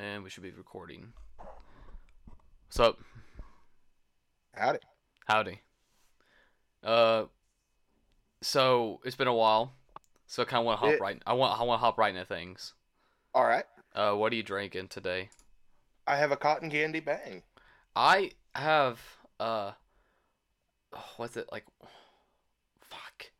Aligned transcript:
And 0.00 0.24
we 0.24 0.30
should 0.30 0.42
be 0.42 0.50
recording. 0.50 1.12
What's 2.66 2.80
up? 2.80 2.98
Howdy. 4.54 4.78
Howdy. 5.26 5.60
Uh, 6.82 7.24
so 8.40 9.00
it's 9.04 9.14
been 9.14 9.28
a 9.28 9.34
while, 9.34 9.74
so 10.26 10.40
I 10.40 10.46
kind 10.46 10.60
of 10.60 10.64
want 10.64 10.80
to 10.80 10.86
hop 10.86 10.94
It- 10.94 11.00
right. 11.02 11.22
I 11.26 11.34
want 11.34 11.60
I 11.60 11.64
want 11.64 11.80
to 11.80 11.84
hop 11.84 11.98
right 11.98 12.14
into 12.14 12.24
things. 12.24 12.72
All 13.34 13.44
right. 13.44 13.66
Uh, 13.94 14.14
what 14.14 14.32
are 14.32 14.36
you 14.36 14.42
drinking 14.42 14.88
today? 14.88 15.28
I 16.06 16.16
have 16.16 16.32
a 16.32 16.36
cotton 16.36 16.70
candy 16.70 17.00
bang. 17.00 17.42
I 17.94 18.30
have 18.54 19.00
uh, 19.38 19.72
what's 21.18 21.36
it 21.36 21.46
like? 21.52 21.66
Fuck, 22.88 23.32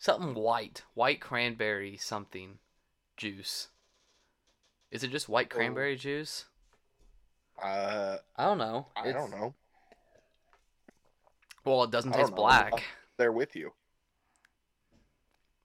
something 0.00 0.34
white, 0.34 0.82
white 0.94 1.20
cranberry 1.20 1.96
something, 1.96 2.58
juice. 3.16 3.68
Is 4.90 5.02
it 5.04 5.10
just 5.10 5.28
white 5.28 5.48
Oh. 5.52 5.56
cranberry 5.56 5.96
juice? 5.96 6.46
Uh, 7.62 8.18
I 8.36 8.44
don't 8.44 8.58
know. 8.58 8.86
I 8.96 9.12
don't 9.12 9.30
know. 9.30 9.54
Well, 11.64 11.84
it 11.84 11.90
doesn't 11.90 12.12
taste 12.12 12.30
know. 12.30 12.36
black. 12.36 12.72
They're 13.16 13.32
with 13.32 13.54
you. 13.56 13.72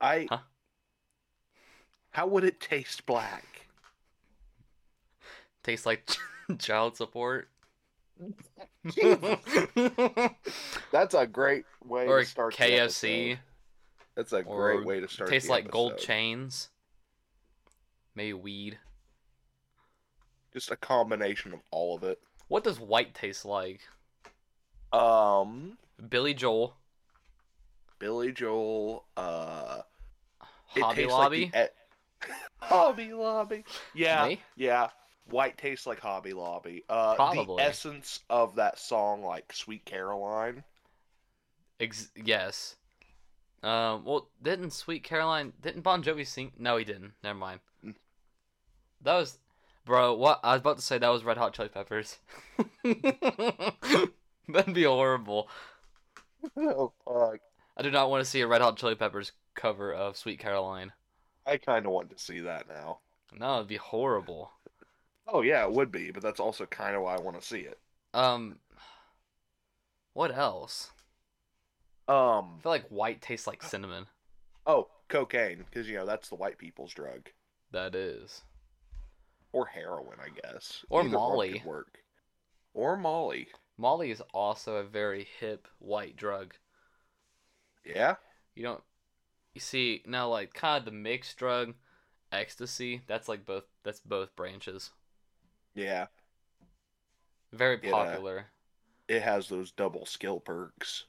I. 0.02 0.28
Huh? 0.30 0.40
How 2.12 2.28
would 2.28 2.44
it 2.44 2.60
taste 2.60 3.06
black? 3.06 3.68
Tastes 5.64 5.86
like 5.86 6.10
child 6.60 6.98
support. 6.98 7.50
That's 10.92 11.14
a 11.14 11.26
great 11.26 11.66
way 11.86 12.08
or 12.08 12.20
to 12.22 12.26
start. 12.26 12.54
KFC. 12.56 13.32
episode. 13.32 13.40
That's 14.16 14.34
a 14.34 14.44
great 14.44 14.86
way 14.86 15.00
to 15.00 15.08
start. 15.08 15.30
Tastes 15.30 15.50
like 15.50 15.72
gold 15.72 15.98
chains. 15.98 16.70
Maybe 18.16 18.34
weed. 18.34 18.78
Just 20.54 20.72
a 20.72 20.76
combination 20.76 21.54
of 21.54 21.60
all 21.72 21.96
of 21.96 22.04
it. 22.04 22.20
What 22.48 22.64
does 22.64 22.80
white 22.80 23.14
taste 23.16 23.46
like? 23.46 23.82
Um, 24.92 25.78
Billy 26.10 26.34
Joel, 26.36 26.76
Billy 28.00 28.32
Joel. 28.32 29.06
Uh, 29.18 29.82
Hobby 30.68 31.06
Lobby. 31.06 31.52
Like 31.54 31.72
e- 32.26 32.32
Hobby 32.58 33.14
Lobby. 33.14 33.64
Yeah, 33.96 34.28
Me? 34.28 34.40
yeah. 34.56 34.90
White 35.30 35.58
tastes 35.58 35.88
like 35.88 36.00
Hobby 36.00 36.34
Lobby. 36.34 36.84
Uh, 36.90 37.16
Probably. 37.16 37.56
the 37.58 37.64
essence 37.70 38.20
of 38.30 38.56
that 38.56 38.78
song, 38.78 39.24
like 39.24 39.54
Sweet 39.54 39.86
Caroline. 39.86 40.64
Ex- 41.80 42.12
yes. 42.16 42.76
Um. 43.64 44.04
Well, 44.04 44.28
didn't 44.42 44.72
Sweet 44.72 45.04
Caroline? 45.04 45.54
Didn't 45.62 45.82
Bon 45.82 46.04
Jovi 46.04 46.28
sing? 46.28 46.52
No, 46.60 46.76
he 46.78 46.84
didn't. 46.84 47.14
Never 47.24 47.40
mind. 47.40 47.62
Mm. 47.86 47.96
That 49.02 49.16
was, 49.16 49.38
bro. 49.86 50.14
What 50.14 50.40
I 50.44 50.54
was 50.54 50.62
about 50.62 50.78
to 50.78 50.84
say. 50.84 50.98
That 50.98 51.10
was 51.10 51.24
Red 51.24 51.38
Hot 51.38 51.54
Chili 51.54 51.70
Peppers. 51.70 52.18
That'd 54.48 54.74
be 54.74 54.84
horrible. 54.84 55.50
oh 56.58 56.92
fuck! 57.06 57.40
I 57.78 57.82
do 57.82 57.92
not 57.92 58.10
want 58.10 58.24
to 58.24 58.30
see 58.30 58.42
a 58.42 58.48
Red 58.48 58.62
Hot 58.62 58.78
Chili 58.78 58.96
Peppers 58.96 59.32
cover 59.56 59.94
of 59.94 60.18
Sweet 60.18 60.40
Caroline. 60.40 60.92
I 61.46 61.58
kind 61.58 61.86
of 61.86 61.92
want 61.92 62.10
to 62.10 62.20
see 62.24 62.40
that 62.42 62.68
now. 62.68 63.00
No, 63.38 63.56
it'd 63.56 63.68
be 63.68 63.78
horrible. 63.78 64.52
Oh 65.28 65.42
yeah, 65.42 65.64
it 65.64 65.72
would 65.72 65.92
be, 65.92 66.12
but 66.12 66.24
that's 66.24 66.40
also 66.40 66.66
kind 66.66 66.96
of 66.96 67.02
why 67.02 67.16
I 67.16 67.22
want 67.22 67.40
to 67.40 67.46
see 67.46 67.62
it. 67.62 67.80
Um. 68.14 68.60
What 70.14 70.36
else? 70.36 70.92
Um. 72.08 72.56
I 72.60 72.62
feel 72.62 72.72
like 72.72 72.88
white 72.90 73.22
tastes 73.22 73.48
like 73.48 73.64
cinnamon. 73.64 74.08
Oh, 74.66 74.88
cocaine, 75.10 75.66
because 75.70 75.88
you 75.90 75.96
know 75.96 76.06
that's 76.06 76.30
the 76.30 76.36
white 76.36 76.58
people's 76.58 76.94
drug, 76.94 77.30
That 77.72 77.96
is. 77.96 78.44
Or 79.54 79.68
heroin, 79.68 80.18
I 80.20 80.30
guess. 80.30 80.84
Or 80.90 81.02
Either 81.02 81.10
Molly. 81.10 81.62
work. 81.66 82.00
Or 82.74 82.98
Molly. 82.98 83.48
Molly 83.78 84.12
is 84.12 84.22
also 84.34 84.76
a 84.76 84.84
very 84.84 85.28
hip 85.40 85.68
white 85.80 86.18
drug. 86.18 86.56
Yeah. 87.86 88.16
You 88.56 88.64
don't. 88.64 88.84
You 89.54 89.62
see 89.62 90.02
now, 90.06 90.30
like 90.30 90.54
kind 90.54 90.80
of 90.80 90.86
the 90.86 90.92
mixed 90.92 91.38
drug, 91.38 91.76
ecstasy. 92.32 93.02
That's 93.08 93.30
like 93.30 93.46
both. 93.46 93.66
That's 93.84 94.00
both 94.00 94.36
branches. 94.36 94.90
Yeah. 95.76 96.08
Very 97.52 97.78
popular. 97.78 98.48
It 99.08 99.22
has 99.22 99.48
those 99.48 99.72
double 99.72 100.06
skill 100.06 100.40
perks. 100.40 101.06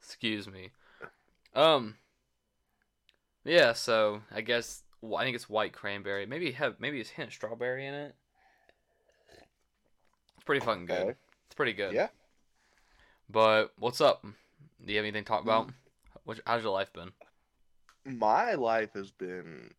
Excuse 0.00 0.48
me. 0.48 0.70
Um. 1.54 1.96
Yeah. 3.44 3.72
So 3.72 4.22
I 4.34 4.40
guess 4.40 4.82
well, 5.00 5.16
I 5.16 5.24
think 5.24 5.36
it's 5.36 5.48
white 5.48 5.72
cranberry. 5.72 6.26
Maybe 6.26 6.52
have 6.52 6.76
maybe 6.80 7.00
it's 7.00 7.10
hint 7.10 7.32
strawberry 7.32 7.86
in 7.86 7.94
it. 7.94 8.14
It's 10.36 10.44
pretty 10.44 10.64
fucking 10.64 10.86
good. 10.86 11.00
Okay. 11.00 11.14
It's 11.46 11.54
pretty 11.54 11.72
good. 11.72 11.94
Yeah. 11.94 12.08
But 13.28 13.72
what's 13.78 14.00
up? 14.00 14.22
Do 14.22 14.92
you 14.92 14.98
have 14.98 15.04
anything 15.04 15.24
to 15.24 15.28
talk 15.28 15.42
about? 15.42 15.70
What, 16.24 16.40
how's 16.46 16.62
your 16.62 16.72
life 16.72 16.92
been? 16.92 17.12
My 18.04 18.54
life 18.54 18.92
has 18.94 19.10
been 19.10 19.70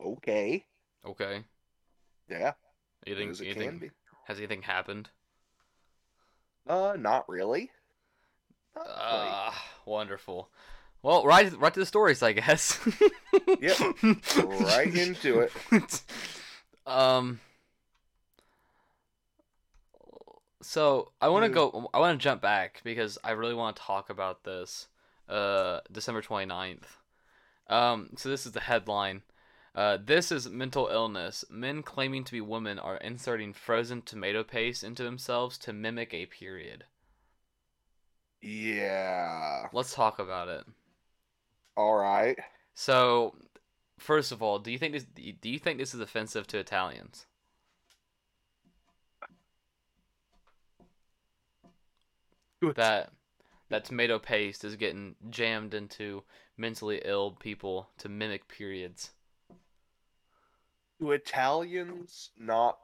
okay. 0.00 0.64
Okay. 1.04 1.44
Yeah. 2.28 2.52
Anything? 3.06 3.30
as 3.30 3.40
anything 3.40 3.68
can 3.68 3.78
be. 3.78 3.90
has 4.24 4.38
anything 4.38 4.62
happened? 4.62 5.10
Uh, 6.66 6.96
not 6.98 7.28
really. 7.28 7.70
Not. 8.74 8.86
Ah, 8.88 9.64
wonderful. 9.84 10.50
Well, 11.06 11.24
right, 11.24 11.56
right 11.60 11.72
to 11.72 11.78
the 11.78 11.86
stories, 11.86 12.20
I 12.20 12.32
guess. 12.32 12.80
Yep. 13.60 13.78
Right 14.44 14.92
into 14.92 15.38
it. 15.38 15.52
Um. 16.86 17.40
So 20.62 21.12
I 21.20 21.28
want 21.28 21.44
to 21.44 21.48
Hmm. 21.48 21.54
go. 21.54 21.90
I 21.94 22.00
want 22.00 22.18
to 22.18 22.22
jump 22.22 22.42
back 22.42 22.80
because 22.82 23.18
I 23.22 23.30
really 23.32 23.54
want 23.54 23.76
to 23.76 23.82
talk 23.82 24.10
about 24.10 24.42
this. 24.42 24.88
Uh, 25.28 25.78
December 25.92 26.22
29th. 26.22 26.98
Um. 27.68 28.10
So 28.16 28.28
this 28.28 28.44
is 28.46 28.52
the 28.52 28.60
headline. 28.60 29.22
Uh, 29.76 29.98
this 30.04 30.32
is 30.32 30.48
mental 30.48 30.88
illness. 30.88 31.44
Men 31.48 31.82
claiming 31.84 32.24
to 32.24 32.32
be 32.32 32.40
women 32.40 32.78
are 32.80 32.96
inserting 32.96 33.52
frozen 33.52 34.02
tomato 34.02 34.42
paste 34.42 34.82
into 34.82 35.04
themselves 35.04 35.56
to 35.58 35.72
mimic 35.72 36.12
a 36.14 36.26
period. 36.26 36.84
Yeah. 38.40 39.68
Let's 39.72 39.94
talk 39.94 40.18
about 40.18 40.48
it. 40.48 40.64
All 41.76 41.96
right. 41.96 42.38
So, 42.74 43.34
first 43.98 44.32
of 44.32 44.42
all, 44.42 44.58
do 44.58 44.70
you 44.70 44.78
think 44.78 44.94
this 44.94 45.04
do 45.40 45.48
you 45.48 45.58
think 45.58 45.78
this 45.78 45.94
is 45.94 46.00
offensive 46.00 46.46
to 46.48 46.58
Italians? 46.58 47.26
That 52.74 53.12
that 53.68 53.84
tomato 53.84 54.18
paste 54.18 54.64
is 54.64 54.76
getting 54.76 55.14
jammed 55.28 55.74
into 55.74 56.22
mentally 56.56 57.02
ill 57.04 57.32
people 57.32 57.90
to 57.98 58.08
mimic 58.08 58.48
periods. 58.48 59.10
To 61.00 61.12
Italians, 61.12 62.30
not 62.38 62.78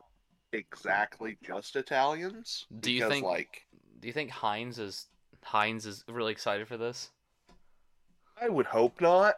exactly 0.53 1.39
just 1.43 1.77
Italians. 1.77 2.67
Do 2.81 2.93
you 2.93 3.01
because, 3.01 3.13
think- 3.13 3.25
like 3.25 3.67
Do 4.01 4.09
you 4.09 4.13
think 4.13 4.31
Heinz 4.31 4.79
is 4.79 5.07
Heinz 5.43 5.87
is 5.87 6.05
really 6.09 6.33
excited 6.33 6.69
for 6.69 6.77
this? 6.77 7.11
I 8.43 8.49
would 8.49 8.67
hope 8.67 9.01
not. 9.01 9.35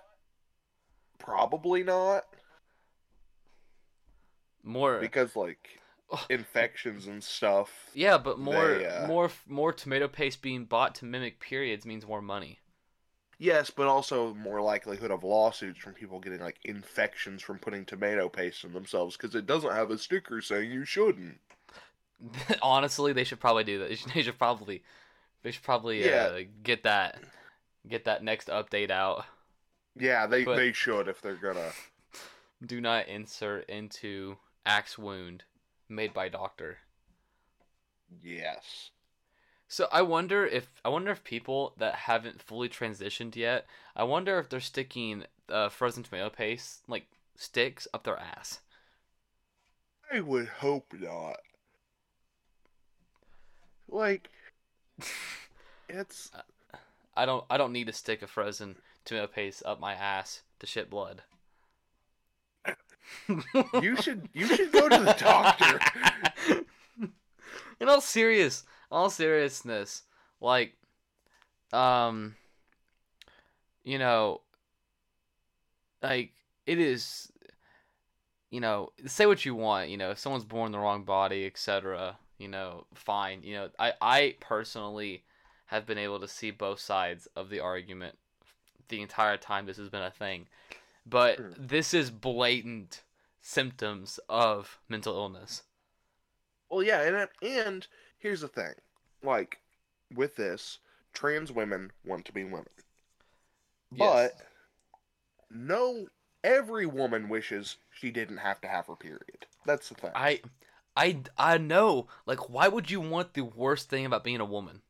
Probably 1.18 1.82
not, 1.82 2.24
More 4.62 4.98
because 4.98 5.36
like 5.36 5.78
infections 6.28 7.06
and 7.06 7.22
stuff. 7.22 7.90
Yeah, 7.94 8.18
but 8.18 8.38
more 8.38 8.68
they, 8.78 8.86
uh, 8.86 9.06
more 9.06 9.30
more 9.48 9.72
tomato 9.72 10.06
paste 10.08 10.42
being 10.42 10.64
bought 10.64 10.94
to 10.96 11.04
mimic 11.04 11.40
periods 11.40 11.86
means 11.86 12.06
more 12.06 12.20
money. 12.22 12.60
Yes, 13.38 13.70
but 13.70 13.86
also 13.86 14.34
more 14.34 14.60
likelihood 14.60 15.10
of 15.10 15.24
lawsuits 15.24 15.78
from 15.80 15.94
people 15.94 16.20
getting 16.20 16.40
like 16.40 16.58
infections 16.64 17.42
from 17.42 17.58
putting 17.58 17.84
tomato 17.84 18.28
paste 18.28 18.64
in 18.64 18.72
themselves 18.72 19.16
because 19.16 19.34
it 19.34 19.46
doesn't 19.46 19.72
have 19.72 19.90
a 19.90 19.98
sticker 19.98 20.40
saying 20.40 20.70
you 20.70 20.84
shouldn't. 20.84 21.40
Honestly, 22.62 23.12
they 23.12 23.24
should 23.24 23.40
probably 23.40 23.64
do 23.64 23.78
that. 23.80 23.88
They 23.88 23.94
should, 23.96 24.12
they 24.12 24.22
should 24.22 24.38
probably, 24.38 24.82
they 25.42 25.50
should 25.50 25.62
probably 25.64 26.04
Yeah. 26.04 26.28
uh, 26.32 26.40
get 26.62 26.84
that, 26.84 27.22
get 27.88 28.04
that 28.04 28.22
next 28.22 28.48
update 28.48 28.90
out. 28.90 29.24
Yeah, 29.96 30.26
they 30.26 30.44
But- 30.44 30.56
they 30.56 30.72
should 30.72 31.08
if 31.08 31.20
they're 31.20 31.36
gonna. 31.36 31.72
Do 32.64 32.80
not 32.80 33.08
insert 33.08 33.68
into 33.68 34.38
axe 34.64 34.96
wound 34.96 35.44
made 35.88 36.14
by 36.14 36.28
doctor. 36.28 36.78
Yes. 38.22 38.90
So 39.68 39.88
I 39.90 40.02
wonder 40.02 40.46
if 40.46 40.68
I 40.84 40.88
wonder 40.88 41.10
if 41.10 41.24
people 41.24 41.74
that 41.78 41.94
haven't 41.94 42.42
fully 42.42 42.68
transitioned 42.68 43.36
yet, 43.36 43.66
I 43.96 44.04
wonder 44.04 44.38
if 44.38 44.48
they're 44.48 44.60
sticking 44.60 45.24
uh, 45.48 45.68
frozen 45.68 46.02
tomato 46.02 46.30
paste 46.30 46.82
like 46.88 47.06
sticks 47.36 47.88
up 47.92 48.04
their 48.04 48.18
ass. 48.18 48.60
I 50.12 50.20
would 50.20 50.48
hope 50.48 50.92
not. 50.92 51.40
Like, 53.88 54.30
it's 55.88 56.30
I 57.16 57.26
don't 57.26 57.44
I 57.48 57.56
don't 57.56 57.72
need 57.72 57.86
to 57.86 57.92
stick 57.92 58.22
a 58.22 58.26
frozen 58.26 58.76
tomato 59.04 59.26
paste 59.26 59.62
up 59.64 59.80
my 59.80 59.94
ass 59.94 60.42
to 60.60 60.66
shit 60.66 60.90
blood. 60.90 61.22
You 63.82 63.96
should 63.96 64.28
you 64.32 64.46
should 64.46 64.72
go 64.72 64.88
to 64.88 64.98
the 64.98 65.14
doctor. 65.18 65.80
In 67.80 67.88
all 67.88 68.00
serious, 68.00 68.64
all 68.90 69.10
seriousness, 69.10 70.02
like, 70.40 70.74
um, 71.72 72.36
you 73.82 73.98
know, 73.98 74.40
like 76.02 76.32
it 76.66 76.78
is, 76.78 77.32
you 78.50 78.60
know, 78.60 78.92
say 79.06 79.26
what 79.26 79.44
you 79.44 79.54
want. 79.54 79.90
You 79.90 79.96
know, 79.96 80.12
if 80.12 80.18
someone's 80.18 80.44
born 80.44 80.66
in 80.66 80.72
the 80.72 80.78
wrong 80.78 81.04
body, 81.04 81.44
etc. 81.46 82.16
You 82.38 82.48
know, 82.48 82.86
fine. 82.94 83.42
You 83.42 83.54
know, 83.54 83.70
I 83.78 83.92
I 84.00 84.36
personally 84.40 85.24
have 85.74 85.86
been 85.86 85.98
able 85.98 86.20
to 86.20 86.28
see 86.28 86.50
both 86.50 86.80
sides 86.80 87.26
of 87.36 87.50
the 87.50 87.60
argument 87.60 88.16
the 88.88 89.00
entire 89.02 89.36
time 89.36 89.66
this 89.66 89.76
has 89.78 89.88
been 89.88 90.02
a 90.02 90.10
thing, 90.10 90.46
but 91.06 91.36
Sure. 91.36 91.52
this 91.58 91.94
is 91.94 92.10
blatant 92.10 93.02
symptoms 93.40 94.20
of 94.28 94.78
mental 94.88 95.14
illness. 95.14 95.62
Well, 96.70 96.82
yeah, 96.82 97.02
and 97.02 97.28
and 97.42 97.86
here's 98.18 98.40
the 98.42 98.48
thing, 98.48 98.74
like 99.22 99.60
with 100.14 100.36
this, 100.36 100.78
trans 101.12 101.50
women 101.52 101.92
want 102.04 102.24
to 102.26 102.32
be 102.32 102.44
women, 102.44 102.66
Yes. 103.92 104.32
but 104.32 104.46
no, 105.50 106.06
every 106.42 106.86
woman 106.86 107.28
wishes 107.28 107.76
she 107.90 108.10
didn't 108.10 108.38
have 108.38 108.60
to 108.62 108.68
have 108.68 108.86
her 108.86 108.96
period. 108.96 109.46
That's 109.64 109.88
the 109.88 109.94
thing. 109.94 110.10
I, 110.14 110.40
I, 110.96 111.20
I 111.38 111.58
know. 111.58 112.08
Like, 112.26 112.48
why 112.50 112.68
would 112.68 112.90
you 112.90 113.00
want 113.00 113.34
the 113.34 113.42
worst 113.44 113.88
thing 113.88 114.04
about 114.04 114.24
being 114.24 114.40
a 114.40 114.44
woman, 114.44 114.82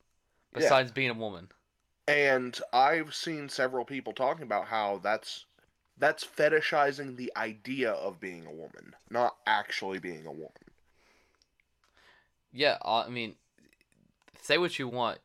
Yeah. 0.55 0.61
besides 0.61 0.93
being 0.93 1.11
a 1.11 1.15
woman? 1.15 1.49
And 2.07 2.59
I've 2.73 3.15
seen 3.15 3.49
several 3.49 3.85
people 3.85 4.13
talking 4.13 4.43
about 4.43 4.67
how 4.67 5.01
that's 5.03 5.47
that's 5.97 6.25
fetishizing 6.25 7.17
the 7.17 7.33
idea 7.37 7.93
of 7.93 8.21
being 8.21 8.47
a 8.47 8.53
woman, 8.53 8.95
not 9.11 9.37
actually 9.47 9.99
being 9.99 10.27
a 10.27 10.33
woman. 10.33 10.51
Yeah, 12.53 12.79
I 12.85 13.09
mean, 13.09 13.35
say 14.43 14.59
what 14.59 14.79
you 14.79 14.89
want. 14.89 15.19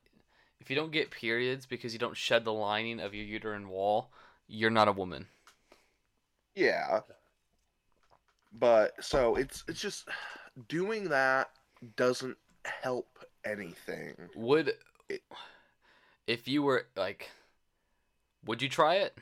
If 0.59 0.69
you 0.69 0.75
don't 0.75 0.91
get 0.91 1.11
periods 1.11 1.65
because 1.65 1.93
you 1.93 1.99
don't 1.99 2.17
shed 2.17 2.45
the 2.45 2.53
lining 2.53 2.99
of 2.99 3.13
your 3.13 3.25
uterine 3.25 3.69
wall, 3.69 4.09
you're 4.47 4.69
not 4.69 4.87
a 4.87 4.91
woman. 4.91 5.27
Yeah. 6.55 7.01
But 8.51 9.03
so 9.03 9.35
it's 9.35 9.63
it's 9.67 9.81
just 9.81 10.07
doing 10.67 11.09
that 11.09 11.49
doesn't 11.95 12.37
help 12.63 13.19
anything. 13.45 14.15
Would, 14.35 14.73
if 16.27 16.47
you 16.47 16.61
were 16.63 16.85
like, 16.95 17.29
would 18.45 18.61
you 18.61 18.69
try 18.69 18.95
it? 18.95 19.17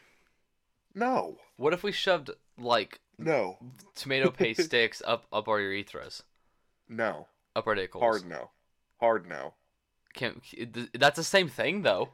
No. 0.93 1.37
What 1.57 1.73
if 1.73 1.83
we 1.83 1.91
shoved 1.91 2.31
like 2.59 2.99
No. 3.17 3.57
tomato 3.95 4.29
paste 4.31 4.63
sticks 4.63 5.01
up 5.05 5.25
up 5.31 5.47
our 5.47 5.59
urethras, 5.59 6.23
No. 6.89 7.27
up 7.55 7.67
our 7.67 7.75
dick? 7.75 7.93
Hard 7.93 8.25
no. 8.27 8.49
Hard 8.99 9.27
no. 9.27 9.53
Can, 10.13 10.41
that's 10.95 11.17
the 11.17 11.23
same 11.23 11.47
thing 11.49 11.83
though. 11.83 12.09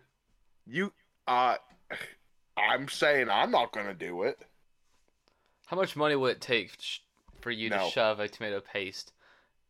You 0.65 0.91
uh 1.27 1.55
I'm 2.57 2.87
saying 2.87 3.29
I'm 3.29 3.51
not 3.51 3.71
going 3.71 3.85
to 3.87 3.93
do 3.93 4.23
it. 4.23 4.43
How 5.67 5.77
much 5.77 5.95
money 5.95 6.15
would 6.15 6.31
it 6.33 6.41
take 6.41 6.71
sh- 6.79 6.99
for 7.41 7.49
you 7.49 7.69
to 7.69 7.89
shove 7.89 8.19
a 8.19 8.27
tomato 8.27 8.59
paste, 8.61 9.11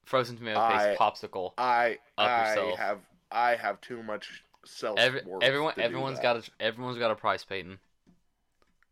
frozen 0.04 0.36
tomato 0.38 0.60
I- 0.60 0.78
paste 0.88 1.00
popsicle? 1.00 1.54
I 1.58 2.00
Up 2.18 2.30
I 2.30 2.50
yourself. 2.50 2.80
have 2.80 3.00
I 3.34 3.56
have 3.56 3.82
too 3.82 4.02
much 4.04 4.44
self 4.64 4.98
Every, 5.00 5.22
worth. 5.26 5.44
everyone, 5.44 5.74
everyone's 5.78 6.20
got 6.20 6.38
a, 6.38 6.44
everyone's 6.60 6.98
got 7.00 7.12
a 7.12 7.16
price, 7.16 7.44
Payton. 7.44 7.80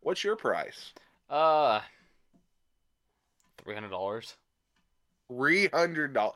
What's 0.02 0.24
your 0.24 0.36
price? 0.36 0.94
Uh, 1.30 1.82
three 3.64 3.74
hundred 3.76 3.90
dollars. 3.92 4.36
Three 5.30 5.68
hundred 5.68 6.14
dollars. 6.14 6.36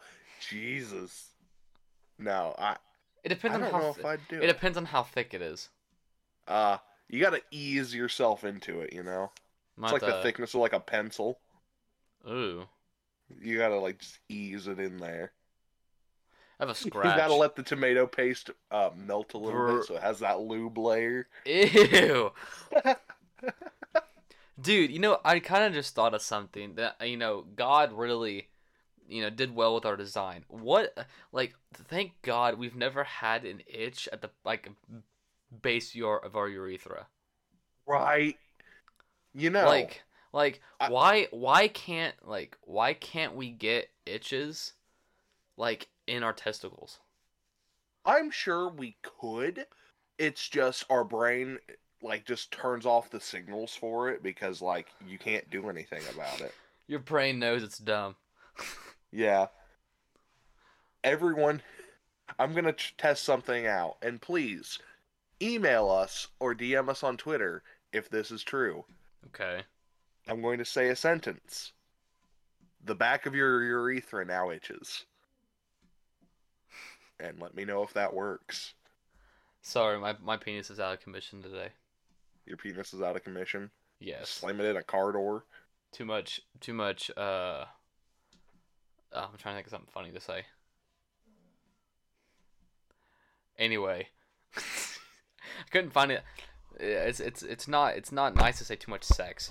Jesus. 0.50 1.32
No, 2.20 2.56
I 2.58 2.78
It 3.24 3.30
depends 3.30 3.54
I 3.54 3.58
on 3.58 3.62
don't 3.64 3.72
how. 3.74 3.88
know 3.88 3.94
thi- 3.94 4.00
if 4.02 4.06
I'd 4.06 4.20
do 4.30 4.38
it 4.38 4.44
it. 4.44 4.48
depends 4.48 4.78
on 4.78 4.86
how 4.86 5.04
thick 5.04 5.34
it 5.34 5.42
is. 5.42 5.70
Uh, 6.48 6.78
you 7.10 7.20
got 7.22 7.32
to 7.32 7.42
ease 7.52 7.94
yourself 7.94 8.44
into 8.44 8.82
it. 8.82 8.94
You 8.94 9.04
know, 9.04 9.32
Might 9.76 9.88
it's 9.88 9.94
like 9.94 10.02
the 10.04 10.12
have 10.14 10.24
thickness 10.24 10.54
of 10.54 10.62
like 10.62 10.74
a 10.74 10.80
pencil. 10.80 11.40
Ooh, 12.30 12.68
You 13.42 13.58
got 13.58 13.70
to 13.70 13.80
like 13.80 14.00
just 14.00 14.20
ease 14.30 14.68
it 14.68 14.80
in 14.80 14.98
there. 14.98 15.32
I 16.60 16.66
have 16.66 16.70
a 16.70 16.80
You 16.86 16.90
scratch. 16.90 17.18
got 17.18 17.28
to 17.28 17.36
let 17.36 17.56
the 17.56 17.64
tomato 17.64 18.08
paste 18.08 18.50
uh, 18.72 18.90
melt 18.96 19.34
a 19.34 19.38
little 19.38 19.60
Brr. 19.60 19.78
bit 19.78 19.86
so 19.86 19.96
it 19.96 20.02
has 20.02 20.20
that 20.20 20.40
lube 20.42 20.78
layer. 20.78 21.28
Ew. 21.46 22.32
Dude, 24.62 24.90
you 24.92 25.00
know, 25.00 25.20
I 25.26 25.40
kind 25.40 25.66
of 25.66 25.74
just 25.74 25.94
thought 25.96 26.14
of 26.14 26.22
something 26.22 26.76
that 26.76 26.96
you 27.06 27.18
know, 27.18 27.44
God 27.56 27.92
really, 27.92 28.48
you 29.08 29.22
know, 29.22 29.30
did 29.30 29.54
well 29.54 29.76
with 29.76 29.86
our 29.86 29.98
design. 29.98 30.46
What, 30.48 30.98
like, 31.34 31.56
thank 31.74 32.14
God 32.22 32.58
we've 32.58 32.76
never 32.76 33.04
had 33.04 33.44
an 33.44 33.62
itch 33.68 34.08
at 34.14 34.22
the 34.22 34.30
like 34.46 34.70
base 35.62 35.94
your 35.94 36.24
of 36.24 36.38
our 36.38 36.48
urethra. 36.48 37.08
right. 37.86 38.38
You 39.34 39.50
know, 39.50 39.66
Like, 39.66 40.04
like, 40.32 40.62
I- 40.80 40.90
why, 40.90 41.28
why 41.32 41.68
can't 41.68 42.16
like, 42.26 42.58
why 42.62 42.94
can't 42.94 43.36
we 43.36 43.50
get 43.52 43.90
itches, 44.06 44.72
like 45.58 45.90
in 46.08 46.24
our 46.24 46.34
testicles? 46.34 47.00
I'm 48.06 48.32
sure 48.32 48.70
we 48.70 48.98
could. 49.02 49.66
It's 50.18 50.48
just 50.48 50.86
our 50.90 51.04
brain 51.04 51.58
like 52.02 52.26
just 52.26 52.52
turns 52.52 52.86
off 52.86 53.10
the 53.10 53.20
signals 53.20 53.76
for 53.76 54.10
it 54.10 54.22
because 54.22 54.62
like 54.62 54.88
you 55.08 55.18
can't 55.18 55.50
do 55.50 55.70
anything 55.70 56.04
about 56.14 56.42
it. 56.42 56.54
Your 56.88 57.00
brain 57.00 57.40
knows 57.40 57.64
it's 57.64 57.80
dumb. 57.80 58.16
Yeah. 59.12 59.48
Everyone, 61.04 61.62
I'm 62.38 62.52
going 62.52 62.66
to 62.66 62.76
test 62.98 63.24
something 63.24 63.66
out. 63.66 63.98
And 64.04 64.22
please 64.22 64.78
email 65.42 65.90
us 65.90 66.28
or 66.40 66.54
DM 66.54 66.90
us 66.90 67.04
on 67.04 67.18
Twitter 67.18 67.64
if 67.92 68.10
this 68.10 68.30
is 68.30 68.44
true. 68.44 68.86
Okay. 69.28 69.62
I'm 70.28 70.42
going 70.42 70.60
to 70.60 70.66
say 70.66 70.90
a 70.90 70.96
sentence. 70.96 71.72
The 72.84 72.96
back 72.96 73.26
of 73.26 73.34
your 73.34 73.64
urethra 73.64 74.26
now 74.26 74.52
itches. 74.52 75.06
And 77.20 77.40
let 77.40 77.56
me 77.56 77.66
know 77.66 77.84
if 77.84 77.94
that 77.94 78.14
works. 78.14 78.74
Sorry, 79.62 79.98
my 80.00 80.16
my 80.24 80.38
penis 80.38 80.70
is 80.70 80.80
out 80.80 80.94
of 80.94 81.02
commission 81.02 81.42
today. 81.42 81.70
Your 82.46 82.58
penis 82.58 82.94
is 82.94 83.02
out 83.02 83.16
of 83.16 83.24
commission. 83.24 83.72
Yes. 84.00 84.30
Slam 84.30 84.60
it 84.60 84.66
in 84.66 84.76
a 84.78 84.84
car 84.84 85.12
door. 85.12 85.46
too 85.92 86.06
much 86.06 86.42
too 86.60 86.74
much 86.74 87.10
uh 87.18 87.64
oh, 89.14 89.30
i'm 89.32 89.38
trying 89.38 89.54
to 89.54 89.58
think 89.58 89.68
of 89.68 89.72
something 89.72 89.90
funny 89.94 90.12
to 90.12 90.20
say 90.20 90.44
anyway 93.58 94.08
i 94.58 94.62
couldn't 95.72 95.92
find 95.92 96.12
it 96.12 96.22
it's 96.80 97.22
it's 97.22 97.42
it's 97.44 97.68
not 97.68 97.96
it's 97.96 98.12
not 98.12 98.36
nice 98.36 98.58
to 98.58 98.66
say 98.66 98.76
too 98.76 98.92
much 98.92 99.04
sex 99.06 99.50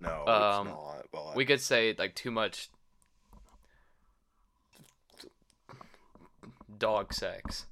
No, 0.00 0.24
Um, 0.26 0.68
it's 0.68 0.76
not. 0.76 1.06
But 1.12 1.36
we 1.36 1.44
could 1.44 1.60
say 1.60 1.94
like 1.98 2.14
too 2.14 2.30
much 2.30 2.70
dog 6.78 7.12
sex 7.12 7.66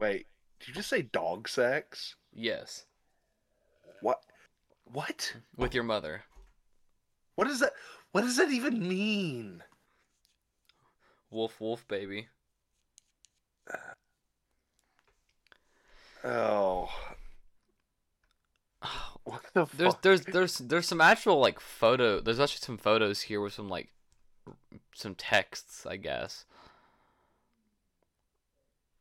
wait, 0.00 0.26
did 0.60 0.68
you 0.68 0.74
just 0.74 0.88
say 0.88 1.02
dog 1.02 1.48
sex? 1.48 2.16
yes 2.32 2.86
What? 4.00 4.20
What? 4.84 5.34
with 5.56 5.74
your 5.74 5.84
mother 5.84 6.22
What 7.34 7.48
does 7.48 7.60
that? 7.60 7.72
What 8.12 8.22
does 8.22 8.36
that 8.36 8.50
even 8.50 8.88
mean? 8.88 9.62
wolf 11.30 11.60
wolf 11.60 11.86
baby 11.88 12.28
uh, 13.72 13.76
Oh, 16.24 16.90
what 19.24 19.42
the 19.54 19.66
there's 19.76 19.94
there's 20.02 20.20
there's 20.22 20.58
there's 20.58 20.88
some 20.88 21.00
actual 21.00 21.38
like 21.38 21.60
photo 21.60 22.20
there's 22.20 22.40
actually 22.40 22.64
some 22.64 22.78
photos 22.78 23.22
here 23.22 23.40
with 23.40 23.52
some 23.52 23.68
like 23.68 23.90
some 24.94 25.14
texts 25.14 25.86
i 25.86 25.96
guess 25.96 26.44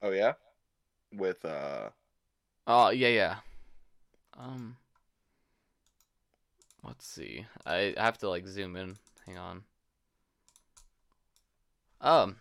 Oh 0.02 0.12
yeah, 0.12 0.34
with 1.14 1.44
uh, 1.44 1.90
Oh 2.68 2.90
yeah, 2.90 3.08
yeah. 3.08 3.36
Um, 4.38 4.78
let's 6.84 7.08
see. 7.08 7.46
I 7.66 7.94
have 7.98 8.18
to 8.20 8.30
like 8.30 8.46
zoom 8.46 8.76
in. 8.76 8.98
Hang 9.26 9.38
on. 9.38 9.64
Um, 12.00 12.36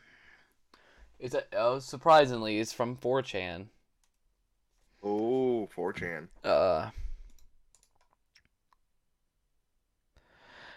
it's 1.18 1.34
a, 1.34 1.44
oh 1.54 1.78
surprisingly 1.78 2.58
it's 2.58 2.72
from 2.72 2.96
4chan. 2.96 3.66
oh, 5.02 5.68
4chan. 5.74 6.28
Uh. 6.44 6.90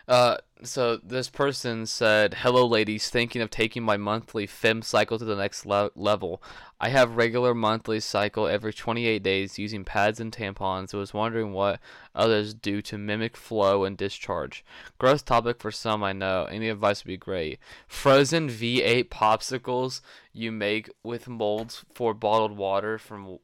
Uh, 0.10 0.38
so 0.64 0.98
this 0.98 1.30
person 1.30 1.86
said, 1.86 2.34
"Hello, 2.40 2.66
ladies. 2.66 3.10
Thinking 3.12 3.44
of 3.44 3.52
taking 3.52 3.84
my 3.84 3.96
monthly 3.96 4.48
fem 4.48 4.82
cycle 4.82 5.20
to 5.20 5.24
the 5.24 5.36
next 5.36 5.68
le- 5.68 5.92
level. 5.96 6.42
I 6.82 6.90
have 6.90 7.16
regular 7.16 7.54
monthly 7.54 8.00
cycle 8.00 8.48
every 8.48 8.74
28 8.74 9.22
days 9.22 9.60
using 9.60 9.86
pads 9.86 10.20
and 10.20 10.34
tampons. 10.34 10.96
I 10.96 10.98
was 10.98 11.14
wondering 11.14 11.54
what 11.54 11.80
others 12.16 12.56
do 12.56 12.82
to 12.82 12.98
mimic 12.98 13.38
flow 13.38 13.84
and 13.84 13.96
discharge. 13.96 14.66
Gross 14.98 15.22
topic 15.22 15.60
for 15.62 15.72
some, 15.72 16.04
I 16.04 16.12
know. 16.14 16.46
Any 16.46 16.70
advice 16.70 17.04
would 17.04 17.10
be 17.10 17.18
great. 17.18 17.60
Frozen 17.88 18.50
V8 18.50 19.10
popsicles 19.10 20.02
you 20.34 20.52
make 20.52 20.90
with 21.04 21.28
molds 21.28 21.86
for 21.94 22.16
bottled 22.16 22.58
water 22.58 22.98
from 22.98 23.38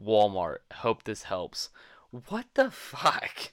Walmart. 0.00 0.58
Hope 0.72 1.02
this 1.02 1.24
helps. 1.24 1.68
What 2.28 2.46
the 2.54 2.70
fuck? 2.70 3.50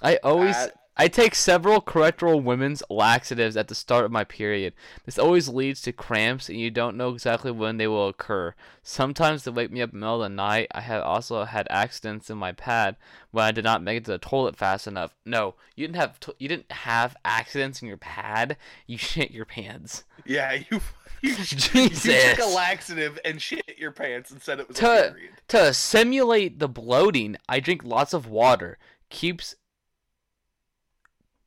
I 0.00 0.16
always 0.22 0.54
That- 0.54 0.83
I 0.96 1.08
take 1.08 1.34
several 1.34 1.80
Correctol 1.80 2.42
women's 2.42 2.82
laxatives 2.88 3.56
at 3.56 3.66
the 3.68 3.74
start 3.74 4.04
of 4.04 4.12
my 4.12 4.22
period. 4.22 4.74
This 5.04 5.18
always 5.18 5.48
leads 5.48 5.82
to 5.82 5.92
cramps 5.92 6.48
and 6.48 6.58
you 6.58 6.70
don't 6.70 6.96
know 6.96 7.08
exactly 7.10 7.50
when 7.50 7.78
they 7.78 7.88
will 7.88 8.08
occur. 8.08 8.54
Sometimes 8.82 9.42
they 9.42 9.50
wake 9.50 9.72
me 9.72 9.82
up 9.82 9.92
in 9.92 9.98
the 9.98 10.06
middle 10.06 10.22
of 10.22 10.30
the 10.30 10.36
night. 10.36 10.68
I 10.72 10.82
have 10.82 11.02
also 11.02 11.44
had 11.44 11.66
accidents 11.68 12.30
in 12.30 12.38
my 12.38 12.52
pad 12.52 12.94
when 13.32 13.44
I 13.44 13.50
did 13.50 13.64
not 13.64 13.82
make 13.82 13.96
it 13.98 14.04
to 14.04 14.12
the 14.12 14.18
toilet 14.18 14.56
fast 14.56 14.86
enough. 14.86 15.14
No, 15.24 15.56
you 15.74 15.84
didn't 15.86 15.96
have 16.00 16.20
to- 16.20 16.36
you 16.38 16.48
didn't 16.48 16.70
have 16.70 17.16
accidents 17.24 17.82
in 17.82 17.88
your 17.88 17.96
pad. 17.96 18.56
You 18.86 18.96
shit 18.98 19.32
your 19.32 19.46
pants. 19.46 20.04
Yeah, 20.24 20.52
you 20.70 20.80
you, 21.22 21.34
you 21.72 21.88
took 21.88 22.38
a 22.38 22.54
laxative 22.54 23.18
and 23.24 23.40
shit 23.42 23.78
your 23.78 23.90
pants 23.92 24.30
and 24.30 24.40
said 24.42 24.60
it 24.60 24.68
was 24.68 24.76
a 24.78 24.80
To- 24.80 25.10
period. 25.12 25.30
To 25.48 25.74
simulate 25.74 26.60
the 26.60 26.68
bloating, 26.68 27.36
I 27.48 27.58
drink 27.58 27.82
lots 27.82 28.12
of 28.14 28.28
water. 28.28 28.78
Keeps 29.10 29.54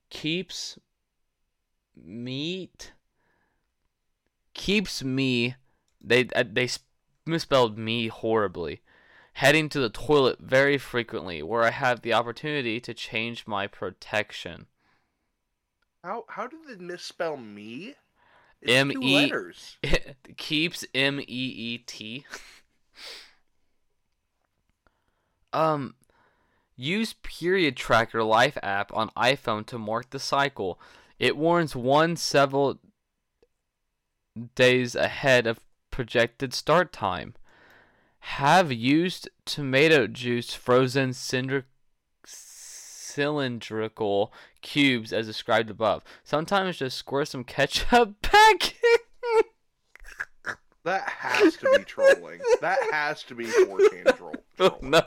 keeps 0.10 0.78
meat 1.96 2.94
keeps 4.54 5.04
me 5.04 5.56
they 6.02 6.28
uh, 6.36 6.44
they 6.52 6.70
misspelled 7.26 7.78
me 7.78 8.08
horribly. 8.08 8.82
Heading 9.34 9.70
to 9.70 9.80
the 9.80 9.90
toilet 9.90 10.40
very 10.40 10.80
frequently 10.80 11.44
where 11.44 11.64
I 11.64 11.70
have 11.70 12.02
the 12.02 12.14
opportunity 12.14 12.80
to 12.80 12.94
change 12.94 13.46
my 13.46 13.68
protection. 13.68 14.66
How 16.04 16.26
how 16.30 16.48
did 16.48 16.62
they 16.68 16.84
misspell 16.84 17.38
me? 17.38 17.96
M 18.68 18.92
two 18.92 19.02
E- 19.02 19.14
letters. 19.14 19.78
keeps 20.38 20.86
M 20.96 21.20
E 21.20 21.24
E 21.28 21.78
T. 21.80 22.26
um, 25.54 25.96
use 26.77 27.15
Period 27.24 27.75
Tracker 27.75 28.24
Life 28.24 28.57
app 28.63 28.96
on 28.96 29.10
iPhone 29.17 29.65
to 29.65 29.77
mark 29.77 30.12
the 30.12 30.19
cycle. 30.19 30.79
It 31.19 31.36
warns 31.36 31.75
one 31.75 32.15
several 32.15 32.79
days 34.55 34.96
ahead 34.96 35.46
of 35.48 35.60
projected 35.91 36.53
start 36.53 36.93
time. 36.93 37.34
Have 38.19 38.72
used 38.72 39.27
tomato 39.46 40.07
juice 40.07 40.53
frozen 40.53 41.12
cinder- 41.13 41.65
cylindrical 42.24 44.31
cubes 44.62 45.12
as 45.12 45.25
described 45.25 45.72
above. 45.72 46.03
Sometimes 46.24 46.77
just 46.77 46.98
squirt 46.98 47.29
some 47.29 47.43
ketchup 47.43 48.22
back. 48.31 48.75
That 50.88 51.10
has 51.10 51.58
to 51.58 51.77
be 51.77 51.84
trolling. 51.84 52.39
that 52.62 52.79
has 52.94 53.22
to 53.24 53.36
be 53.36 53.44
4chan 53.44 54.15
troll. 54.17 54.36
Trolling. 54.56 54.89
no. 54.89 55.03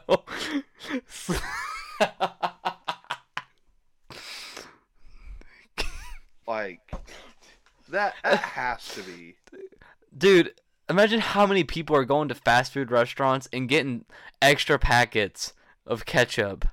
Like 6.46 6.80
that 7.88 8.14
that 8.22 8.40
has 8.40 8.88
to 8.88 9.02
be. 9.04 9.36
Dude, 10.18 10.52
imagine 10.90 11.20
how 11.20 11.46
many 11.46 11.64
people 11.64 11.96
are 11.96 12.04
going 12.04 12.28
to 12.28 12.34
fast 12.34 12.74
food 12.74 12.90
restaurants 12.90 13.48
and 13.50 13.66
getting 13.66 14.04
extra 14.42 14.78
packets 14.78 15.54
of 15.86 16.04
ketchup. 16.04 16.68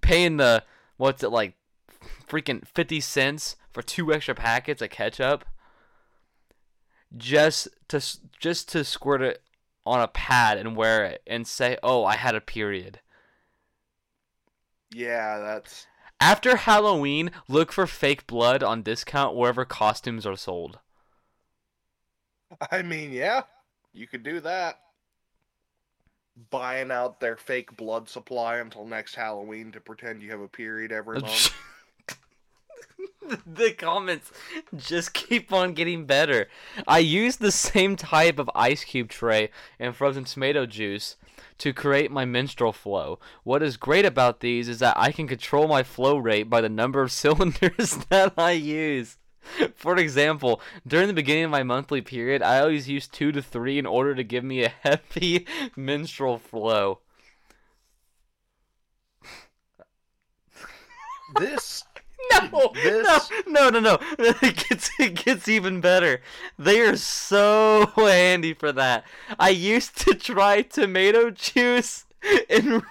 Paying 0.00 0.36
the 0.36 0.62
what's 0.96 1.24
it 1.24 1.30
like 1.30 1.54
freaking 2.24 2.64
50 2.68 3.00
cents 3.00 3.56
for 3.72 3.82
two 3.82 4.12
extra 4.12 4.36
packets 4.36 4.80
of 4.80 4.90
ketchup 4.90 5.44
just 7.16 7.68
to 7.88 8.00
just 8.38 8.68
to 8.70 8.84
squirt 8.84 9.22
it 9.22 9.42
on 9.86 10.00
a 10.00 10.08
pad 10.08 10.58
and 10.58 10.76
wear 10.76 11.04
it 11.04 11.22
and 11.26 11.46
say, 11.46 11.78
"Oh, 11.82 12.04
I 12.04 12.16
had 12.16 12.34
a 12.34 12.40
period." 12.40 13.00
Yeah, 14.90 15.38
that's 15.38 15.86
After 16.20 16.54
Halloween, 16.58 17.32
look 17.48 17.72
for 17.72 17.84
fake 17.88 18.28
blood 18.28 18.62
on 18.62 18.84
discount 18.84 19.34
wherever 19.34 19.64
costumes 19.64 20.24
are 20.26 20.36
sold. 20.36 20.78
I 22.70 22.82
mean, 22.82 23.12
yeah, 23.12 23.42
you 23.92 24.06
could 24.06 24.22
do 24.22 24.40
that. 24.40 24.80
Buying 26.50 26.90
out 26.90 27.20
their 27.20 27.36
fake 27.36 27.76
blood 27.76 28.08
supply 28.08 28.56
until 28.56 28.86
next 28.86 29.14
Halloween 29.14 29.72
to 29.72 29.80
pretend 29.80 30.22
you 30.22 30.30
have 30.30 30.40
a 30.40 30.48
period 30.48 30.90
every 30.90 31.18
month. 31.20 31.52
the 33.46 33.72
comments 33.72 34.32
just 34.76 35.12
keep 35.12 35.52
on 35.52 35.74
getting 35.74 36.06
better. 36.06 36.48
I 36.86 36.98
used 36.98 37.40
the 37.40 37.52
same 37.52 37.96
type 37.96 38.38
of 38.38 38.50
ice 38.54 38.84
cube 38.84 39.08
tray 39.08 39.50
and 39.78 39.94
frozen 39.94 40.24
tomato 40.24 40.66
juice 40.66 41.16
to 41.58 41.72
create 41.72 42.10
my 42.10 42.24
menstrual 42.24 42.72
flow. 42.72 43.18
What 43.44 43.62
is 43.62 43.76
great 43.76 44.04
about 44.04 44.40
these 44.40 44.68
is 44.68 44.78
that 44.78 44.96
I 44.96 45.12
can 45.12 45.26
control 45.26 45.68
my 45.68 45.82
flow 45.82 46.16
rate 46.16 46.44
by 46.44 46.60
the 46.60 46.68
number 46.68 47.02
of 47.02 47.12
cylinders 47.12 47.96
that 48.08 48.34
I 48.36 48.52
use. 48.52 49.18
For 49.74 49.96
example, 49.96 50.60
during 50.86 51.08
the 51.08 51.14
beginning 51.14 51.44
of 51.44 51.50
my 51.50 51.62
monthly 51.62 52.02
period, 52.02 52.42
I 52.42 52.60
always 52.60 52.88
use 52.88 53.08
two 53.08 53.32
to 53.32 53.40
three 53.40 53.78
in 53.78 53.86
order 53.86 54.14
to 54.14 54.22
give 54.22 54.44
me 54.44 54.64
a 54.64 54.68
heavy 54.68 55.46
menstrual 55.76 56.38
flow. 56.38 57.00
this 61.36 61.84
No, 62.52 62.72
This- 62.74 63.30
no, 63.46 63.68
no, 63.68 63.80
no, 63.80 63.80
no. 63.80 63.98
It 64.42 64.68
gets 64.68 64.90
it 64.98 65.14
gets 65.24 65.48
even 65.48 65.80
better. 65.80 66.20
They 66.58 66.80
are 66.80 66.96
so 66.96 67.86
handy 67.96 68.54
for 68.54 68.72
that. 68.72 69.04
I 69.38 69.50
used 69.50 69.96
to 70.06 70.14
try 70.14 70.62
tomato 70.62 71.30
juice 71.30 72.04
in 72.48 72.82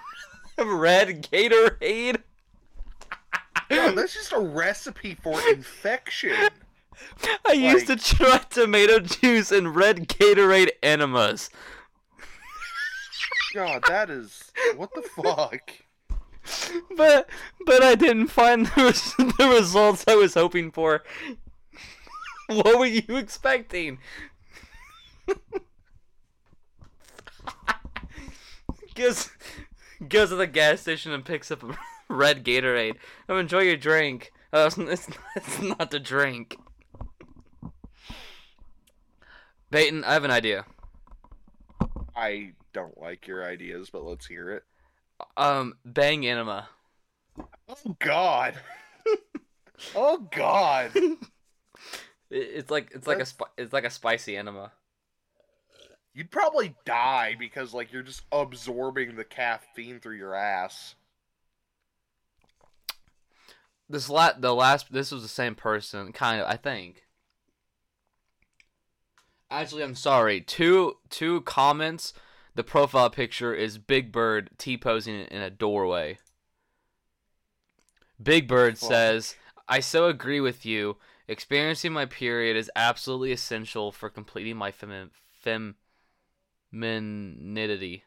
red 0.58 1.22
Gatorade. 1.30 2.22
God, 3.68 3.96
that's 3.96 4.14
just 4.14 4.32
a 4.32 4.38
recipe 4.38 5.14
for 5.14 5.40
infection. 5.50 6.34
I 7.46 7.52
used 7.52 7.86
to 7.88 7.96
try 7.96 8.38
tomato 8.50 8.98
juice 9.00 9.52
in 9.52 9.68
red 9.74 10.08
Gatorade 10.08 10.70
enemas. 10.82 11.50
God, 13.54 13.82
that 13.88 14.10
is 14.10 14.52
what 14.76 14.90
the 14.94 15.02
fuck. 15.02 15.70
But 16.96 17.28
but 17.64 17.82
I 17.82 17.94
didn't 17.94 18.28
find 18.28 18.66
the, 18.76 18.84
res- 18.84 19.14
the 19.16 19.48
results 19.48 20.04
I 20.08 20.14
was 20.14 20.34
hoping 20.34 20.70
for. 20.70 21.04
what 22.46 22.78
were 22.78 22.86
you 22.86 23.16
expecting? 23.16 23.98
goes 28.94 29.30
goes 30.08 30.30
to 30.30 30.36
the 30.36 30.46
gas 30.46 30.80
station 30.80 31.12
and 31.12 31.24
picks 31.24 31.50
up 31.50 31.62
a 31.62 31.78
red 32.08 32.44
Gatorade. 32.44 32.96
Oh, 33.28 33.38
enjoy 33.38 33.60
your 33.60 33.76
drink. 33.76 34.32
Oh, 34.52 34.66
it's, 34.66 34.78
it's, 34.78 35.08
it's 35.36 35.62
not 35.62 35.90
the 35.90 36.00
drink. 36.00 36.56
Payton, 39.70 40.04
I 40.04 40.14
have 40.14 40.24
an 40.24 40.30
idea. 40.30 40.64
I 42.16 42.52
don't 42.72 42.98
like 42.98 43.26
your 43.26 43.44
ideas, 43.44 43.90
but 43.90 44.04
let's 44.04 44.26
hear 44.26 44.50
it. 44.50 44.64
Um, 45.36 45.74
bang 45.84 46.26
enema. 46.26 46.68
Oh 47.68 47.96
God. 47.98 48.54
oh 49.94 50.18
God. 50.34 50.92
It- 50.94 51.18
It's 52.30 52.70
like 52.70 52.90
it's 52.94 53.06
like 53.06 53.16
a 53.16 53.24
That's- 53.24 53.28
spi- 53.30 53.44
it's 53.56 53.72
like 53.72 53.84
a 53.84 53.90
spicy 53.90 54.36
enema. 54.36 54.72
You'd 56.14 56.30
probably 56.30 56.74
die 56.84 57.36
because 57.38 57.72
like 57.72 57.92
you're 57.92 58.02
just 58.02 58.22
absorbing 58.32 59.16
the 59.16 59.24
caffeine 59.24 60.00
through 60.00 60.16
your 60.16 60.34
ass. 60.34 60.94
This 63.88 64.08
la- 64.10 64.32
the 64.38 64.54
last 64.54 64.92
this 64.92 65.10
was 65.10 65.22
the 65.22 65.28
same 65.28 65.54
person, 65.54 66.12
kind 66.12 66.40
of, 66.40 66.46
I 66.48 66.56
think. 66.56 67.04
Actually, 69.50 69.82
I'm 69.84 69.94
sorry. 69.94 70.40
Two 70.42 70.96
two 71.08 71.40
comments. 71.42 72.12
The 72.58 72.64
profile 72.64 73.08
picture 73.08 73.54
is 73.54 73.78
Big 73.78 74.10
Bird 74.10 74.50
T 74.58 74.76
posing 74.76 75.14
in 75.14 75.40
a 75.40 75.48
doorway. 75.48 76.18
Big 78.20 78.48
Bird 78.48 78.76
says, 78.78 79.36
"I 79.68 79.78
so 79.78 80.06
agree 80.08 80.40
with 80.40 80.66
you. 80.66 80.96
Experiencing 81.28 81.92
my 81.92 82.04
period 82.04 82.56
is 82.56 82.68
absolutely 82.74 83.30
essential 83.30 83.92
for 83.92 84.10
completing 84.10 84.56
my 84.56 84.72
femi- 84.72 85.10
femininity." 86.72 88.02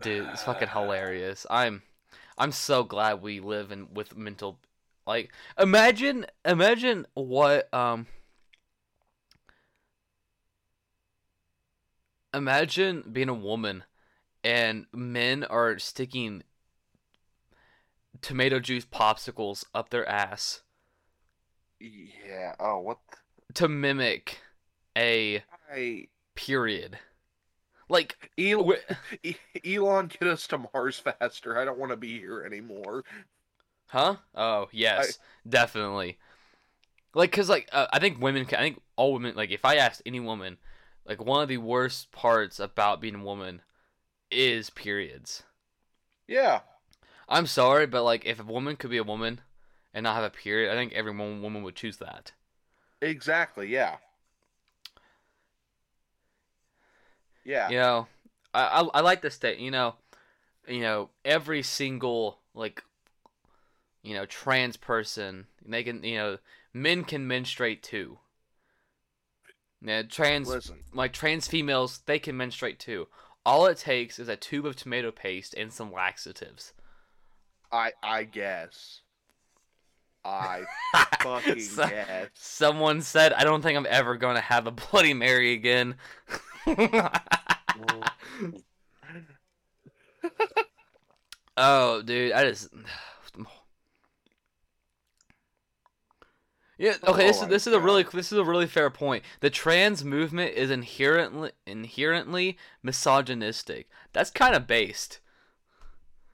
Dude, 0.00 0.30
it's 0.32 0.44
fucking 0.44 0.68
hilarious. 0.68 1.44
I'm 1.50 1.82
I'm 2.38 2.52
so 2.52 2.84
glad 2.84 3.20
we 3.20 3.38
live 3.38 3.70
in 3.70 3.92
with 3.92 4.16
mental 4.16 4.60
like 5.06 5.30
imagine 5.58 6.24
imagine 6.42 7.06
what 7.12 7.68
um 7.74 8.06
imagine 12.34 13.04
being 13.12 13.28
a 13.28 13.34
woman 13.34 13.84
and 14.44 14.86
men 14.92 15.44
are 15.44 15.78
sticking 15.78 16.42
tomato 18.22 18.58
juice 18.60 18.84
popsicles 18.84 19.64
up 19.74 19.90
their 19.90 20.08
ass 20.08 20.62
Yeah. 21.80 22.54
Oh, 22.58 22.80
what? 22.80 22.98
to 23.54 23.68
mimic 23.68 24.38
a 24.96 25.42
I 25.72 26.08
period. 26.34 26.98
Like 27.88 28.30
Elon, 28.38 28.78
Elon, 29.64 30.08
get 30.08 30.28
us 30.28 30.46
to 30.48 30.58
Mars 30.72 30.98
faster. 30.98 31.58
I 31.58 31.64
don't 31.64 31.78
want 31.78 31.92
to 31.92 31.96
be 31.96 32.18
here 32.18 32.42
anymore. 32.42 33.04
Huh? 33.86 34.16
Oh 34.34 34.68
yes, 34.72 35.18
definitely. 35.48 36.18
Like, 37.14 37.32
cause 37.32 37.48
like 37.48 37.68
uh, 37.72 37.86
I 37.92 37.98
think 37.98 38.20
women, 38.20 38.44
can, 38.44 38.58
I 38.58 38.62
think 38.62 38.82
all 38.96 39.12
women, 39.12 39.34
like 39.36 39.50
if 39.50 39.64
I 39.64 39.76
asked 39.76 40.02
any 40.04 40.20
woman, 40.20 40.58
like 41.06 41.24
one 41.24 41.42
of 41.42 41.48
the 41.48 41.58
worst 41.58 42.10
parts 42.12 42.58
about 42.58 43.00
being 43.00 43.16
a 43.16 43.24
woman 43.24 43.62
is 44.30 44.70
periods. 44.70 45.44
Yeah. 46.26 46.60
I'm 47.28 47.46
sorry, 47.46 47.86
but 47.86 48.02
like 48.04 48.24
if 48.24 48.40
a 48.40 48.44
woman 48.44 48.76
could 48.76 48.90
be 48.90 48.96
a 48.96 49.04
woman 49.04 49.40
and 49.94 50.04
not 50.04 50.16
have 50.16 50.24
a 50.24 50.30
period, 50.30 50.72
I 50.72 50.74
think 50.74 50.92
every 50.92 51.12
woman, 51.16 51.62
would 51.62 51.76
choose 51.76 51.98
that. 51.98 52.32
Exactly. 53.00 53.68
Yeah. 53.68 53.96
Yeah. 57.44 57.68
You 57.70 57.76
know, 57.76 58.06
I, 58.52 58.80
I 58.80 58.98
I 58.98 59.00
like 59.00 59.22
the 59.22 59.30
state. 59.30 59.58
You 59.58 59.70
know, 59.70 59.94
you 60.66 60.80
know 60.80 61.10
every 61.24 61.62
single 61.62 62.38
like, 62.54 62.82
you 64.02 64.14
know, 64.14 64.26
trans 64.26 64.76
person 64.76 65.46
they 65.64 65.82
can 65.82 66.02
you 66.02 66.16
know 66.16 66.38
men 66.72 67.04
can 67.04 67.26
menstruate 67.26 67.82
too. 67.82 68.18
Yeah, 69.86 70.02
trans 70.02 70.48
Listen. 70.48 70.80
like 70.92 71.12
trans 71.12 71.46
females 71.46 72.00
they 72.06 72.18
can 72.18 72.36
menstruate 72.36 72.80
too. 72.80 73.06
All 73.44 73.66
it 73.66 73.78
takes 73.78 74.18
is 74.18 74.28
a 74.28 74.34
tube 74.36 74.66
of 74.66 74.74
tomato 74.74 75.12
paste 75.12 75.54
and 75.56 75.72
some 75.72 75.92
laxatives. 75.92 76.72
I 77.70 77.92
I 78.02 78.24
guess. 78.24 79.02
I 80.24 80.64
fucking 81.20 81.60
So- 81.60 81.88
guess. 81.88 82.30
Someone 82.34 83.00
said, 83.00 83.32
"I 83.32 83.44
don't 83.44 83.62
think 83.62 83.76
I'm 83.78 83.86
ever 83.88 84.16
going 84.16 84.34
to 84.34 84.40
have 84.40 84.66
a 84.66 84.72
Bloody 84.72 85.14
Mary 85.14 85.52
again." 85.52 85.94
oh, 91.56 92.02
dude, 92.02 92.32
I 92.32 92.44
just. 92.50 92.68
Yeah. 96.78 96.94
Oh 97.02 97.14
okay. 97.14 97.26
This 97.26 97.40
Oh 97.40 97.44
is 97.44 97.48
this 97.48 97.66
is 97.66 97.72
a 97.72 97.80
really 97.80 98.02
this 98.02 98.32
is 98.32 98.38
a 98.38 98.44
really 98.44 98.66
fair 98.66 98.90
point. 98.90 99.24
The 99.40 99.50
trans 99.50 100.04
movement 100.04 100.54
is 100.54 100.70
inherently 100.70 101.52
inherently 101.66 102.58
misogynistic. 102.82 103.88
That's 104.12 104.30
kind 104.30 104.54
of 104.54 104.66
based. 104.66 105.20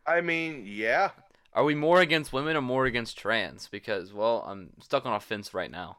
I 0.06 0.20
mean, 0.20 0.64
yeah. 0.66 1.10
Are 1.54 1.64
we 1.64 1.74
more 1.74 2.00
against 2.00 2.32
women 2.32 2.56
or 2.56 2.62
more 2.62 2.86
against 2.86 3.18
trans? 3.18 3.68
Because 3.68 4.12
well, 4.12 4.44
I'm 4.46 4.70
stuck 4.80 5.06
on 5.06 5.14
a 5.14 5.20
fence 5.20 5.54
right 5.54 5.70
now. 5.70 5.98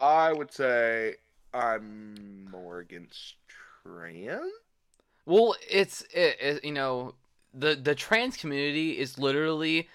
I 0.00 0.32
would 0.32 0.52
say 0.52 1.14
I'm 1.52 2.48
more 2.50 2.80
against 2.80 3.36
trans. 3.84 4.50
Well, 5.26 5.54
it's 5.70 6.02
it, 6.12 6.36
it, 6.40 6.64
you 6.64 6.72
know 6.72 7.14
the 7.52 7.76
the 7.76 7.94
trans 7.94 8.36
community 8.36 8.98
is 8.98 9.18
literally 9.18 9.88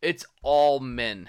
it's 0.00 0.24
all 0.42 0.80
men 0.80 1.28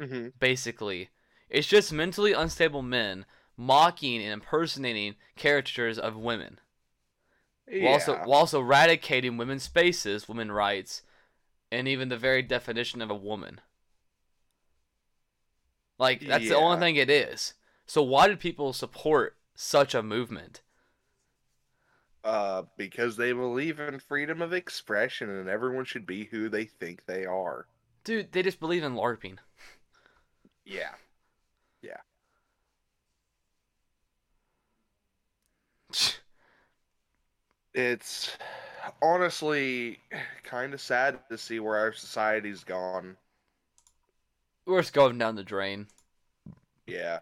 Mm-hmm. 0.00 0.28
basically. 0.38 1.10
It's 1.48 1.66
just 1.68 1.92
mentally 1.92 2.32
unstable 2.32 2.82
men 2.82 3.26
mocking 3.56 4.22
and 4.22 4.32
impersonating 4.32 5.16
caricatures 5.36 5.98
of 5.98 6.16
women, 6.16 6.60
Yeah. 7.68 7.84
while 7.84 7.92
also 7.94 8.16
while 8.18 8.40
also 8.40 8.60
eradicating 8.60 9.36
women's 9.36 9.62
spaces, 9.64 10.28
women 10.28 10.50
rights, 10.52 11.02
and 11.72 11.88
even 11.88 12.08
the 12.10 12.18
very 12.18 12.42
definition 12.42 13.02
of 13.02 13.10
a 13.10 13.16
woman. 13.16 13.60
Like 15.98 16.20
that's 16.26 16.48
the 16.48 16.56
only 16.56 16.78
thing 16.78 16.96
it 16.96 17.10
is. 17.10 17.54
So 17.86 18.02
why 18.02 18.28
did 18.28 18.40
people 18.40 18.72
support 18.72 19.36
such 19.54 19.94
a 19.94 20.02
movement? 20.02 20.62
uh, 22.24 22.62
because 22.76 23.16
they 23.16 23.32
believe 23.32 23.80
in 23.80 23.98
freedom 23.98 24.42
of 24.42 24.52
expression 24.52 25.30
and 25.30 25.48
everyone 25.48 25.84
should 25.84 26.06
be 26.06 26.24
who 26.24 26.48
they 26.48 26.64
think 26.64 27.06
they 27.06 27.24
are. 27.24 27.66
Dude, 28.04 28.32
they 28.32 28.42
just 28.42 28.60
believe 28.60 28.82
in 28.82 28.94
LARPing. 28.94 29.38
Yeah. 30.68 30.90
Yeah. 31.80 31.96
It's 37.72 38.36
honestly 39.00 39.98
kind 40.44 40.74
of 40.74 40.80
sad 40.80 41.18
to 41.30 41.38
see 41.38 41.58
where 41.58 41.76
our 41.76 41.94
society's 41.94 42.64
gone. 42.64 43.16
We're 44.66 44.82
just 44.82 44.92
going 44.92 45.16
down 45.16 45.36
the 45.36 45.42
drain. 45.42 45.86
Yeah. 46.86 47.20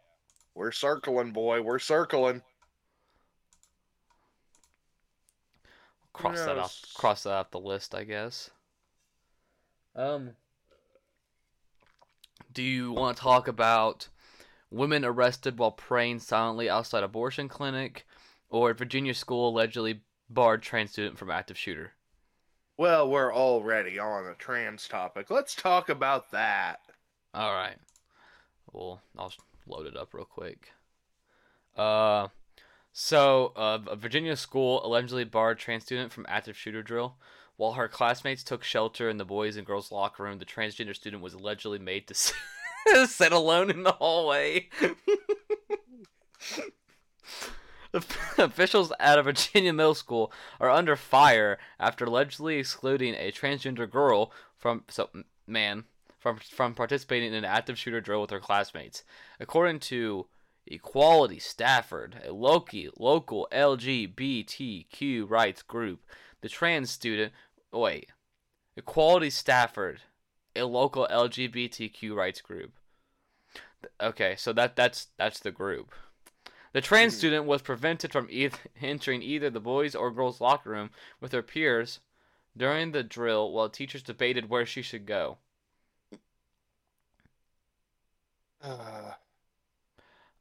We're 0.56 0.72
circling, 0.72 1.30
boy. 1.30 1.62
We're 1.62 1.78
circling. 1.78 2.42
Cross 6.12 6.46
that 6.46 6.58
off. 6.58 6.76
Cross 6.94 7.22
that 7.24 7.32
off 7.34 7.50
the 7.52 7.60
list, 7.60 7.94
I 7.94 8.02
guess. 8.02 8.50
Um. 9.94 10.30
Do 12.56 12.62
you 12.62 12.90
want 12.90 13.18
to 13.18 13.22
talk 13.22 13.48
about 13.48 14.08
women 14.70 15.04
arrested 15.04 15.58
while 15.58 15.72
praying 15.72 16.20
silently 16.20 16.70
outside 16.70 17.02
abortion 17.02 17.48
clinic, 17.48 18.06
or 18.48 18.72
Virginia 18.72 19.12
school 19.12 19.50
allegedly 19.50 20.00
barred 20.30 20.62
trans 20.62 20.92
student 20.92 21.18
from 21.18 21.30
active 21.30 21.58
shooter? 21.58 21.92
Well, 22.78 23.10
we're 23.10 23.34
already 23.34 23.98
on 23.98 24.24
a 24.24 24.34
trans 24.34 24.88
topic. 24.88 25.30
Let's 25.30 25.54
talk 25.54 25.90
about 25.90 26.30
that. 26.30 26.80
All 27.34 27.52
right. 27.52 27.76
Well, 28.72 29.02
I'll 29.18 29.34
load 29.66 29.86
it 29.86 29.94
up 29.94 30.14
real 30.14 30.24
quick. 30.24 30.70
Uh, 31.76 32.28
so 32.90 33.52
uh, 33.54 33.80
a 33.86 33.96
Virginia 33.96 34.34
school 34.34 34.82
allegedly 34.82 35.24
barred 35.24 35.58
trans 35.58 35.82
student 35.82 36.10
from 36.10 36.24
active 36.26 36.56
shooter 36.56 36.82
drill. 36.82 37.16
While 37.56 37.72
her 37.72 37.88
classmates 37.88 38.42
took 38.42 38.62
shelter 38.62 39.08
in 39.08 39.16
the 39.16 39.24
boys 39.24 39.56
and 39.56 39.66
girls 39.66 39.90
locker 39.90 40.22
room, 40.24 40.38
the 40.38 40.44
transgender 40.44 40.94
student 40.94 41.22
was 41.22 41.34
allegedly 41.34 41.78
made 41.78 42.06
to 42.08 42.14
sit 43.06 43.32
alone 43.32 43.70
in 43.70 43.82
the 43.82 43.92
hallway. 43.92 44.68
Officials 48.38 48.92
at 49.00 49.18
a 49.18 49.22
Virginia 49.22 49.72
middle 49.72 49.94
school 49.94 50.30
are 50.60 50.68
under 50.68 50.96
fire 50.96 51.58
after 51.80 52.04
allegedly 52.04 52.58
excluding 52.58 53.14
a 53.14 53.32
transgender 53.32 53.90
girl 53.90 54.30
from 54.54 54.84
so 54.88 55.08
man 55.46 55.84
from 56.18 56.38
from 56.38 56.74
participating 56.74 57.28
in 57.28 57.34
an 57.34 57.44
active 57.44 57.78
shooter 57.78 58.02
drill 58.02 58.20
with 58.20 58.30
her 58.30 58.40
classmates. 58.40 59.02
According 59.40 59.80
to 59.80 60.26
Equality 60.66 61.38
Stafford, 61.38 62.20
a 62.26 62.32
local 62.32 62.90
local 62.98 63.48
LGBTQ 63.50 65.30
rights 65.30 65.62
group, 65.62 66.04
the 66.42 66.48
trans 66.48 66.90
student 66.90 67.32
wait, 67.72 68.10
Equality 68.76 69.30
Stafford, 69.30 70.02
a 70.56 70.64
local 70.64 71.06
LGBTQ 71.10 72.14
rights 72.14 72.40
group. 72.40 72.74
Okay, 74.00 74.36
so 74.36 74.54
that 74.54 74.74
that's 74.74 75.08
that's 75.18 75.38
the 75.38 75.50
group. 75.50 75.92
The 76.72 76.80
trans 76.80 77.14
Mhm. 77.14 77.16
student 77.16 77.46
was 77.46 77.62
prevented 77.62 78.12
from 78.12 78.28
either 78.30 78.58
entering 78.82 79.22
either 79.22 79.50
the 79.50 79.60
boys 79.60 79.94
or 79.94 80.10
girls 80.10 80.40
locker 80.40 80.70
room 80.70 80.90
with 81.20 81.32
her 81.32 81.42
peers 81.42 82.00
during 82.56 82.92
the 82.92 83.02
drill 83.04 83.52
while 83.52 83.70
teachers 83.70 84.02
debated 84.02 84.50
where 84.50 84.66
she 84.66 84.82
should 84.82 85.06
go. 85.06 85.38
Uh, 88.60 89.12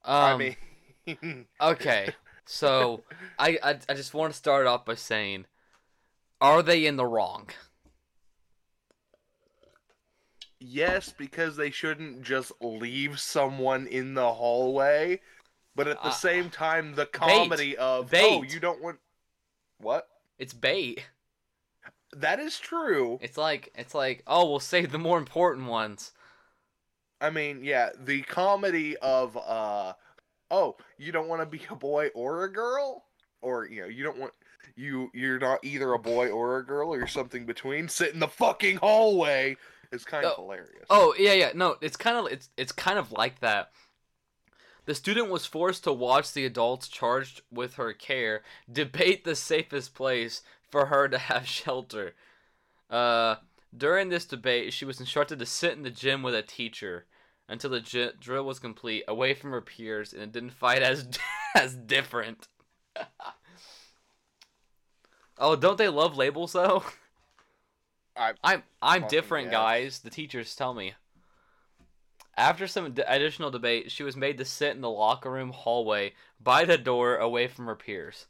Um, 0.05 0.55
I 1.07 1.07
mean, 1.07 1.47
okay, 1.61 2.15
so 2.45 3.03
I, 3.37 3.57
I 3.63 3.79
I 3.89 3.93
just 3.93 4.13
want 4.13 4.33
to 4.33 4.37
start 4.37 4.67
off 4.67 4.85
by 4.85 4.95
saying, 4.95 5.45
are 6.41 6.61
they 6.63 6.85
in 6.85 6.95
the 6.97 7.05
wrong? 7.05 7.49
yes, 10.59 11.13
because 11.15 11.55
they 11.55 11.71
shouldn't 11.71 12.23
just 12.23 12.51
leave 12.61 13.19
someone 13.19 13.87
in 13.87 14.13
the 14.13 14.33
hallway, 14.33 15.21
but 15.75 15.87
at 15.87 16.01
the 16.01 16.09
Uh, 16.09 16.11
same 16.11 16.49
time, 16.49 16.95
the 16.95 17.05
comedy 17.05 17.77
of 17.77 18.13
oh, 18.13 18.43
you 18.43 18.59
don't 18.59 18.81
want 18.81 18.99
what? 19.77 20.07
It's 20.37 20.53
bait. 20.53 21.05
That 22.13 22.39
is 22.39 22.59
true. 22.59 23.19
It's 23.21 23.37
like 23.37 23.71
it's 23.75 23.93
like 23.93 24.23
oh 24.27 24.49
we'll 24.49 24.59
save 24.59 24.91
the 24.91 24.97
more 24.97 25.17
important 25.17 25.67
ones. 25.67 26.13
I 27.21 27.29
mean, 27.29 27.63
yeah, 27.63 27.89
the 27.97 28.21
comedy 28.23 28.95
of 28.97 29.37
uh, 29.37 29.93
oh, 30.51 30.77
you 30.97 31.11
don't 31.11 31.27
want 31.27 31.41
to 31.41 31.45
be 31.45 31.61
a 31.69 31.75
boy 31.75 32.09
or 32.15 32.43
a 32.43 32.51
girl, 32.51 33.05
or 33.41 33.65
you 33.67 33.81
know, 33.81 33.87
you 33.87 34.03
don't 34.03 34.17
want 34.17 34.33
you 34.75 35.09
you're 35.13 35.39
not 35.39 35.59
either 35.63 35.93
a 35.93 35.99
boy 35.99 36.29
or 36.29 36.57
a 36.57 36.65
girl 36.65 36.89
or 36.89 36.97
you're 36.97 37.07
something 37.07 37.45
between. 37.45 37.87
Sit 37.87 38.13
in 38.13 38.19
the 38.19 38.27
fucking 38.27 38.77
hallway. 38.77 39.57
It's 39.91 40.03
kind 40.05 40.25
of 40.25 40.33
Oh. 40.37 40.41
hilarious. 40.43 40.85
Oh 40.89 41.15
yeah, 41.17 41.33
yeah. 41.33 41.51
No, 41.55 41.75
it's 41.81 41.97
kind 41.97 42.17
of 42.17 42.31
it's 42.31 42.49
it's 42.57 42.71
kind 42.71 42.99
of 42.99 43.11
like 43.11 43.39
that. 43.39 43.71
The 44.85 44.93
student 44.95 45.29
was 45.29 45.45
forced 45.45 45.83
to 45.85 45.93
watch 45.93 46.33
the 46.33 46.45
adults 46.45 46.87
charged 46.87 47.41
with 47.51 47.75
her 47.75 47.91
care 47.93 48.43
debate 48.71 49.23
the 49.23 49.35
safest 49.35 49.95
place 49.95 50.41
for 50.69 50.87
her 50.87 51.07
to 51.07 51.17
have 51.17 51.47
shelter. 51.47 52.13
Uh, 52.89 53.35
during 53.75 54.09
this 54.09 54.25
debate, 54.25 54.73
she 54.73 54.85
was 54.85 54.99
instructed 54.99 55.39
to 55.39 55.45
sit 55.45 55.73
in 55.73 55.81
the 55.83 55.89
gym 55.89 56.21
with 56.21 56.35
a 56.35 56.41
teacher 56.43 57.05
until 57.49 57.71
the 57.71 57.79
gy- 57.81 58.11
drill 58.19 58.43
was 58.43 58.59
complete, 58.59 59.03
away 59.07 59.33
from 59.33 59.51
her 59.51 59.61
peers, 59.61 60.13
and 60.13 60.21
it 60.21 60.31
didn't 60.31 60.51
fight 60.51 60.81
as 60.83 61.07
as 61.55 61.75
different. 61.75 62.47
oh, 65.37 65.55
don't 65.55 65.77
they 65.77 65.89
love 65.89 66.17
labels 66.17 66.53
though? 66.53 66.83
I- 68.17 68.33
I'm 68.43 68.63
I'm 68.81 69.07
different, 69.07 69.51
guys. 69.51 69.99
The 69.99 70.09
teachers 70.09 70.55
tell 70.55 70.73
me. 70.73 70.93
After 72.37 72.65
some 72.67 72.93
d- 72.93 73.01
additional 73.05 73.51
debate, 73.51 73.91
she 73.91 74.03
was 74.03 74.15
made 74.15 74.37
to 74.37 74.45
sit 74.45 74.75
in 74.75 74.81
the 74.81 74.89
locker 74.89 75.29
room 75.31 75.49
hallway 75.51 76.13
by 76.39 76.63
the 76.63 76.77
door 76.77 77.17
away 77.17 77.47
from 77.47 77.65
her 77.65 77.75
peers. 77.75 78.27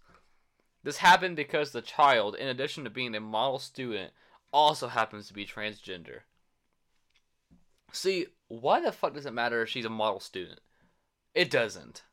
This 0.84 0.98
happened 0.98 1.36
because 1.36 1.72
the 1.72 1.82
child, 1.82 2.36
in 2.36 2.48
addition 2.48 2.84
to 2.86 2.90
being 2.90 3.16
a 3.16 3.20
model 3.20 3.60
student, 3.60 4.14
also 4.54 4.88
happens 4.88 5.28
to 5.28 5.34
be 5.34 5.46
transgender. 5.46 6.22
See, 7.92 8.28
why 8.48 8.80
the 8.80 8.92
fuck 8.92 9.14
does 9.16 9.26
it 9.26 9.34
matter 9.34 9.62
if 9.64 9.70
she's 9.70 9.86
a 9.86 9.90
model 9.90 10.20
student? 10.20 10.60
It 11.36 11.50
doesn't. 11.52 12.04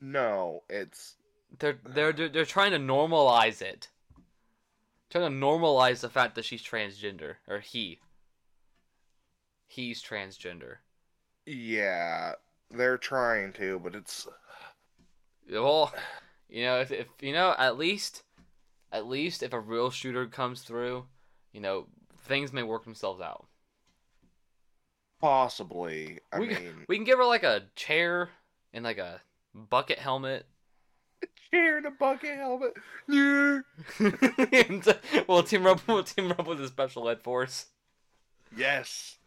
No, 0.00 0.62
it's 0.68 1.16
They're 1.58 1.78
they're 1.84 2.12
they're, 2.12 2.28
they're 2.28 2.44
trying 2.44 2.72
to 2.72 2.78
normalize 2.78 3.60
it. 3.62 3.88
Trying 5.14 5.30
to 5.30 5.46
normalize 5.46 6.00
the 6.00 6.10
fact 6.10 6.34
that 6.34 6.44
she's 6.44 6.60
transgender 6.60 7.36
or 7.46 7.60
he. 7.60 8.00
He's 9.68 10.02
transgender. 10.02 10.78
yeah, 11.46 12.32
they're 12.70 12.98
trying 12.98 13.52
to, 13.54 13.78
but 13.78 13.94
it's 13.94 14.26
Well, 15.50 15.92
you 16.48 16.64
know, 16.64 16.80
if 16.80 16.90
if 16.90 17.06
you 17.20 17.32
know, 17.32 17.54
at 17.56 17.78
least, 17.78 18.24
at 18.90 19.06
least 19.06 19.44
if 19.44 19.52
a 19.52 19.60
real 19.60 19.90
shooter 19.90 20.26
comes 20.26 20.62
through, 20.62 21.06
you 21.52 21.60
know, 21.60 21.86
things 22.18 22.52
may 22.52 22.64
work 22.64 22.84
themselves 22.84 23.20
out. 23.20 23.46
possibly. 25.20 26.18
I 26.32 26.40
we 26.40 26.48
mean, 26.48 26.84
we 26.88 26.96
can 26.96 27.04
give 27.04 27.18
her 27.18 27.24
like 27.24 27.44
a 27.44 27.62
chair 27.76 28.30
and 28.72 28.84
like 28.84 28.98
a 28.98 29.22
bucket 29.54 29.98
helmet. 30.00 30.46
Chair 31.54 31.76
and 31.78 31.86
a 31.86 31.90
bucket 31.90 32.36
helmet. 32.36 32.74
Yeah. 33.08 33.60
and, 34.68 34.88
uh, 34.88 34.94
we'll 35.28 35.42
team 35.42 35.66
up. 35.66 35.80
We'll 35.86 36.02
team 36.04 36.32
up 36.32 36.46
with 36.46 36.58
the 36.58 36.68
special 36.68 37.08
ed 37.08 37.20
force, 37.22 37.66
Yes. 38.56 39.18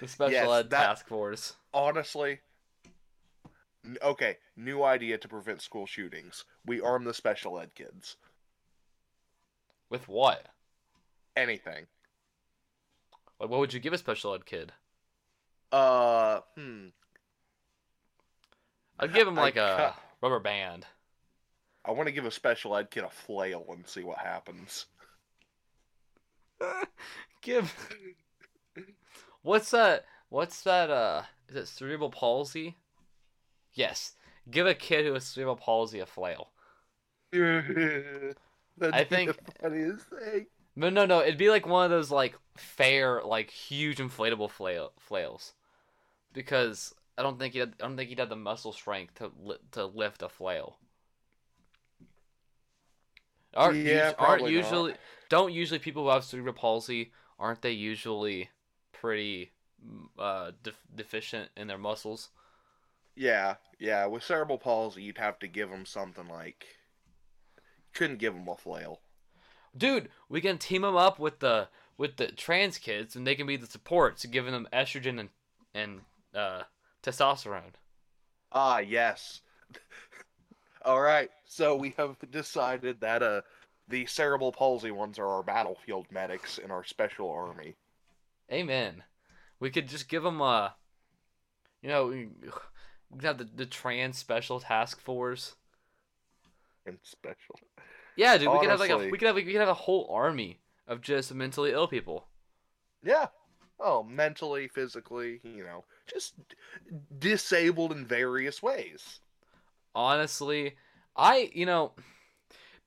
the 0.00 0.08
special 0.08 0.32
Yes, 0.32 0.48
ed 0.48 0.70
that- 0.70 0.86
task 0.86 1.08
force. 1.08 1.54
Honestly. 1.74 2.40
Okay, 4.02 4.38
new 4.56 4.82
idea 4.82 5.16
to 5.18 5.28
prevent 5.28 5.62
school 5.62 5.86
shootings. 5.86 6.44
We 6.64 6.80
arm 6.80 7.04
the 7.04 7.14
special 7.14 7.58
ed 7.60 7.70
kids. 7.74 8.16
With 9.90 10.08
what? 10.08 10.46
Anything. 11.36 11.86
Like, 13.38 13.48
what 13.50 13.60
would 13.60 13.72
you 13.72 13.78
give 13.78 13.92
a 13.92 13.98
special 13.98 14.34
ed 14.34 14.44
kid? 14.44 14.72
Uh, 15.70 16.40
hmm. 16.56 16.86
I'd 18.98 19.12
give 19.14 19.28
him 19.28 19.34
like 19.36 19.56
a 19.56 19.92
cut- 19.94 20.02
rubber 20.22 20.40
band. 20.40 20.86
I 21.86 21.92
want 21.92 22.08
to 22.08 22.12
give 22.12 22.24
a 22.26 22.30
special 22.30 22.76
ed 22.76 22.90
kid 22.90 23.04
a 23.04 23.10
flail 23.10 23.64
and 23.70 23.86
see 23.86 24.02
what 24.02 24.18
happens. 24.18 24.86
give. 27.42 27.74
What's 29.42 29.70
that? 29.70 30.04
What's 30.28 30.62
that? 30.62 30.90
Uh, 30.90 31.22
is 31.48 31.56
it 31.56 31.68
cerebral 31.68 32.10
palsy? 32.10 32.76
Yes. 33.74 34.14
Give 34.50 34.66
a 34.66 34.74
kid 34.74 35.04
who 35.04 35.14
has 35.14 35.24
cerebral 35.24 35.56
palsy 35.56 36.00
a 36.00 36.06
flail. 36.06 36.50
That'd 37.32 38.34
I 38.82 39.04
be 39.04 39.08
think- 39.08 39.36
the 39.36 39.52
funniest 39.62 40.06
thing. 40.06 40.46
No, 40.78 40.90
no, 40.90 41.06
no. 41.06 41.22
It'd 41.22 41.38
be 41.38 41.48
like 41.48 41.66
one 41.66 41.84
of 41.86 41.90
those 41.90 42.10
like 42.10 42.36
fair, 42.56 43.22
like 43.24 43.50
huge 43.50 43.96
inflatable 43.98 44.50
flail 44.50 44.92
flails, 44.98 45.54
because 46.34 46.92
I 47.16 47.22
don't 47.22 47.38
think 47.38 47.54
he 47.54 47.60
had, 47.60 47.72
I 47.80 47.86
don't 47.86 47.96
think 47.96 48.10
he'd 48.10 48.18
have 48.18 48.28
the 48.28 48.36
muscle 48.36 48.72
strength 48.74 49.14
to 49.14 49.30
li- 49.42 49.56
to 49.72 49.86
lift 49.86 50.22
a 50.22 50.28
flail. 50.28 50.76
Aren't, 53.56 53.78
Yeah, 53.78 54.08
us- 54.10 54.14
aren't 54.18 54.42
probably 54.42 54.44
not. 54.44 54.50
usually 54.64 54.94
don't 55.28 55.52
usually 55.52 55.78
people 55.80 56.04
who 56.04 56.10
have 56.10 56.24
cerebral 56.24 56.54
palsy 56.54 57.12
aren't 57.38 57.62
they 57.62 57.72
usually 57.72 58.50
pretty 58.92 59.52
mm, 59.84 60.06
uh 60.18 60.52
def- 60.62 60.80
deficient 60.94 61.50
in 61.56 61.66
their 61.66 61.78
muscles? 61.78 62.30
Yeah, 63.14 63.56
yeah. 63.78 64.06
With 64.06 64.22
cerebral 64.24 64.58
palsy, 64.58 65.02
you'd 65.02 65.18
have 65.18 65.38
to 65.40 65.48
give 65.48 65.70
them 65.70 65.86
something 65.86 66.28
like. 66.28 66.66
Couldn't 67.94 68.18
give 68.18 68.34
them 68.34 68.46
a 68.48 68.56
flail. 68.56 69.00
Dude, 69.76 70.10
we 70.28 70.40
can 70.40 70.58
team 70.58 70.82
them 70.82 70.96
up 70.96 71.18
with 71.18 71.40
the 71.40 71.68
with 71.96 72.16
the 72.16 72.28
trans 72.28 72.76
kids, 72.78 73.16
and 73.16 73.26
they 73.26 73.34
can 73.34 73.46
be 73.46 73.56
the 73.56 73.66
supports, 73.66 74.24
giving 74.26 74.52
them 74.52 74.68
estrogen 74.72 75.18
and 75.18 75.28
and 75.74 76.00
uh, 76.34 76.62
testosterone. 77.02 77.72
Ah, 78.52 78.78
yes. 78.78 79.40
All 80.86 81.00
right. 81.00 81.30
So 81.44 81.74
we 81.74 81.94
have 81.98 82.16
decided 82.30 83.00
that 83.00 83.20
uh, 83.20 83.40
the 83.88 84.06
cerebral 84.06 84.52
palsy 84.52 84.92
ones 84.92 85.18
are 85.18 85.26
our 85.26 85.42
battlefield 85.42 86.06
medics 86.12 86.58
in 86.58 86.70
our 86.70 86.84
special 86.84 87.28
army. 87.28 87.74
Amen. 88.52 89.02
We 89.58 89.70
could 89.70 89.88
just 89.88 90.08
give 90.08 90.22
them 90.22 90.40
a, 90.40 90.76
you 91.82 91.88
know, 91.88 92.06
we 92.06 92.28
could 93.18 93.24
have 93.24 93.38
the, 93.38 93.48
the 93.52 93.66
trans 93.66 94.16
special 94.16 94.60
task 94.60 95.00
force. 95.00 95.56
And 96.86 96.98
special. 97.02 97.58
Yeah, 98.14 98.38
dude, 98.38 98.52
we 98.52 98.60
could 98.60 98.70
have 98.70 98.78
like 98.78 98.90
a 98.90 98.96
we 98.96 99.18
could 99.18 99.26
have 99.26 99.34
like, 99.34 99.44
we 99.44 99.52
could 99.52 99.60
have 99.60 99.68
a 99.68 99.74
whole 99.74 100.08
army 100.10 100.60
of 100.86 101.00
just 101.00 101.34
mentally 101.34 101.72
ill 101.72 101.88
people. 101.88 102.28
Yeah. 103.02 103.26
Oh, 103.80 104.04
mentally, 104.04 104.68
physically, 104.68 105.40
you 105.42 105.64
know, 105.64 105.84
just 106.06 106.34
disabled 107.18 107.90
in 107.92 108.06
various 108.06 108.62
ways. 108.62 109.20
Honestly 109.96 110.76
i 111.16 111.50
you 111.54 111.66
know 111.66 111.92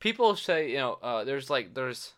people 0.00 0.36
say 0.36 0.70
you 0.70 0.78
know 0.78 0.94
uh, 1.02 1.24
there's 1.24 1.50
like 1.50 1.74
there's 1.74 2.14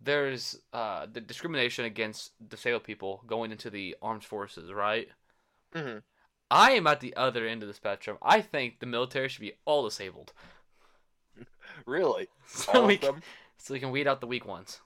there's 0.00 0.58
uh 0.74 1.06
the 1.12 1.20
discrimination 1.20 1.84
against 1.86 2.32
disabled 2.48 2.84
people 2.84 3.22
going 3.26 3.52
into 3.52 3.70
the 3.70 3.96
armed 4.02 4.24
forces 4.24 4.72
right 4.72 5.08
Mm-hmm. 5.74 5.98
i 6.50 6.72
am 6.72 6.86
at 6.86 7.00
the 7.00 7.14
other 7.16 7.46
end 7.46 7.62
of 7.62 7.68
the 7.68 7.74
spectrum 7.74 8.16
i 8.22 8.40
think 8.40 8.80
the 8.80 8.86
military 8.86 9.28
should 9.28 9.42
be 9.42 9.52
all 9.66 9.84
disabled 9.84 10.32
Really? 11.86 12.28
so 12.46 12.72
All 12.72 12.86
we 12.86 12.98
can, 12.98 13.22
so 13.58 13.74
we 13.74 13.80
can 13.80 13.90
weed 13.90 14.06
out 14.06 14.20
the 14.20 14.26
weak 14.26 14.46
ones 14.46 14.80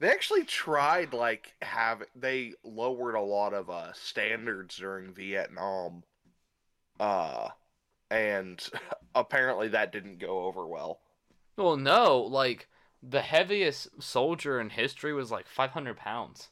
They 0.00 0.10
actually 0.10 0.44
tried 0.44 1.12
like 1.12 1.54
have 1.62 2.02
they 2.16 2.54
lowered 2.64 3.14
a 3.14 3.20
lot 3.20 3.54
of 3.54 3.70
uh 3.70 3.92
standards 3.92 4.76
during 4.76 5.14
Vietnam. 5.14 6.02
Uh 7.00 7.50
and 8.10 8.68
apparently 9.14 9.68
that 9.68 9.92
didn't 9.92 10.18
go 10.18 10.44
over 10.44 10.66
well. 10.66 11.00
well 11.56 11.76
no 11.76 12.18
like 12.18 12.68
the 13.02 13.22
heaviest 13.22 14.02
soldier 14.02 14.60
in 14.60 14.70
history 14.70 15.12
was 15.12 15.30
like 15.30 15.46
500 15.46 15.96
pounds 15.96 16.48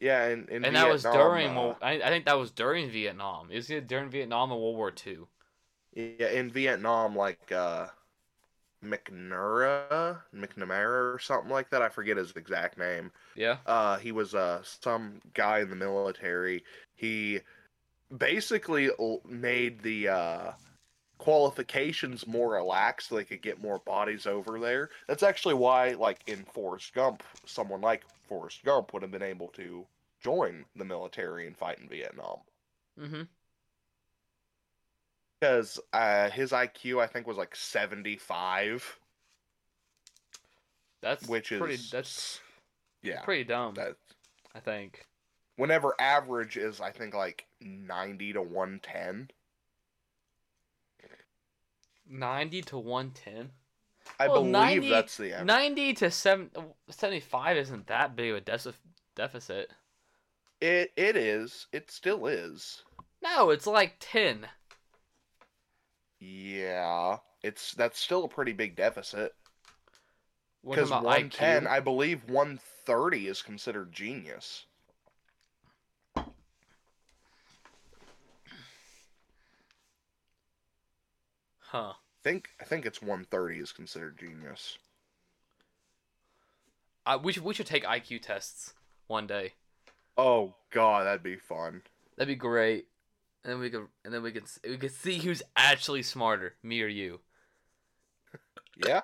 Yeah, 0.00 0.24
and 0.26 0.48
in 0.50 0.62
and 0.62 0.76
that 0.76 0.88
was 0.88 1.04
during 1.04 1.56
uh, 1.56 1.74
I, 1.80 1.92
I 2.02 2.08
think 2.08 2.26
that 2.26 2.38
was 2.38 2.50
during 2.50 2.90
vietnam 2.90 3.50
is 3.50 3.70
it 3.70 3.86
during 3.86 4.10
vietnam 4.10 4.52
or 4.52 4.60
world 4.60 4.76
war 4.76 4.92
ii 5.06 5.18
yeah, 5.94 6.28
in 6.28 6.50
Vietnam 6.50 7.16
like 7.16 7.50
uh 7.52 7.86
McNamara, 8.84 10.22
McNamara 10.34 11.14
or 11.14 11.18
something 11.20 11.50
like 11.50 11.70
that. 11.70 11.82
I 11.82 11.88
forget 11.88 12.16
his 12.16 12.32
exact 12.32 12.78
name. 12.78 13.10
yeah 13.34 13.58
Uh, 13.66 13.98
he 13.98 14.12
was 14.12 14.34
uh 14.34 14.62
some 14.62 15.20
guy 15.34 15.60
in 15.60 15.70
the 15.70 15.76
military. 15.76 16.64
He 16.94 17.40
basically 18.16 18.90
made 19.26 19.82
the 19.82 20.08
uh 20.08 20.52
qualifications 21.18 22.26
more 22.26 22.52
relaxed 22.52 23.08
so 23.08 23.16
they 23.16 23.24
could 23.24 23.42
get 23.42 23.60
more 23.62 23.78
bodies 23.80 24.26
over 24.26 24.58
there. 24.58 24.90
That's 25.08 25.22
actually 25.22 25.54
why, 25.54 25.92
like 25.92 26.20
in 26.26 26.44
Forrest 26.44 26.94
Gump, 26.94 27.22
someone 27.44 27.80
like 27.80 28.04
Forrest 28.28 28.64
Gump 28.64 28.92
would 28.92 29.02
have 29.02 29.10
been 29.10 29.22
able 29.22 29.48
to 29.48 29.86
join 30.22 30.64
the 30.76 30.84
military 30.84 31.46
and 31.46 31.56
fight 31.56 31.78
in 31.78 31.88
Vietnam 31.88 32.38
mm-hmm 32.98 33.22
because 35.40 35.78
uh, 35.92 36.30
his 36.30 36.52
IQ 36.52 37.02
I 37.02 37.06
think 37.06 37.26
was 37.26 37.36
like 37.36 37.54
seventy 37.54 38.16
five, 38.16 38.98
That's 41.02 41.26
which 41.28 41.52
is 41.52 41.60
pretty. 41.60 41.78
That's 41.90 42.40
yeah. 43.02 43.22
pretty 43.22 43.44
dumb. 43.44 43.74
That 43.74 43.96
I 44.54 44.60
think. 44.60 45.04
whenever 45.56 45.94
average 46.00 46.56
is 46.56 46.80
I 46.80 46.90
think 46.90 47.14
like 47.14 47.46
ninety 47.60 48.32
to 48.32 48.42
one 48.42 48.80
ten. 48.82 49.28
Ninety 52.08 52.62
to 52.62 52.78
one 52.78 53.10
ten. 53.12 53.52
I 54.18 54.28
Well, 54.28 54.44
believe 54.44 54.52
90 54.52 54.90
that's 54.90 55.16
the 55.16 55.32
average. 55.32 55.46
90 55.46 55.94
to 55.94 56.10
7, 56.10 56.50
75 56.88 57.56
isn't 57.56 57.86
that 57.88 58.14
big 58.16 58.30
of 58.30 58.36
a 58.36 58.40
deci- 58.40 58.74
deficit. 59.16 59.72
It 60.60 60.92
it 60.96 61.16
is. 61.16 61.66
It 61.72 61.90
still 61.90 62.26
is. 62.26 62.82
No, 63.22 63.50
it's 63.50 63.66
like 63.66 63.96
10. 64.00 64.48
Yeah, 66.18 67.18
it's 67.42 67.72
that's 67.74 67.98
still 68.00 68.24
a 68.24 68.28
pretty 68.28 68.52
big 68.52 68.76
deficit. 68.76 69.34
Because 70.62 70.90
one 70.90 71.30
ten, 71.30 71.64
IQ. 71.64 71.66
I 71.66 71.80
believe 71.80 72.28
one 72.28 72.58
thirty 72.84 73.28
is 73.28 73.42
considered 73.42 73.92
genius. 73.92 74.66
Huh. 81.68 81.94
think 82.22 82.48
I 82.60 82.64
think 82.64 82.86
it's 82.86 83.02
one 83.02 83.24
thirty 83.24 83.58
is 83.58 83.72
considered 83.72 84.18
genius. 84.18 84.78
I, 87.04 87.16
we 87.16 87.32
should 87.32 87.44
we 87.44 87.54
should 87.54 87.66
take 87.66 87.84
IQ 87.84 88.22
tests 88.22 88.74
one 89.06 89.26
day. 89.26 89.52
Oh 90.16 90.54
god, 90.72 91.06
that'd 91.06 91.22
be 91.22 91.36
fun. 91.36 91.82
That'd 92.16 92.28
be 92.28 92.36
great. 92.36 92.86
And 93.44 93.52
then 93.52 93.60
we 93.60 93.70
could 93.70 93.86
and 94.04 94.12
then 94.12 94.22
we 94.22 94.32
could 94.32 94.44
we 94.64 94.76
could 94.76 94.92
see 94.92 95.18
who's 95.18 95.42
actually 95.56 96.02
smarter, 96.02 96.54
me 96.62 96.82
or 96.82 96.88
you. 96.88 97.20
Yeah. 98.84 99.00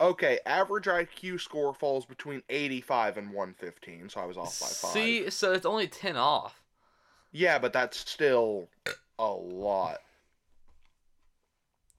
Okay, 0.00 0.38
average 0.46 0.84
IQ 0.84 1.40
score 1.40 1.74
falls 1.74 2.06
between 2.06 2.40
85 2.48 3.16
and 3.16 3.26
115, 3.30 4.10
so 4.10 4.20
I 4.20 4.26
was 4.26 4.36
off 4.36 4.60
by 4.60 4.66
5. 4.66 4.90
See, 4.92 5.30
so 5.30 5.52
it's 5.52 5.66
only 5.66 5.88
10 5.88 6.16
off. 6.16 6.62
Yeah, 7.32 7.58
but 7.58 7.72
that's 7.72 7.98
still 7.98 8.68
a 9.18 9.26
lot. 9.26 9.98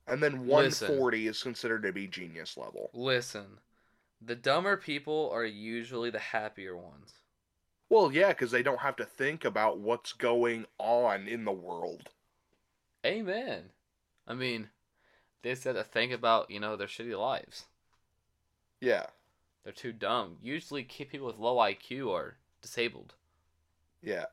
And 0.10 0.22
then 0.24 0.48
Listen. 0.48 0.88
140 0.88 1.28
is 1.28 1.44
considered 1.44 1.84
to 1.84 1.92
be 1.94 2.08
genius 2.08 2.58
level. 2.58 2.90
Listen. 2.94 3.60
The 4.22 4.36
dumber 4.36 4.76
people 4.78 5.30
are 5.34 5.46
usually 5.46 6.10
the 6.10 6.20
happier 6.20 6.76
ones. 6.76 7.14
Well, 7.90 8.12
yeah, 8.12 8.30
because 8.30 8.52
they 8.52 8.64
don't 8.64 8.82
have 8.82 8.96
to 8.98 9.06
think 9.06 9.46
about 9.46 9.80
what's 9.80 10.14
going 10.14 10.66
on 10.78 11.28
in 11.28 11.46
the 11.46 11.52
world. 11.52 12.10
Amen. 13.06 13.72
I 14.28 14.34
mean, 14.36 14.70
they 15.42 15.50
have 15.50 15.64
to 15.64 15.84
think 15.84 16.12
about, 16.12 16.52
you 16.52 16.60
know, 16.60 16.76
their 16.76 16.88
shitty 16.88 17.18
lives. 17.18 17.66
Yeah, 18.82 19.08
They're 19.64 19.74
too 19.74 19.92
dumb. 19.92 20.38
Usually, 20.42 20.84
people 20.84 21.28
with 21.28 21.38
low 21.38 21.58
IQ 21.58 22.12
are 22.14 22.36
disabled. 22.62 23.14
yeah. 24.02 24.26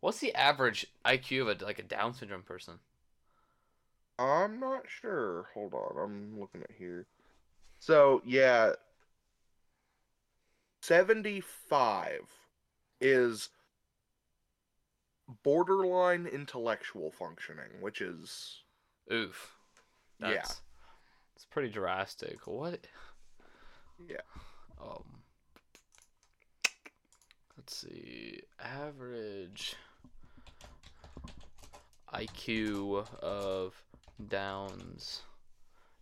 What's 0.00 0.20
the 0.20 0.34
average 0.34 0.86
IQ 1.04 1.42
of 1.42 1.60
a 1.60 1.64
like 1.64 1.78
a 1.78 1.82
Down 1.82 2.14
syndrome 2.14 2.42
person? 2.42 2.78
I'm 4.20 4.60
not 4.60 4.82
sure. 4.86 5.46
Hold 5.54 5.72
on, 5.74 5.96
I'm 5.98 6.38
looking 6.38 6.60
at 6.62 6.70
here. 6.78 7.06
So, 7.78 8.20
yeah, 8.26 8.72
75 10.82 12.20
is 13.00 13.48
borderline 15.42 16.26
intellectual 16.26 17.10
functioning, 17.10 17.80
which 17.80 18.02
is 18.02 18.62
Oof. 19.12 19.56
Yeah. 20.20 20.42
It's 21.34 21.44
pretty 21.50 21.70
drastic. 21.70 22.46
What? 22.46 22.86
Yeah. 24.08 24.16
Um. 24.80 25.04
Let's 27.56 27.76
see. 27.76 28.40
Average 28.62 29.74
IQ 32.14 33.06
of 33.22 33.74
Downs 34.28 35.22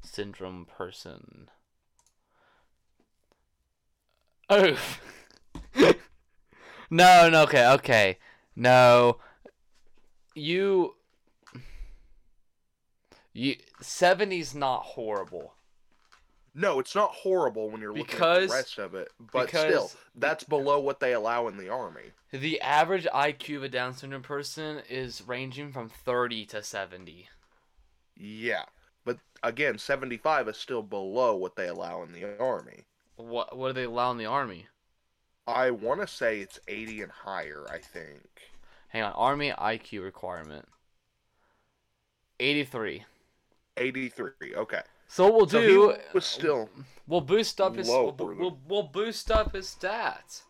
syndrome 0.02 0.66
person. 0.66 1.50
Oh. 4.50 4.78
no, 6.90 7.28
no, 7.28 7.42
okay, 7.42 7.66
okay. 7.72 8.18
No. 8.56 9.18
You 10.34 10.94
you 13.32 13.56
70's 13.82 14.54
not 14.54 14.80
horrible. 14.82 15.54
no, 16.54 16.78
it's 16.80 16.94
not 16.94 17.10
horrible 17.10 17.70
when 17.70 17.80
you're 17.80 17.90
looking 17.92 18.06
at 18.06 18.10
Because- 18.10 18.48
the 18.50 18.54
rest 18.56 18.78
of 18.78 18.94
it, 18.94 19.10
but 19.32 19.48
still, 19.48 19.90
that's 20.14 20.44
below 20.44 20.80
what 20.80 20.98
they 21.00 21.12
allow 21.12 21.46
in 21.46 21.56
the 21.56 21.68
army. 21.68 22.12
The 22.32 22.60
average 22.60 23.06
IQ 23.14 23.58
of 23.58 23.62
a 23.64 23.68
Down 23.68 23.94
syndrome 23.94 24.22
person 24.22 24.82
is 24.88 25.22
ranging 25.22 25.72
from 25.72 25.88
30 25.88 26.46
to 26.46 26.62
70. 26.62 27.28
Yeah, 28.18 28.64
but 29.04 29.18
again, 29.42 29.78
75 29.78 30.48
is 30.48 30.56
still 30.56 30.82
below 30.82 31.36
what 31.36 31.56
they 31.56 31.68
allow 31.68 32.02
in 32.02 32.12
the 32.12 32.38
army. 32.38 32.84
What 33.16 33.56
what 33.56 33.68
do 33.68 33.72
they 33.74 33.84
allow 33.84 34.10
in 34.10 34.18
the 34.18 34.26
army? 34.26 34.66
I 35.46 35.70
want 35.70 36.00
to 36.00 36.06
say 36.06 36.40
it's 36.40 36.60
80 36.68 37.02
and 37.02 37.12
higher, 37.12 37.66
I 37.70 37.78
think. 37.78 38.28
Hang 38.88 39.02
on, 39.02 39.12
army 39.12 39.50
IQ 39.52 40.02
requirement. 40.02 40.68
83. 42.40 43.04
83. 43.76 44.32
Okay. 44.56 44.82
So 45.06 45.24
what 45.24 45.34
we'll 45.34 45.48
So 45.48 45.60
do 45.60 45.90
he 45.90 45.96
was 46.12 46.26
still 46.26 46.68
we'll 47.06 47.20
boost 47.22 47.60
up 47.60 47.76
his 47.76 47.88
we'll, 47.88 48.14
we'll, 48.18 48.58
we'll 48.68 48.82
boost 48.82 49.30
up 49.30 49.54
his 49.54 49.66
stats. 49.66 50.42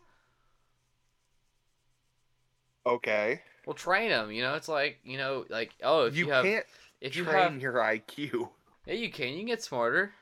okay. 2.85 3.41
We'll 3.65 3.75
train 3.75 4.09
him, 4.09 4.31
you 4.31 4.41
know, 4.41 4.55
it's 4.55 4.67
like, 4.67 4.99
you 5.03 5.17
know, 5.17 5.45
like 5.49 5.75
oh, 5.83 6.05
if 6.05 6.15
you, 6.15 6.25
you, 6.25 6.31
have 6.31 6.43
can't 6.43 6.65
if 7.01 7.15
you 7.15 7.23
train 7.23 7.53
have 7.53 7.61
your 7.61 7.73
IQ. 7.73 8.49
Yeah, 8.85 8.93
you 8.93 9.11
can. 9.11 9.29
You 9.29 9.37
can 9.37 9.45
get 9.47 9.63
smarter. 9.63 10.13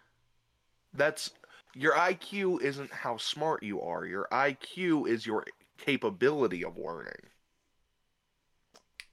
That's 0.93 1.31
your 1.75 1.93
IQ 1.93 2.61
isn't 2.61 2.91
how 2.91 3.17
smart 3.17 3.63
you 3.63 3.81
are. 3.81 4.05
Your 4.05 4.27
IQ 4.31 5.07
is 5.07 5.25
your 5.25 5.45
capability 5.77 6.63
of 6.63 6.77
learning. 6.77 7.29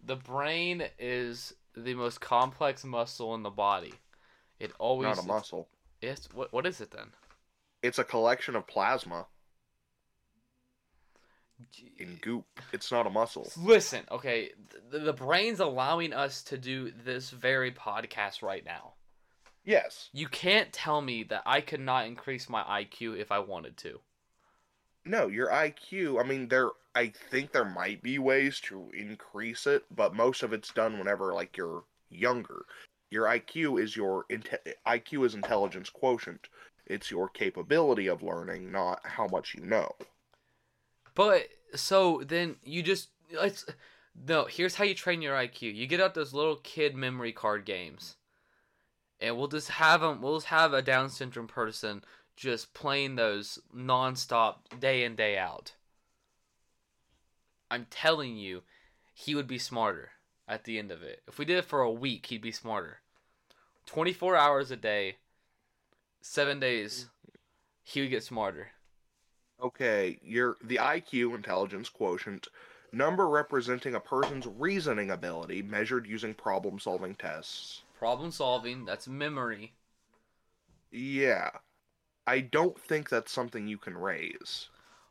The 0.05 0.17
brain 0.17 0.85
is 0.99 1.55
the 1.77 1.95
most 1.95 2.21
complex 2.21 2.85
muscle 2.85 3.35
in 3.35 3.43
the 3.43 3.51
body. 3.51 3.95
It 4.61 4.73
always 4.79 5.17
Not 5.17 5.25
a 5.25 5.27
muscle. 5.27 5.69
Yes, 6.01 6.29
what 6.33 6.53
what 6.53 6.67
is 6.67 6.81
it 6.81 6.91
then? 6.91 7.09
It's 7.83 7.99
a 7.99 8.05
collection 8.05 8.57
of 8.57 8.67
plasma 8.67 9.27
in 11.99 12.19
goop. 12.21 12.45
It's 12.73 12.91
not 12.91 13.07
a 13.07 13.11
muscle. 13.11 13.51
Listen, 13.57 14.05
okay, 14.11 14.51
the, 14.91 14.99
the 14.99 15.13
brain's 15.13 15.61
allowing 15.61 16.13
us 16.13 16.43
to 16.45 16.59
do 16.59 16.93
this 17.05 17.31
very 17.31 17.73
podcast 17.73 18.43
right 18.43 18.65
now. 18.65 18.95
Yes. 19.65 20.11
You 20.13 20.29
can't 20.29 20.73
tell 20.73 21.01
me 21.01 21.23
that 21.25 21.43
I 21.47 21.61
could 21.61 21.81
not 21.81 22.07
increase 22.07 22.49
my 22.49 22.63
IQ 22.63 23.19
if 23.19 23.33
I 23.33 23.39
wanted 23.39 23.77
to. 23.79 24.01
No, 25.07 25.27
your 25.27 25.49
IQ, 25.49 26.21
I 26.23 26.27
mean 26.27 26.49
there 26.49 26.71
I 26.95 27.09
think 27.31 27.53
there 27.53 27.65
might 27.65 28.03
be 28.03 28.19
ways 28.19 28.61
to 28.61 28.91
increase 28.95 29.67
it, 29.67 29.85
but 29.95 30.15
most 30.15 30.43
of 30.43 30.53
it's 30.53 30.73
done 30.73 30.99
whenever 30.99 31.35
like 31.35 31.57
you're 31.57 31.85
younger. 32.09 32.65
Your 33.11 33.27
IQ 33.27 33.83
is 33.83 33.97
your 33.97 34.25
inte- 34.31 34.75
IQ 34.87 35.27
is 35.27 35.35
intelligence 35.35 35.91
quotient. 35.91 36.49
It's 36.87 37.11
your 37.11 37.29
capability 37.29 38.07
of 38.07 38.23
learning, 38.23 38.71
not 38.71 39.01
how 39.05 39.27
much 39.27 39.55
you 39.55 39.65
know. 39.65 39.95
But 41.15 41.49
so 41.75 42.23
then 42.27 42.57
you 42.65 42.83
just 42.83 43.09
let's 43.33 43.65
no. 44.27 44.45
Here's 44.45 44.77
how 44.77 44.85
you 44.85 44.95
train 44.95 45.23
your 45.23 45.37
IQ. 45.37 45.75
You 45.75 45.87
get 45.87 46.01
out 46.01 46.15
those 46.15 46.35
little 46.35 46.57
kid 46.57 46.95
memory 46.95 47.33
card 47.33 47.65
games, 47.65 48.17
and 49.21 49.37
we'll 49.37 49.49
just 49.49 49.71
have 49.71 50.01
them. 50.01 50.21
We'll 50.21 50.37
just 50.37 50.47
have 50.47 50.73
a 50.73 50.83
Down 50.83 51.11
syndrome 51.11 51.49
person 51.49 52.03
just 52.37 52.75
playing 52.75 53.15
those 53.15 53.59
nonstop, 53.75 54.57
day 54.81 55.05
in 55.05 55.15
day 55.15 55.39
out. 55.39 55.75
I'm 57.71 57.87
telling 57.91 58.37
you, 58.37 58.63
he 59.13 59.35
would 59.35 59.47
be 59.47 59.59
smarter 59.59 60.11
at 60.47 60.65
the 60.65 60.79
end 60.79 60.91
of 60.91 61.03
it. 61.03 61.23
If 61.27 61.39
we 61.39 61.45
did 61.45 61.59
it 61.59 61.65
for 61.65 61.81
a 61.81 61.91
week, 61.91 62.27
he'd 62.27 62.43
be 62.43 62.53
smarter. 62.53 63.01
24 63.87 64.37
hours 64.37 64.71
a 64.71 64.77
day, 64.77 65.17
seven 66.21 66.61
days, 66.61 67.07
he 67.83 68.01
would 68.01 68.11
get 68.11 68.25
smarter. 68.25 68.69
Okay, 69.63 70.19
your 70.23 70.57
the 70.63 70.77
IQ 70.77 71.35
intelligence 71.35 71.89
quotient 71.89 72.49
number 72.93 73.29
representing 73.29 73.95
a 73.95 74.01
person's 74.01 74.47
reasoning 74.47 75.11
ability 75.11 75.63
measured 75.63 76.07
using 76.07 76.35
problem-solving 76.35 77.15
tests. 77.15 77.83
Problem 77.99 78.31
solving, 78.31 78.85
that's 78.85 79.09
memory. 79.09 79.73
Yeah. 80.91 81.51
I 82.27 82.41
don't 82.41 82.81
think 82.81 83.09
that's 83.09 83.33
something 83.33 83.67
you 83.69 83.79
can 83.79 83.97
raise. 83.97 84.69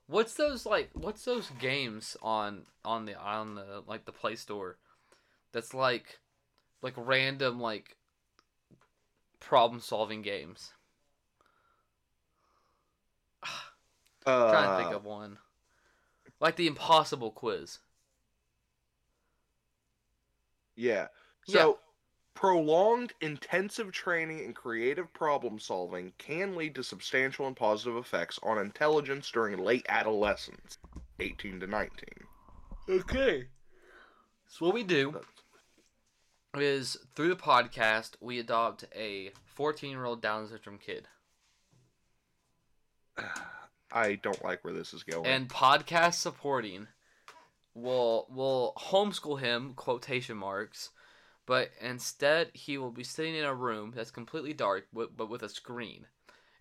What's 0.07 0.33
those 0.33 0.65
like? 0.65 0.89
What's 0.93 1.25
those 1.25 1.49
games 1.59 2.17
on 2.21 2.63
on 2.83 3.05
the 3.05 3.15
on 3.19 3.55
the 3.55 3.83
like 3.87 4.05
the 4.05 4.11
Play 4.11 4.35
Store? 4.35 4.77
That's 5.51 5.73
like, 5.73 6.19
like 6.81 6.93
random 6.97 7.59
like 7.59 7.95
problem 9.39 9.79
solving 9.79 10.21
games. 10.21 10.73
Uh, 14.25 14.51
trying 14.51 14.77
to 14.77 14.83
think 14.83 14.95
of 14.95 15.05
one. 15.05 15.37
Like 16.39 16.55
the 16.55 16.67
Impossible 16.67 17.31
Quiz. 17.31 17.79
Yeah. 20.75 21.07
So 21.45 21.79
Prolonged 22.33 23.13
intensive 23.21 23.91
training 23.91 24.43
in 24.43 24.53
creative 24.53 25.13
problem 25.13 25.59
solving 25.59 26.11
can 26.17 26.55
lead 26.55 26.75
to 26.75 26.83
substantial 26.83 27.45
and 27.47 27.55
positive 27.55 27.95
effects 27.95 28.39
on 28.41 28.57
intelligence 28.57 29.29
during 29.31 29.59
late 29.59 29.85
adolescence, 29.87 30.79
18 31.19 31.59
to 31.59 31.67
19. 31.67 31.91
Okay. 32.89 33.47
So 34.47 34.65
what 34.65 34.73
we 34.73 34.83
do 34.83 35.21
is 36.55 36.97
through 37.15 37.29
the 37.29 37.35
podcast 37.35 38.15
we 38.19 38.39
adopt 38.39 38.85
a 38.95 39.31
14 39.45 39.91
year 39.91 40.05
old 40.05 40.21
Down 40.21 40.47
syndrome 40.47 40.79
kid, 40.79 41.07
I 43.93 44.15
don't 44.15 44.43
like 44.43 44.63
where 44.63 44.73
this 44.73 44.93
is 44.93 45.03
going. 45.03 45.25
and 45.25 45.47
podcast 45.47 46.15
supporting 46.15 46.87
will 47.75 48.27
will 48.29 48.73
homeschool 48.77 49.39
him 49.39 49.73
quotation 49.75 50.37
marks, 50.37 50.89
but 51.45 51.69
instead 51.79 52.49
he 52.53 52.77
will 52.77 52.91
be 52.91 53.03
sitting 53.03 53.35
in 53.35 53.45
a 53.45 53.53
room 53.53 53.93
that's 53.95 54.11
completely 54.11 54.53
dark, 54.53 54.87
but 54.93 55.29
with 55.29 55.43
a 55.43 55.49
screen. 55.49 56.07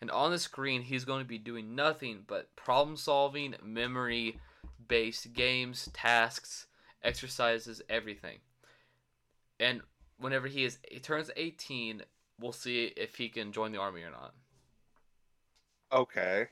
And 0.00 0.10
on 0.10 0.32
the 0.32 0.38
screen, 0.38 0.82
he's 0.82 1.04
going 1.04 1.22
to 1.22 1.28
be 1.28 1.38
doing 1.38 1.76
nothing 1.76 2.24
but 2.26 2.54
problem 2.56 2.96
solving, 2.96 3.54
memory 3.62 4.40
based 4.88 5.32
games, 5.32 5.88
tasks, 5.92 6.66
exercises, 7.04 7.80
everything. 7.88 8.38
And 9.60 9.80
whenever 10.18 10.48
he 10.48 10.64
is 10.64 10.78
he 10.90 10.98
turns 10.98 11.30
18, 11.36 12.02
we'll 12.38 12.52
see 12.52 12.86
if 12.96 13.16
he 13.16 13.28
can 13.28 13.52
join 13.52 13.72
the 13.72 13.78
army 13.78 14.02
or 14.02 14.10
not. 14.10 14.34
okay. 15.92 16.48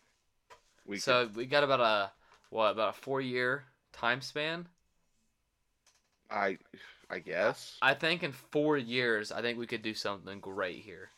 We 0.86 0.98
so 0.98 1.28
we 1.34 1.46
got 1.46 1.64
about 1.64 1.80
a 1.80 2.10
what 2.50 2.72
about 2.72 2.90
a 2.90 3.00
four 3.00 3.20
year 3.20 3.64
time 3.92 4.20
span? 4.20 4.66
I 6.30 6.58
I 7.08 7.18
guess. 7.18 7.76
I 7.82 7.94
think 7.94 8.22
in 8.22 8.32
four 8.32 8.76
years, 8.78 9.32
I 9.32 9.42
think 9.42 9.58
we 9.58 9.66
could 9.66 9.82
do 9.82 9.94
something 9.94 10.40
great 10.40 10.82
here. 10.82 11.10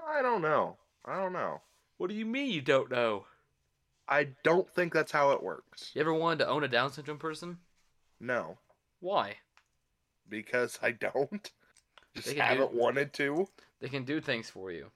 I 0.00 0.22
don't 0.22 0.42
know. 0.42 0.76
I 1.04 1.16
don't 1.18 1.32
know. 1.32 1.60
What 1.98 2.08
do 2.08 2.14
you 2.14 2.26
mean 2.26 2.50
you 2.50 2.60
don't 2.62 2.90
know? 2.90 3.26
I 4.08 4.28
don't 4.44 4.68
think 4.70 4.92
that's 4.92 5.12
how 5.12 5.32
it 5.32 5.42
works. 5.42 5.90
You 5.94 6.00
ever 6.00 6.14
wanted 6.14 6.38
to 6.44 6.48
own 6.48 6.62
a 6.62 6.68
Down 6.68 6.92
syndrome 6.92 7.18
person? 7.18 7.58
No, 8.20 8.56
Why? 9.00 9.36
because 10.28 10.78
I 10.82 10.92
don't. 10.92 11.50
Just 12.14 12.28
They 12.28 12.34
haven't 12.36 12.72
do- 12.72 12.78
wanted 12.78 13.12
to. 13.14 13.48
They 13.80 13.88
can 13.88 14.04
do 14.04 14.20
things 14.20 14.48
for 14.48 14.70
you. 14.72 14.90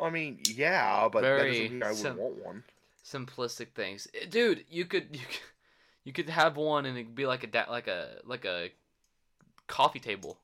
I 0.00 0.10
mean, 0.10 0.38
yeah, 0.44 1.08
but 1.08 1.22
that 1.22 1.46
doesn't 1.46 1.70
mean 1.70 1.82
I 1.82 1.88
would 1.90 1.96
sim- 1.98 2.16
want 2.16 2.44
one. 2.44 2.64
Simplistic 3.04 3.72
things, 3.74 4.08
Eh, 4.14 4.26
dude. 4.28 4.64
You 4.70 4.84
could 4.84 5.08
you 5.12 5.20
could, 5.26 5.40
you 6.04 6.12
could 6.12 6.28
have 6.28 6.56
one 6.56 6.86
and 6.86 6.96
it'd 6.96 7.14
be 7.14 7.26
like 7.26 7.44
a 7.44 7.46
da- 7.46 7.70
like 7.70 7.88
a 7.88 8.20
like 8.24 8.44
a 8.44 8.70
coffee 9.66 10.00
table. 10.00 10.38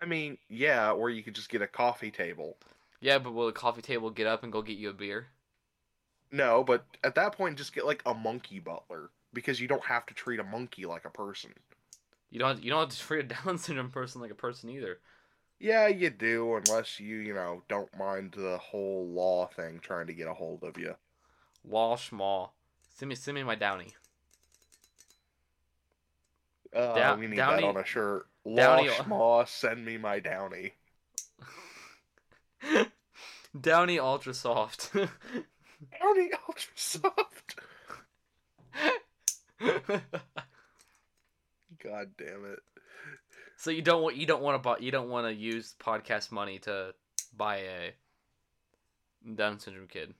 I 0.00 0.04
mean, 0.04 0.38
yeah, 0.48 0.92
or 0.92 1.08
you 1.10 1.22
could 1.22 1.34
just 1.34 1.48
get 1.48 1.62
a 1.62 1.66
coffee 1.66 2.10
table. 2.10 2.56
Yeah, 3.00 3.18
but 3.18 3.32
will 3.32 3.46
the 3.46 3.52
coffee 3.52 3.82
table 3.82 4.10
get 4.10 4.26
up 4.26 4.42
and 4.42 4.52
go 4.52 4.62
get 4.62 4.76
you 4.78 4.90
a 4.90 4.92
beer? 4.92 5.28
No, 6.30 6.64
but 6.64 6.84
at 7.04 7.14
that 7.14 7.32
point, 7.32 7.56
just 7.58 7.74
get 7.74 7.86
like 7.86 8.02
a 8.04 8.12
monkey 8.14 8.58
butler 8.58 9.10
because 9.32 9.60
you 9.60 9.68
don't 9.68 9.84
have 9.84 10.06
to 10.06 10.14
treat 10.14 10.40
a 10.40 10.44
monkey 10.44 10.84
like 10.86 11.04
a 11.04 11.10
person. 11.10 11.52
You 12.30 12.38
don't 12.38 12.62
you 12.62 12.70
don't 12.70 12.80
have 12.80 12.88
to 12.90 12.98
treat 12.98 13.20
a 13.20 13.28
Down 13.44 13.58
syndrome 13.58 13.90
person 13.90 14.20
like 14.20 14.30
a 14.30 14.34
person 14.36 14.70
either. 14.70 14.98
Yeah, 15.58 15.86
you 15.88 16.10
do, 16.10 16.54
unless 16.56 17.00
you, 17.00 17.16
you 17.16 17.32
know, 17.34 17.62
don't 17.68 17.88
mind 17.98 18.32
the 18.36 18.58
whole 18.58 19.06
law 19.08 19.46
thing 19.46 19.78
trying 19.80 20.06
to 20.08 20.12
get 20.12 20.28
a 20.28 20.34
hold 20.34 20.62
of 20.62 20.76
you. 20.78 20.94
Law 21.64 21.96
schmaw. 21.96 22.50
Send 22.96 23.08
me 23.08 23.14
send 23.14 23.34
me 23.34 23.42
my 23.42 23.54
Downy. 23.54 23.94
Uh, 26.74 26.94
Dow- 26.94 27.16
we 27.16 27.26
need 27.26 27.36
Downey- 27.36 27.62
that 27.62 27.68
on 27.68 27.76
a 27.78 27.84
shirt. 27.84 28.26
Law 28.44 28.76
Downey- 28.76 28.88
schmaw, 28.90 29.48
send 29.48 29.84
me 29.84 29.96
my 29.98 30.20
Downy. 30.20 30.72
Downy 33.58 33.98
Ultra 33.98 34.34
Soft. 34.34 34.92
Downy 34.94 36.30
Ultra 36.48 36.72
Soft. 36.74 37.60
God 41.82 42.10
damn 42.18 42.44
it. 42.44 42.62
So 43.56 43.70
you 43.70 43.82
don't 43.82 44.02
want 44.02 44.16
you 44.16 44.26
don't 44.26 44.42
want 44.42 44.54
to 44.54 44.58
buy 44.58 44.78
you 44.78 44.90
don't 44.90 45.08
want 45.08 45.26
to 45.26 45.34
use 45.34 45.74
podcast 45.80 46.30
money 46.30 46.58
to 46.60 46.94
buy 47.36 47.56
a 47.56 47.94
Down 49.34 49.58
syndrome 49.58 49.88
kid. 49.88 50.14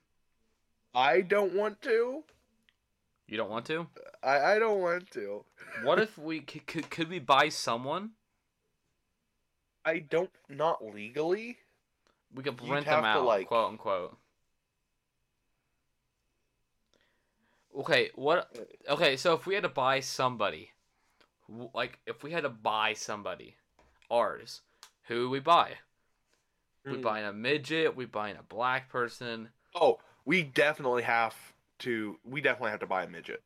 I 0.93 1.21
don't 1.21 1.53
want 1.53 1.81
to. 1.83 2.23
You 3.27 3.37
don't 3.37 3.49
want 3.49 3.65
to? 3.65 3.87
I, 4.23 4.53
I 4.55 4.59
don't 4.59 4.81
want 4.81 5.11
to. 5.11 5.43
What 5.83 5.99
if 5.99 6.17
we 6.29 6.39
could, 6.41 6.65
could 6.65 6.89
could 6.89 7.09
we 7.09 7.19
buy 7.19 7.49
someone? 7.49 8.11
I 9.85 9.99
don't, 9.99 10.29
not 10.49 10.83
legally. 10.83 11.59
We 12.35 12.43
could 12.43 12.61
rent 12.67 12.85
them 12.85 13.05
out, 13.05 13.23
like- 13.23 13.47
quote 13.47 13.71
unquote. 13.71 14.17
Okay, 17.79 18.09
what? 18.15 18.51
Okay, 18.89 19.15
so 19.17 19.33
if 19.35 19.45
we 19.45 19.53
had 19.53 19.63
to 19.63 19.69
buy 19.69 19.99
somebody, 19.99 20.71
like 21.73 21.99
if 22.05 22.23
we 22.23 22.31
had 22.31 22.43
to 22.43 22.49
buy 22.49 22.93
somebody, 22.93 23.55
ours, 24.09 24.61
who 25.07 25.23
would 25.23 25.31
we 25.31 25.39
buy? 25.39 25.73
We 26.85 26.95
Hmm. 26.97 27.01
buying 27.01 27.25
a 27.25 27.33
midget? 27.33 27.95
We 27.95 28.05
buying 28.05 28.37
a 28.37 28.43
black 28.43 28.89
person? 28.89 29.49
Oh, 29.75 29.99
we 30.25 30.43
definitely 30.43 31.03
have 31.03 31.35
to. 31.79 32.17
We 32.23 32.41
definitely 32.41 32.71
have 32.71 32.79
to 32.81 32.87
buy 32.87 33.03
a 33.03 33.09
midget. 33.09 33.43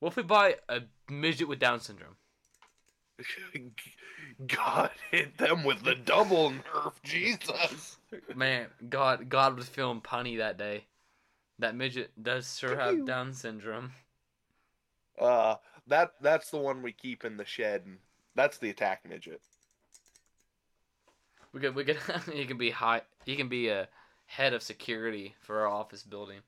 What 0.00 0.10
if 0.10 0.16
we 0.16 0.22
buy 0.22 0.56
a 0.68 0.82
midget 1.10 1.48
with 1.48 1.58
Down 1.58 1.80
syndrome? 1.80 2.16
God 4.46 4.90
hit 5.10 5.38
them 5.38 5.64
with 5.64 5.82
the 5.82 5.94
double 5.94 6.50
nerf, 6.50 6.92
Jesus. 7.02 7.96
Man, 8.34 8.66
God, 8.88 9.28
God 9.28 9.56
was 9.56 9.68
feeling 9.68 10.00
punny 10.00 10.38
that 10.38 10.58
day. 10.58 10.84
That 11.58 11.74
midget 11.74 12.10
does 12.22 12.58
sure 12.58 12.76
have 12.76 13.06
Down 13.06 13.32
syndrome. 13.32 13.92
Uh, 15.18 15.56
that 15.88 16.12
that's 16.20 16.50
the 16.50 16.58
one 16.58 16.82
we 16.82 16.92
keep 16.92 17.24
in 17.24 17.36
the 17.36 17.44
shed, 17.44 17.82
and 17.86 17.98
that's 18.34 18.58
the 18.58 18.70
attack 18.70 19.08
midget. 19.08 19.40
We 21.52 21.60
could, 21.60 21.74
we 21.74 21.84
could, 21.84 21.98
he 22.32 22.44
can 22.44 22.58
be 22.58 22.70
high. 22.70 23.02
He 23.24 23.36
can 23.36 23.48
be 23.48 23.68
a 23.68 23.88
head 24.26 24.52
of 24.52 24.62
security 24.62 25.34
for 25.40 25.60
our 25.60 25.68
office 25.68 26.02
building. 26.02 26.40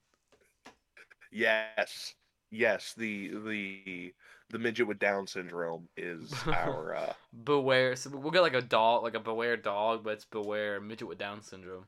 Yes, 1.31 2.14
yes. 2.51 2.94
The 2.96 3.29
the 3.29 4.14
the 4.51 4.59
midget 4.59 4.87
with 4.87 4.98
Down 4.98 5.27
syndrome 5.27 5.88
is 5.96 6.33
our. 6.46 6.94
Uh, 6.94 7.12
Beware. 7.44 7.96
So 7.96 8.11
we'll 8.11 8.31
get 8.33 8.42
like 8.42 8.55
a 8.55 8.62
dog, 8.62 9.03
like 9.03 9.14
a 9.14 9.20
beware 9.20 9.57
dog, 9.57 10.05
but 10.05 10.14
it's 10.14 10.24
beware 10.24 10.81
midget 10.81 11.09
with 11.09 11.18
Down 11.18 11.42
syndrome. 11.42 11.87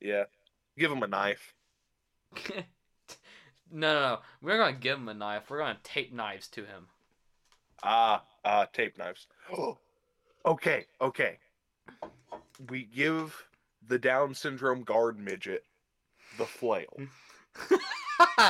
yeah, 0.00 0.24
give 0.78 0.90
him 0.90 1.02
a 1.02 1.06
knife. 1.06 1.54
no, 3.72 3.94
no, 3.94 4.00
no. 4.00 4.18
We're 4.42 4.58
gonna 4.58 4.76
give 4.76 4.98
him 4.98 5.08
a 5.08 5.14
knife. 5.14 5.50
We're 5.50 5.58
gonna 5.58 5.78
tape 5.82 6.12
knives 6.12 6.48
to 6.48 6.64
him. 6.64 6.86
Ah, 7.82 8.22
uh, 8.44 8.66
tape 8.72 8.98
knives. 8.98 9.26
okay, 10.46 10.86
okay. 11.00 11.38
We 12.70 12.84
give 12.84 13.44
the 13.86 13.98
Down 13.98 14.34
syndrome 14.34 14.82
guard 14.82 15.18
midget 15.18 15.64
the 16.38 16.46
flail. 16.46 16.96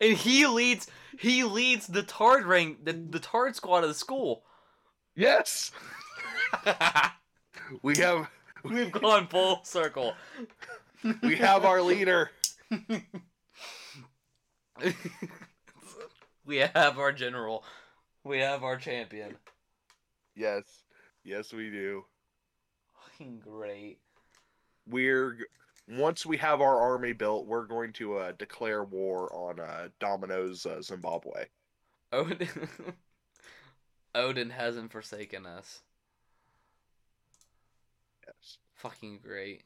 and 0.00 0.16
he 0.16 0.46
leads. 0.46 0.86
He 1.18 1.44
leads 1.44 1.86
the 1.86 2.02
tard 2.02 2.44
ring, 2.46 2.78
the 2.82 2.92
the 2.92 3.20
tard 3.20 3.56
squad 3.56 3.82
of 3.82 3.88
the 3.88 3.94
school. 3.94 4.44
Yes, 5.14 5.72
we 7.82 7.96
have 7.98 8.28
We've 8.64 8.92
gone 8.92 9.26
full 9.26 9.60
circle. 9.64 10.14
we 11.22 11.36
have 11.36 11.64
our 11.64 11.80
leader. 11.80 12.30
we 16.44 16.56
have 16.58 16.98
our 16.98 17.12
general. 17.12 17.64
We 18.24 18.38
have 18.38 18.62
our 18.62 18.76
champion. 18.76 19.36
Yes, 20.34 20.64
yes, 21.24 21.52
we 21.52 21.70
do. 21.70 22.04
Fucking 22.94 23.40
great. 23.40 23.98
We're 24.86 25.38
once 25.88 26.24
we 26.24 26.36
have 26.36 26.60
our 26.60 26.80
army 26.80 27.12
built, 27.12 27.46
we're 27.46 27.66
going 27.66 27.92
to 27.94 28.16
uh, 28.16 28.32
declare 28.38 28.84
war 28.84 29.32
on 29.34 29.58
uh, 29.60 29.88
Domino's 29.98 30.64
uh, 30.66 30.80
Zimbabwe. 30.80 31.46
Odin. 32.12 32.48
Odin 34.14 34.50
hasn't 34.50 34.92
forsaken 34.92 35.46
us. 35.46 35.82
Yes, 38.26 38.58
Fucking 38.74 39.20
great. 39.22 39.62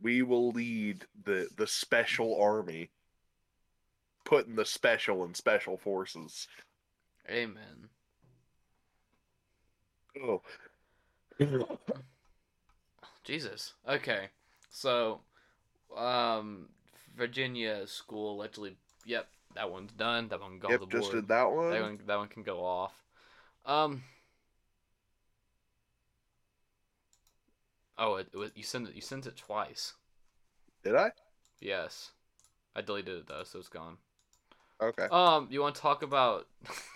We 0.00 0.22
will 0.22 0.50
lead 0.50 1.06
the 1.24 1.48
the 1.56 1.66
special 1.66 2.40
army, 2.40 2.90
putting 4.24 4.56
the 4.56 4.64
special 4.64 5.24
in 5.24 5.34
special 5.34 5.76
forces. 5.76 6.48
Amen. 7.28 7.88
Oh, 10.22 10.42
Jesus. 13.24 13.74
Okay. 13.88 14.28
So, 14.70 15.20
um, 15.96 16.68
Virginia 17.16 17.86
school 17.86 18.34
allegedly, 18.36 18.76
yep, 19.04 19.28
that 19.54 19.70
one's 19.70 19.92
done. 19.92 20.28
That 20.28 20.40
one 20.40 20.50
can 20.52 20.58
go 20.60 20.68
Yep, 20.70 20.80
off 20.82 20.90
the 20.90 20.98
just 20.98 21.12
did 21.12 21.28
that 21.28 21.50
one. 21.50 21.70
That 21.70 21.82
one 21.82 22.00
that 22.06 22.16
one 22.16 22.28
can 22.28 22.42
go 22.42 22.64
off. 22.64 22.92
Um. 23.64 24.02
Oh, 27.98 28.16
it, 28.16 28.28
it 28.34 28.52
you 28.54 28.62
sent 28.62 28.88
it. 28.88 28.94
You 28.94 29.00
sent 29.00 29.26
it 29.26 29.36
twice. 29.36 29.94
Did 30.82 30.96
I? 30.96 31.10
Yes, 31.60 32.12
I 32.74 32.80
deleted 32.82 33.18
it 33.18 33.26
though, 33.26 33.44
so 33.44 33.58
it's 33.58 33.68
gone. 33.68 33.96
Okay. 34.80 35.06
Um, 35.10 35.48
you 35.50 35.60
want 35.62 35.74
to 35.74 35.80
talk 35.80 36.02
about? 36.02 36.46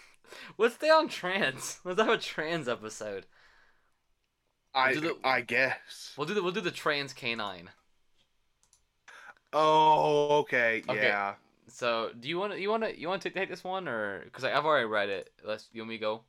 Let's 0.59 0.75
stay 0.77 0.91
on 0.91 1.09
trans. 1.09 1.81
Let's 1.85 2.01
have 2.01 2.11
a 2.11 2.19
trans 2.19 2.69
episode. 2.69 3.27
I 4.75 4.93
do 4.95 5.01
the- 5.01 5.17
I 5.25 5.41
guess. 5.41 6.13
We'll 6.17 6.27
do 6.27 6.35
the 6.35 6.43
we'll 6.43 6.53
do 6.53 6.61
the 6.61 6.71
trans 6.71 7.13
canine. 7.13 7.71
Oh, 9.53 10.39
okay. 10.41 10.83
Okay. 10.89 11.09
Yeah. 11.09 11.35
So, 11.67 12.11
do 12.19 12.29
you 12.29 12.39
want 12.39 12.53
to 12.53 12.61
you 12.61 12.69
want 12.71 12.83
to 12.85 12.99
you 12.99 13.09
want 13.09 13.23
to 13.23 13.31
take 13.31 13.49
this 13.49 13.65
one 13.65 13.89
or 13.89 14.23
because 14.25 14.45
I've 14.45 14.65
already 14.65 14.87
read 14.87 15.09
it? 15.09 15.31
Let's 15.45 15.69
you 15.73 15.83
want 15.83 15.91
me 15.91 15.99
go? 15.99 16.23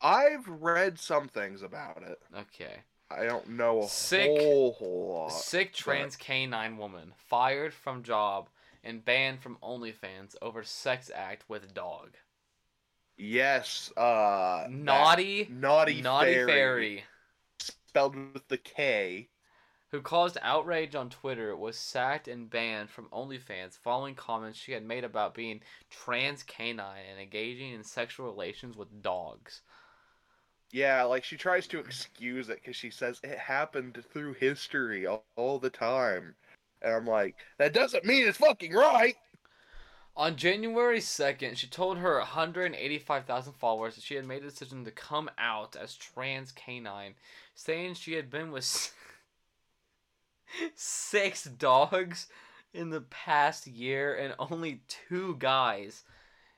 I've 0.00 0.46
read 0.48 0.98
some 0.98 1.28
things 1.28 1.62
about 1.62 2.02
it. 2.02 2.20
Okay. 2.36 2.82
I 3.10 3.24
don't 3.24 3.50
know 3.50 3.82
a 3.82 3.88
Sick- 3.88 4.26
whole 4.40 4.72
whole 4.72 5.12
lot. 5.14 5.28
Sick 5.32 5.72
trans 5.72 6.16
canine 6.16 6.76
woman 6.78 7.12
fired 7.16 7.72
from 7.74 8.02
job 8.02 8.48
and 8.82 9.04
banned 9.04 9.40
from 9.40 9.56
OnlyFans 9.62 10.34
over 10.42 10.62
sex 10.62 11.10
act 11.14 11.44
with 11.48 11.74
dog. 11.74 12.16
Yes. 13.16 13.92
Uh. 13.96 14.66
Naughty, 14.68 15.46
Naughty, 15.50 16.02
naughty 16.02 16.34
fairy, 16.34 16.46
fairy, 16.46 17.04
spelled 17.60 18.16
with 18.16 18.48
the 18.48 18.58
K. 18.58 19.28
who 19.90 20.00
caused 20.02 20.36
outrage 20.42 20.96
on 20.96 21.08
Twitter, 21.10 21.54
was 21.56 21.78
sacked 21.78 22.26
and 22.26 22.50
banned 22.50 22.90
from 22.90 23.08
OnlyFans 23.10 23.78
following 23.78 24.16
comments 24.16 24.58
she 24.58 24.72
had 24.72 24.84
made 24.84 25.04
about 25.04 25.34
being 25.34 25.60
trans 25.90 26.42
canine 26.42 27.04
and 27.08 27.20
engaging 27.20 27.72
in 27.72 27.84
sexual 27.84 28.26
relations 28.26 28.76
with 28.76 29.02
dogs. 29.02 29.62
Yeah, 30.74 31.04
like 31.04 31.22
she 31.22 31.36
tries 31.36 31.68
to 31.68 31.78
excuse 31.78 32.48
it 32.48 32.56
because 32.56 32.74
she 32.74 32.90
says 32.90 33.20
it 33.22 33.38
happened 33.38 34.02
through 34.12 34.32
history 34.32 35.06
all, 35.06 35.24
all 35.36 35.60
the 35.60 35.70
time, 35.70 36.34
and 36.82 36.92
I'm 36.92 37.06
like, 37.06 37.36
that 37.58 37.72
doesn't 37.72 38.04
mean 38.04 38.26
it's 38.26 38.38
fucking 38.38 38.72
right. 38.72 39.14
On 40.16 40.34
January 40.34 40.98
2nd, 40.98 41.56
she 41.56 41.68
told 41.68 41.98
her 41.98 42.18
185,000 42.18 43.52
followers 43.52 43.94
that 43.94 44.02
she 44.02 44.16
had 44.16 44.26
made 44.26 44.42
a 44.42 44.50
decision 44.50 44.84
to 44.84 44.90
come 44.90 45.30
out 45.38 45.76
as 45.76 45.94
trans 45.94 46.50
canine, 46.50 47.14
saying 47.54 47.94
she 47.94 48.14
had 48.14 48.28
been 48.28 48.50
with 48.50 48.64
six 50.74 51.44
dogs 51.44 52.26
in 52.72 52.90
the 52.90 53.02
past 53.02 53.68
year 53.68 54.12
and 54.12 54.34
only 54.40 54.80
two 54.88 55.36
guys 55.38 56.02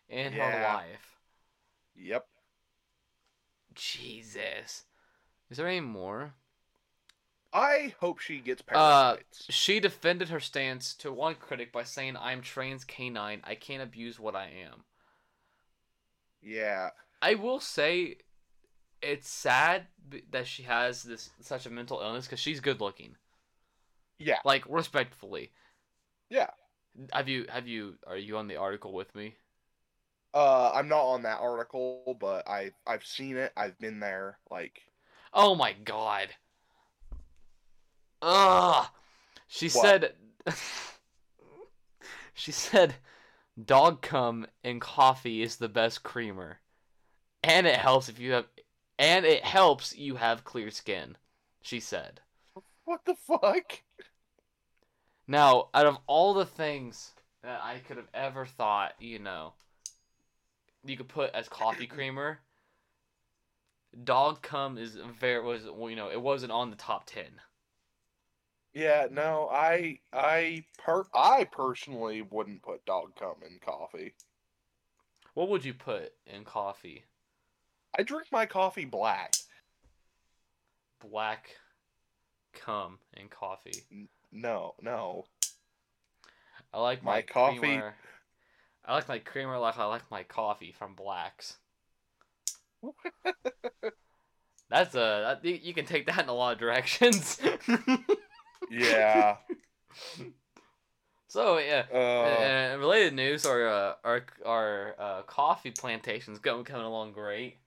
in 0.08 0.32
her 0.32 0.38
Yeah. 0.38 0.72
life. 0.72 1.18
Yep. 1.94 2.26
Jesus. 3.76 4.84
Is 5.50 5.56
there 5.56 5.68
any 5.68 5.80
more? 5.80 6.34
I 7.52 7.94
hope 8.00 8.18
she 8.18 8.40
gets 8.40 8.62
Uh. 8.72 9.16
She 9.48 9.80
defended 9.80 10.28
her 10.28 10.40
stance 10.40 10.92
to 10.94 11.12
one 11.12 11.36
critic 11.36 11.72
by 11.72 11.84
saying, 11.84 12.16
I'm 12.16 12.42
trans 12.42 12.84
canine. 12.84 13.40
I 13.44 13.54
can't 13.54 13.82
abuse 13.82 14.18
what 14.18 14.34
I 14.36 14.46
am. 14.46 14.84
yeah. 16.42 16.90
I 17.22 17.34
will 17.34 17.60
say, 17.60 18.18
it's 19.00 19.28
sad 19.28 19.86
that 20.30 20.46
she 20.46 20.64
has 20.64 21.02
this 21.02 21.30
such 21.40 21.64
a 21.64 21.70
mental 21.70 22.00
illness 22.00 22.26
because 22.26 22.40
she's 22.40 22.60
good 22.60 22.80
looking. 22.80 23.16
Yeah. 24.18 24.38
Like 24.44 24.64
respectfully. 24.68 25.52
Yeah. 26.28 26.50
Have 27.12 27.28
you 27.28 27.46
have 27.48 27.66
you 27.66 27.94
are 28.06 28.16
you 28.16 28.36
on 28.36 28.48
the 28.48 28.56
article 28.56 28.92
with 28.92 29.14
me? 29.14 29.36
Uh, 30.36 30.70
I'm 30.74 30.88
not 30.88 31.02
on 31.04 31.22
that 31.22 31.40
article, 31.40 32.16
but 32.20 32.46
I 32.48 32.72
I've 32.86 33.06
seen 33.06 33.36
it. 33.38 33.52
I've 33.56 33.78
been 33.78 34.00
there. 34.00 34.38
Like, 34.50 34.82
Oh 35.32 35.54
my 35.54 35.72
god. 35.72 36.34
Ugh. 38.20 38.88
She 39.48 39.68
What? 39.72 39.98
said. 40.00 40.14
she 42.34 42.52
said, 42.52 42.96
"Dog 43.62 44.02
cum 44.02 44.46
in 44.64 44.80
coffee 44.80 45.42
is 45.42 45.56
the 45.56 45.68
best 45.68 46.02
creamer, 46.02 46.60
and 47.42 47.66
it 47.66 47.76
helps 47.76 48.08
if 48.08 48.18
you 48.18 48.32
have, 48.32 48.46
and 48.98 49.26
it 49.26 49.44
helps 49.44 49.96
you 49.96 50.16
have 50.16 50.44
clear 50.44 50.70
skin." 50.70 51.16
She 51.62 51.80
said. 51.80 52.20
what 52.84 53.04
the 53.04 53.14
fuck? 53.14 53.82
Now, 55.28 55.68
out 55.72 55.86
of 55.86 55.98
all 56.08 56.34
the 56.34 56.44
things 56.46 57.14
that 57.42 57.62
I 57.62 57.78
could 57.78 57.96
have 57.96 58.08
ever 58.12 58.44
thought, 58.44 58.94
you 59.00 59.18
know, 59.20 59.54
you 60.88 60.96
could 60.96 61.08
put 61.08 61.34
as 61.34 61.48
coffee 61.48 61.86
creamer, 61.86 62.40
dog 64.04 64.42
cum 64.42 64.78
is 64.78 64.96
very 65.18 65.42
was 65.42 65.64
well, 65.64 65.90
you 65.90 65.96
know 65.96 66.10
it 66.10 66.20
wasn't 66.20 66.52
on 66.52 66.70
the 66.70 66.76
top 66.76 67.06
ten. 67.06 67.40
Yeah, 68.74 69.06
no, 69.10 69.48
I 69.50 70.00
I 70.12 70.64
per 70.78 71.04
I 71.14 71.44
personally 71.44 72.22
wouldn't 72.22 72.62
put 72.62 72.84
dog 72.84 73.14
cum 73.18 73.36
in 73.46 73.58
coffee. 73.64 74.14
What 75.34 75.48
would 75.48 75.64
you 75.64 75.74
put 75.74 76.12
in 76.26 76.44
coffee? 76.44 77.04
I 77.98 78.02
drink 78.02 78.26
my 78.30 78.46
coffee 78.46 78.84
black. 78.84 79.34
Black 81.00 81.50
cum 82.52 82.98
in 83.14 83.28
coffee. 83.28 84.08
No, 84.32 84.74
no. 84.80 85.24
I 86.72 86.80
like 86.80 87.02
my, 87.02 87.16
My 87.16 87.22
coffee- 87.22 87.58
Creamer, 87.58 87.94
I 88.86 88.94
like 88.94 89.08
my 89.08 89.18
creamer 89.18 89.58
like 89.58 89.78
I 89.78 89.84
like 89.86 90.10
my 90.10 90.22
coffee 90.22 90.72
from 90.72 90.94
Blacks. 90.94 91.56
That's 94.70 94.94
a 94.94 95.38
you 95.42 95.74
can 95.74 95.86
take 95.86 96.06
that 96.06 96.22
in 96.24 96.28
a 96.28 96.32
lot 96.34 96.52
of 96.54 96.58
directions. 96.58 97.40
Yeah. 98.70 99.36
so 101.28 101.58
yeah, 101.58 101.84
Uh, 101.92 102.74
uh, 102.74 102.76
related 102.78 103.14
news, 103.14 103.46
our 103.46 103.66
uh, 103.68 103.94
our 104.04 104.26
our 104.44 104.94
uh, 104.98 105.22
coffee 105.22 105.70
plantations 105.70 106.38
going 106.38 106.64
coming 106.64 106.86
along 106.86 107.12
great. 107.12 107.58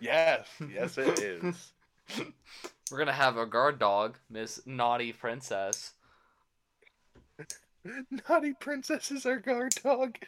yes, 0.00 0.46
yes, 0.72 0.98
it 0.98 1.18
is. 1.18 1.72
We're 2.90 2.98
gonna 2.98 3.12
have 3.12 3.36
a 3.36 3.46
guard 3.46 3.78
dog, 3.78 4.18
Miss 4.28 4.60
Naughty 4.66 5.12
Princess. 5.12 5.92
Naughty 8.28 8.52
princess 8.54 9.10
is 9.10 9.26
our 9.26 9.38
guard 9.38 9.74
dog. 9.82 10.18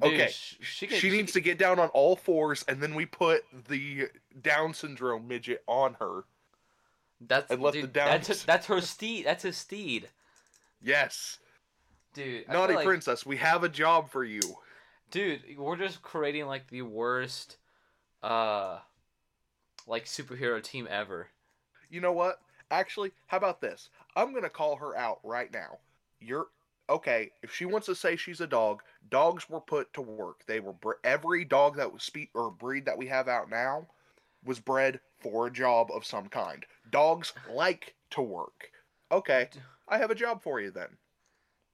Dude, 0.00 0.12
Okay, 0.14 0.28
she, 0.32 0.56
She, 0.60 0.86
can, 0.88 0.98
she 0.98 1.10
needs 1.10 1.32
to 1.32 1.40
get 1.40 1.56
down 1.56 1.78
on 1.78 1.88
all 1.90 2.16
fours, 2.16 2.64
and 2.66 2.80
then 2.82 2.94
we 2.96 3.06
put 3.06 3.44
the 3.68 4.08
Down 4.42 4.74
syndrome 4.74 5.28
midget 5.28 5.62
on 5.68 5.94
her. 6.00 6.24
That's 7.20 7.50
and 7.50 7.62
let 7.62 7.74
the 7.74 7.82
dude, 7.82 7.92
downs- 7.92 8.26
that's 8.26 8.44
that's 8.44 8.66
her 8.66 8.80
steed. 8.80 9.24
That's 9.26 9.44
his 9.44 9.56
steed, 9.56 10.08
Yes, 10.82 11.38
dude. 12.12 12.44
I 12.48 12.52
naughty 12.52 12.74
like- 12.74 12.84
princess, 12.84 13.24
we 13.24 13.36
have 13.36 13.62
a 13.64 13.68
job 13.68 14.10
for 14.10 14.24
you. 14.24 14.40
dude. 15.10 15.42
We're 15.56 15.76
just 15.76 16.02
creating 16.02 16.46
like 16.46 16.68
the 16.68 16.82
worst, 16.82 17.56
uh, 18.22 18.78
like 19.86 20.06
superhero 20.06 20.60
team 20.62 20.88
ever. 20.90 21.28
You 21.88 22.00
know 22.00 22.12
what? 22.12 22.40
Actually, 22.70 23.12
how 23.28 23.36
about 23.36 23.60
this? 23.60 23.88
I'm 24.16 24.34
gonna 24.34 24.50
call 24.50 24.74
her 24.76 24.96
out 24.96 25.20
right 25.22 25.52
now. 25.52 25.78
You're 26.20 26.48
okay. 26.88 27.30
If 27.42 27.54
she 27.54 27.64
wants 27.64 27.86
to 27.86 27.94
say 27.94 28.16
she's 28.16 28.40
a 28.40 28.46
dog, 28.46 28.82
dogs 29.10 29.48
were 29.48 29.60
put 29.60 29.92
to 29.94 30.02
work. 30.02 30.44
They 30.46 30.60
were 30.60 30.72
bre- 30.72 30.92
every 31.04 31.44
dog 31.44 31.76
that 31.76 31.92
was 31.92 32.02
speak 32.02 32.30
or 32.34 32.50
breed 32.50 32.84
that 32.86 32.98
we 32.98 33.06
have 33.06 33.28
out 33.28 33.50
now 33.50 33.86
was 34.44 34.60
bred 34.60 35.00
for 35.20 35.46
a 35.46 35.52
job 35.52 35.90
of 35.92 36.04
some 36.04 36.28
kind. 36.28 36.64
Dogs 36.90 37.32
like 37.50 37.94
to 38.10 38.22
work. 38.22 38.70
Okay, 39.10 39.48
I 39.88 39.98
have 39.98 40.10
a 40.10 40.14
job 40.14 40.42
for 40.42 40.60
you 40.60 40.70
then. 40.70 40.96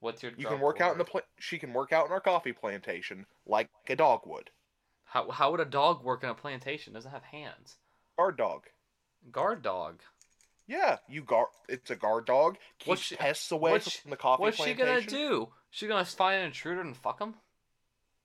What's 0.01 0.23
your? 0.23 0.33
You 0.37 0.45
job 0.45 0.53
can 0.53 0.61
work 0.61 0.81
out 0.81 0.93
in 0.93 0.99
the 0.99 1.05
pla- 1.05 1.21
she 1.39 1.59
can 1.59 1.73
work 1.73 1.93
out 1.93 2.07
in 2.07 2.13
our 2.13 2.21
coffee 2.21 2.53
plantation 2.53 3.27
like 3.47 3.69
a 3.89 3.97
dog 3.97 4.23
would. 4.27 4.51
How 5.05 5.31
how 5.31 5.51
would 5.51 5.61
a 5.61 5.65
dog 5.65 6.05
work 6.05 6.23
in 6.23 6.31
a 6.31 6.35
plantation? 6.35 6.93
Doesn't 6.93 7.11
have 7.11 7.25
hands. 7.25 7.77
Guard 8.17 8.37
dog. 8.37 8.67
Guard 9.31 9.63
dog. 9.63 10.01
Yeah, 10.71 10.99
you 11.09 11.23
guard. 11.23 11.49
It's 11.69 11.91
a 11.91 11.97
guard 11.97 12.27
dog. 12.27 12.57
Keeps 12.79 12.87
What's 12.89 13.03
she- 13.03 13.17
pests 13.17 13.51
away 13.51 13.73
what's 13.73 13.97
from 13.97 14.13
the 14.13 14.17
coffee 14.17 14.43
plantation. 14.53 14.87
What's 14.87 15.03
she 15.05 15.11
gonna 15.17 15.25
do? 15.29 15.49
She 15.71 15.89
gonna 15.89 16.05
find 16.05 16.39
an 16.41 16.47
intruder 16.47 16.81
and 16.81 16.97
fuck 16.97 17.21
him? 17.21 17.35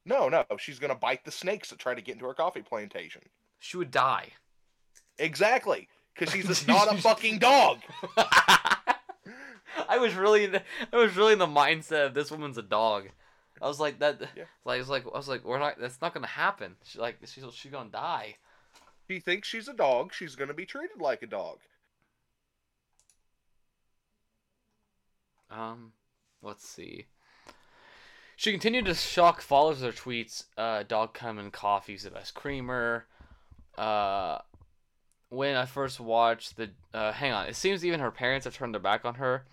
No, 0.06 0.30
no, 0.30 0.46
she's 0.60 0.78
gonna 0.78 0.94
bite 0.94 1.26
the 1.26 1.32
snakes 1.32 1.72
that 1.72 1.80
try 1.80 1.96
to 1.96 2.02
get 2.02 2.14
into 2.14 2.26
her 2.28 2.36
coffee 2.36 2.62
plantation. 2.62 3.24
She 3.58 3.78
would 3.78 3.90
die. 3.90 4.30
Exactly, 5.18 5.88
because 6.14 6.32
she's 6.32 6.46
just 6.48 6.68
not 6.68 6.94
a 6.94 7.02
fucking 7.02 7.40
dog. 7.40 7.80
I 9.90 9.98
was 9.98 10.14
really, 10.14 10.44
in 10.46 10.52
the- 10.54 10.64
I 10.94 10.98
was 10.98 11.16
really 11.18 11.34
in 11.34 11.40
the 11.40 11.48
mindset 11.48 12.06
of 12.06 12.14
this 12.14 12.30
woman's 12.32 12.58
a 12.60 12.62
dog. 12.64 13.10
I 13.62 13.68
was 13.68 13.80
like 13.80 14.00
that. 14.00 14.22
Yeah. 14.36 14.44
Like 14.66 14.76
I 14.76 14.80
was 14.80 14.90
like, 14.90 15.06
I 15.12 15.18
was 15.18 15.28
like, 15.28 15.44
we're 15.44 15.58
not. 15.60 15.80
That's 15.80 16.02
not 16.02 16.14
gonna 16.14 16.28
happen. 16.28 16.76
She 16.84 17.00
like 17.00 17.18
she's 17.26 17.44
she's 17.54 17.72
gonna 17.72 17.90
die. 17.90 18.36
She 19.10 19.20
thinks 19.20 19.48
she's 19.48 19.68
a 19.68 19.74
dog. 19.74 20.14
She's 20.14 20.36
gonna 20.36 20.54
be 20.54 20.66
treated 20.66 21.00
like 21.02 21.24
a 21.24 21.28
dog. 21.28 21.60
Um, 25.50 25.94
let's 26.42 26.68
see. 26.68 27.06
She 28.36 28.52
continued 28.52 28.86
to 28.86 28.94
shock 28.94 29.42
followers 29.42 29.82
with 29.82 29.96
her 29.96 30.02
tweets. 30.02 30.46
Uh, 30.58 30.84
dog 30.84 31.14
come 31.14 31.40
in 31.40 31.52
coffee's 31.52 32.04
the 32.04 32.12
best 32.12 32.34
creamer. 32.34 33.06
Uh, 33.78 34.40
when 35.30 35.56
I 35.56 35.66
first 35.66 36.00
watched 36.00 36.58
the, 36.58 36.72
uh, 36.94 37.14
hang 37.14 37.32
on, 37.32 37.48
it 37.48 37.56
seems 37.56 37.86
even 37.86 38.00
her 38.00 38.12
parents 38.12 38.46
have 38.46 38.56
turned 38.56 38.74
their 38.74 38.82
back 38.82 39.06
on 39.06 39.16
her. 39.16 39.46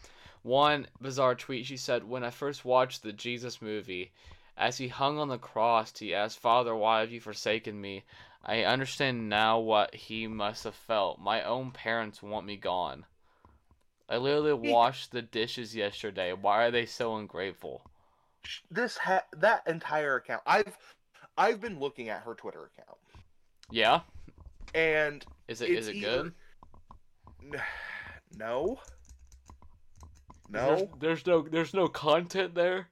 One 0.43 0.89
bizarre 1.01 1.37
tweet, 1.37 1.67
she 1.67 1.77
said, 1.77 2.03
"When 2.03 2.25
I 2.25 2.31
first 2.31 2.65
watched 2.65 3.03
the 3.03 3.13
Jesus 3.13 3.63
movie, 3.63 4.11
as 4.57 4.79
he 4.79 4.89
hung 4.89 5.19
on 5.19 5.29
the 5.29 5.39
cross, 5.39 5.99
he 5.99 6.15
asked, 6.15 6.39
Father, 6.39 6.75
why 6.77 7.01
have 7.01 7.11
you 7.11 7.21
forsaken 7.21 7.81
me? 7.81 8.05
I 8.45 8.65
understand 8.65 9.29
now 9.29 9.59
what 9.59 9.95
he 9.95 10.27
must 10.27 10.65
have 10.65 10.75
felt. 10.75 11.21
My 11.21 11.43
own 11.43 11.71
parents 11.71 12.23
want 12.23 12.47
me 12.47 12.57
gone. 12.57 13.07
I 14.13 14.19
literally 14.19 14.53
washed 14.53 15.11
the 15.11 15.23
dishes 15.23 15.75
yesterday. 15.75 16.35
Why 16.35 16.65
are 16.67 16.71
they 16.71 16.85
so 16.85 17.17
ungrateful? 17.17 17.81
This 18.71 18.99
ha- 18.99 19.25
that 19.39 19.63
entire 19.67 20.17
account. 20.17 20.43
I've 20.47 20.77
I've 21.39 21.63
been 21.63 21.81
looking 21.81 22.11
at 22.11 22.21
her 22.25 22.35
Twitter 22.35 22.67
account, 22.77 22.99
Yeah, 23.71 24.01
and 24.75 25.25
is 25.49 25.63
it's 25.63 25.87
it 25.89 25.97
either- 25.97 26.33
good? 27.43 27.61
No. 28.37 28.81
No. 30.49 30.91
there's 31.01 31.27
no 31.27 31.43
there's 31.43 31.73
no 31.75 31.87
content 31.89 32.55
there. 32.55 32.89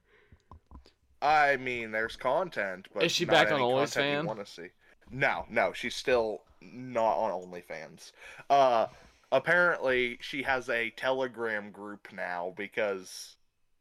I 1.21 1.57
mean, 1.57 1.91
there's 1.91 2.15
content, 2.15 2.87
but 2.93 3.03
Is 3.03 3.11
she 3.11 3.25
back 3.25 3.51
on 3.51 3.59
OnlyFans? 3.59 4.25
Want 4.25 4.39
to 4.39 4.45
see? 4.51 4.67
No, 5.11 5.45
no, 5.49 5.71
she's 5.73 5.95
still 5.95 6.41
not 6.61 7.15
on 7.17 7.31
OnlyFans. 7.43 8.11
Uh, 8.49 8.87
apparently, 9.31 10.17
she 10.21 10.43
has 10.43 10.69
a 10.69 10.91
Telegram 10.91 11.71
group 11.71 12.11
now 12.13 12.53
because 12.55 13.35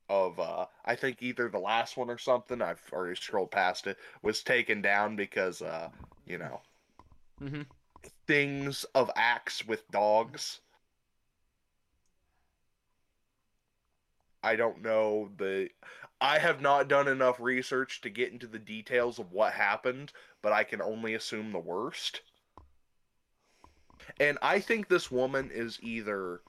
of 0.09 0.38
uh, 0.40 0.66
I 0.84 0.96
think 0.96 1.22
either 1.22 1.48
the 1.48 1.59
last 1.59 1.96
one 1.96 2.11
or 2.11 2.18
something. 2.18 2.61
I've 2.61 2.82
already 2.92 3.16
scrolled 3.16 3.51
past 3.53 3.86
it. 3.86 3.98
Was 4.22 4.42
taken 4.42 4.82
down 4.82 5.16
because 5.16 5.62
uh, 5.62 5.90
you 6.26 6.38
know, 6.38 6.62
Mhm. 7.40 7.66
things 8.26 8.84
of 8.94 9.11
acts 9.16 9.66
with 9.66 9.88
dogs. 9.90 10.61
I 14.42 14.55
don't 14.57 14.82
know 14.82 15.30
the 15.38 15.70
I 16.20 16.38
have 16.40 16.61
not 16.61 16.88
done 16.88 17.09
enough 17.09 17.40
research 17.40 18.03
to 18.03 18.11
get 18.11 18.32
into 18.32 18.46
the 18.46 18.59
details 18.59 19.18
of 19.18 19.32
what 19.32 19.55
happened, 19.55 20.12
but 20.42 20.53
I 20.53 20.64
can 20.64 20.82
only 20.82 21.14
assume 21.14 21.53
the 21.53 21.59
worst. 21.59 22.20
And 24.18 24.38
I 24.42 24.61
think 24.61 24.88
this 24.88 25.11
woman 25.11 25.51
is 25.53 25.78
either 25.82 26.40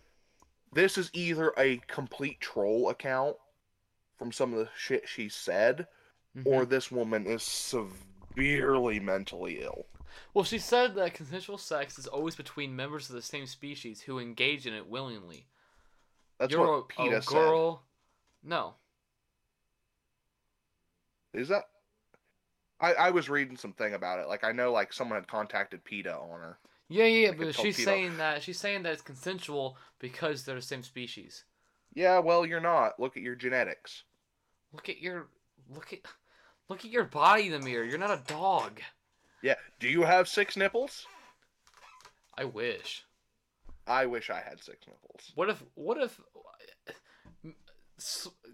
this 0.73 0.97
is 0.97 1.09
either 1.13 1.53
a 1.57 1.77
complete 1.87 2.39
troll 2.39 2.89
account 2.89 3.35
from 4.17 4.31
some 4.31 4.53
of 4.53 4.59
the 4.59 4.69
shit 4.77 5.07
she 5.07 5.27
said, 5.27 5.87
or 6.45 6.65
Mhm. 6.65 6.69
this 6.69 6.89
woman 6.91 7.25
is 7.27 7.43
severely 7.43 8.99
mentally 8.99 9.61
ill. 9.61 9.85
well, 10.33 10.45
she 10.45 10.59
said 10.59 10.95
that 10.95 11.13
consensual 11.13 11.57
sex 11.57 11.97
is 11.99 12.07
always 12.07 12.35
between 12.35 12.75
members 12.75 13.09
of 13.09 13.15
the 13.15 13.21
same 13.21 13.45
species 13.45 14.01
who 14.01 14.19
engage 14.19 14.65
in 14.67 14.73
it 14.73 14.87
willingly. 14.87 15.47
That's 16.37 16.51
You're 16.51 16.61
what 16.65 16.73
a, 16.73 16.83
PETA 16.83 17.17
a 17.17 17.21
girl. 17.21 17.83
No. 18.43 18.75
Is 21.33 21.47
that? 21.49 21.65
I 22.79 22.93
I 22.93 23.09
was 23.11 23.29
reading 23.29 23.57
something 23.57 23.93
about 23.93 24.19
it. 24.19 24.27
Like 24.27 24.43
I 24.43 24.51
know, 24.51 24.71
like 24.71 24.91
someone 24.91 25.17
had 25.19 25.27
contacted 25.27 25.83
PETA 25.83 26.13
on 26.15 26.39
her. 26.41 26.59
Yeah, 26.91 27.05
yeah, 27.05 27.29
Like 27.29 27.37
but 27.37 27.55
she's 27.55 27.81
saying 27.83 28.17
that 28.17 28.43
she's 28.43 28.59
saying 28.59 28.83
that 28.83 28.91
it's 28.93 29.01
consensual 29.01 29.77
because 29.99 30.43
they're 30.43 30.55
the 30.55 30.61
same 30.61 30.83
species. 30.83 31.45
Yeah, 31.93 32.19
well, 32.19 32.45
you're 32.45 32.59
not. 32.59 32.99
Look 32.99 33.15
at 33.15 33.23
your 33.23 33.35
genetics. 33.35 34.03
Look 34.73 34.89
at 34.89 34.99
your 34.99 35.27
look 35.73 35.93
at 35.93 35.99
look 36.67 36.79
at 36.79 36.91
your 36.91 37.05
body 37.05 37.47
in 37.47 37.53
the 37.53 37.59
mirror. 37.59 37.85
You're 37.85 37.97
not 37.97 38.11
a 38.11 38.21
dog. 38.27 38.81
Yeah. 39.41 39.55
Do 39.79 39.87
you 39.87 40.03
have 40.03 40.27
six 40.27 40.57
nipples? 40.57 41.05
I 42.37 42.43
wish. 42.43 43.05
I 43.87 44.05
wish 44.05 44.29
I 44.29 44.41
had 44.41 44.61
six 44.61 44.85
nipples. 44.85 45.31
What 45.35 45.49
if 45.49 45.63
what 45.75 45.97
if 45.97 46.19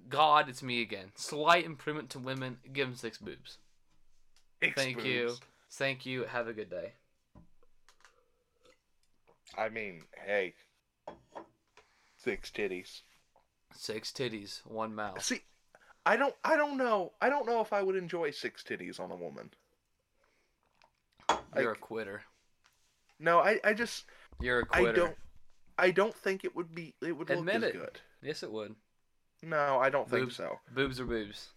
God, 0.10 0.50
it's 0.50 0.64
me 0.64 0.82
again. 0.82 1.12
Slight 1.16 1.66
improvement 1.66 2.10
to 2.12 2.20
women. 2.20 2.58
Give 2.72 2.88
them 2.88 2.96
six 2.96 3.18
boobs. 3.18 3.58
Six 4.62 4.76
Thank 4.76 5.04
you. 5.04 5.34
Thank 5.72 6.06
you. 6.06 6.24
Have 6.26 6.48
a 6.48 6.54
good 6.54 6.70
day. 6.70 6.94
I 9.58 9.70
mean, 9.70 10.04
hey, 10.26 10.54
six 12.18 12.52
titties. 12.52 13.02
Six 13.74 14.12
titties, 14.12 14.62
one 14.66 14.94
mouth. 14.94 15.24
See, 15.24 15.42
I 16.06 16.16
don't, 16.16 16.36
I 16.44 16.56
don't 16.56 16.78
know, 16.78 17.14
I 17.22 17.30
don't 17.30 17.46
know 17.46 17.62
if 17.62 17.74
I 17.74 17.82
would 17.82 17.96
enjoy 17.96 18.32
six 18.32 18.64
titties 18.64 19.00
on 19.00 19.12
a 19.12 19.16
woman. 19.16 19.50
You're 21.58 21.74
a 21.74 21.76
quitter. 21.76 22.22
No, 23.20 23.40
I, 23.40 23.60
I 23.64 23.74
just, 23.74 24.06
You're 24.40 24.60
a 24.60 24.66
quitter. 24.66 24.90
I 24.90 24.94
don't, 24.94 25.16
I 25.80 25.92
don't 25.92 26.16
think 26.16 26.44
it 26.44 26.56
would 26.56 26.74
be, 26.74 26.94
it 27.02 27.18
would 27.18 27.30
look 27.30 27.50
as 27.50 27.64
it. 27.64 27.74
good. 27.74 28.00
Yes, 28.22 28.44
it 28.44 28.52
would. 28.52 28.76
No, 29.44 29.80
I 29.80 29.90
don't 29.90 30.10
think 30.10 30.32
so. 30.32 30.60
Boobs 30.74 31.00
are 31.00 31.06
boobs. 31.06 31.50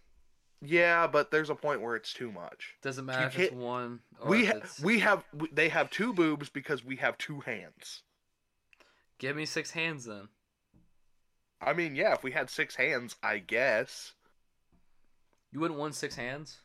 Yeah, 0.61 1.07
but 1.07 1.31
there's 1.31 1.49
a 1.49 1.55
point 1.55 1.81
where 1.81 1.95
it's 1.95 2.13
too 2.13 2.31
much. 2.31 2.75
Doesn't 2.81 3.05
matter 3.05 3.27
if 3.27 3.33
can't- 3.33 3.51
it's 3.51 3.55
one 3.55 4.01
or 4.19 4.29
we 4.29 4.45
ha- 4.45 4.53
it's... 4.57 4.79
we 4.79 4.99
have 4.99 5.23
we, 5.33 5.49
they 5.51 5.69
have 5.69 5.89
two 5.89 6.13
boobs 6.13 6.49
because 6.49 6.85
we 6.85 6.97
have 6.97 7.17
two 7.17 7.39
hands. 7.41 8.03
Give 9.17 9.35
me 9.35 9.45
six 9.45 9.71
hands 9.71 10.05
then. 10.05 10.29
I 11.59 11.73
mean, 11.73 11.95
yeah, 11.95 12.13
if 12.13 12.23
we 12.23 12.31
had 12.31 12.49
six 12.49 12.75
hands, 12.75 13.15
I 13.21 13.37
guess. 13.37 14.13
You 15.51 15.59
wouldn't 15.59 15.79
want 15.79 15.95
six 15.95 16.15
hands? 16.15 16.59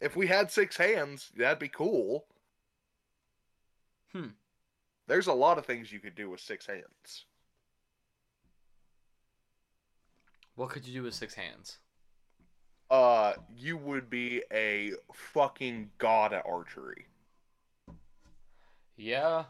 If 0.00 0.16
we 0.16 0.26
had 0.26 0.50
six 0.50 0.76
hands, 0.76 1.30
that'd 1.36 1.58
be 1.58 1.68
cool. 1.68 2.26
Hmm. 4.12 4.28
There's 5.06 5.26
a 5.26 5.32
lot 5.32 5.58
of 5.58 5.64
things 5.66 5.92
you 5.92 6.00
could 6.00 6.14
do 6.14 6.28
with 6.30 6.40
six 6.40 6.66
hands. 6.66 7.24
What 10.56 10.70
could 10.70 10.86
you 10.86 10.92
do 10.92 11.02
with 11.04 11.14
six 11.14 11.34
hands? 11.34 11.78
Uh, 12.90 13.34
you 13.56 13.76
would 13.76 14.08
be 14.08 14.42
a 14.52 14.92
fucking 15.12 15.90
god 15.98 16.32
at 16.32 16.44
archery 16.46 17.06
Yeah. 18.96 19.44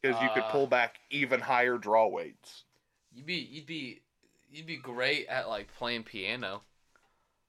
because 0.00 0.20
you 0.22 0.28
could 0.30 0.44
Uh. 0.44 0.50
pull 0.50 0.66
back 0.66 0.98
even 1.10 1.40
higher 1.40 1.76
draw 1.78 2.06
weights. 2.06 2.64
You'd 3.12 3.26
be 3.26 3.34
you'd 3.36 3.66
be 3.66 4.02
you'd 4.50 4.66
be 4.66 4.76
great 4.76 5.26
at 5.26 5.48
like 5.48 5.72
playing 5.76 6.04
piano. 6.04 6.62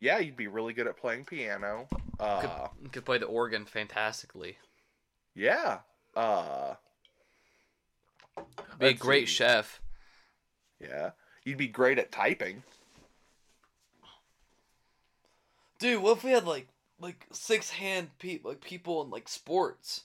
Yeah, 0.02 0.20
you'd 0.20 0.38
be 0.38 0.48
really 0.48 0.74
good 0.74 0.88
at 0.88 0.98
playing 0.98 1.26
piano. 1.26 1.88
Uh, 2.20 2.70
You 2.82 2.90
could 2.90 3.06
play 3.06 3.18
the 3.18 3.26
organ 3.26 3.66
fantastically. 3.66 4.58
yeah. 5.34 5.80
Uh, 6.16 6.76
Be 8.78 8.88
a 8.88 8.94
great 8.94 9.28
see. 9.28 9.36
chef. 9.36 9.82
Yeah, 10.80 11.12
you'd 11.46 11.58
be 11.58 11.68
great 11.68 12.00
at 12.00 12.12
typing. 12.12 12.64
Dude, 15.80 16.04
what 16.04 16.18
if 16.18 16.24
we 16.24 16.32
had 16.32 16.46
like 16.46 16.68
like 17.00 17.26
six 17.32 17.70
hand 17.70 18.10
pe- 18.20 18.42
like 18.44 18.62
people 18.62 19.02
in 19.02 19.10
like 19.10 19.28
sports? 19.28 20.04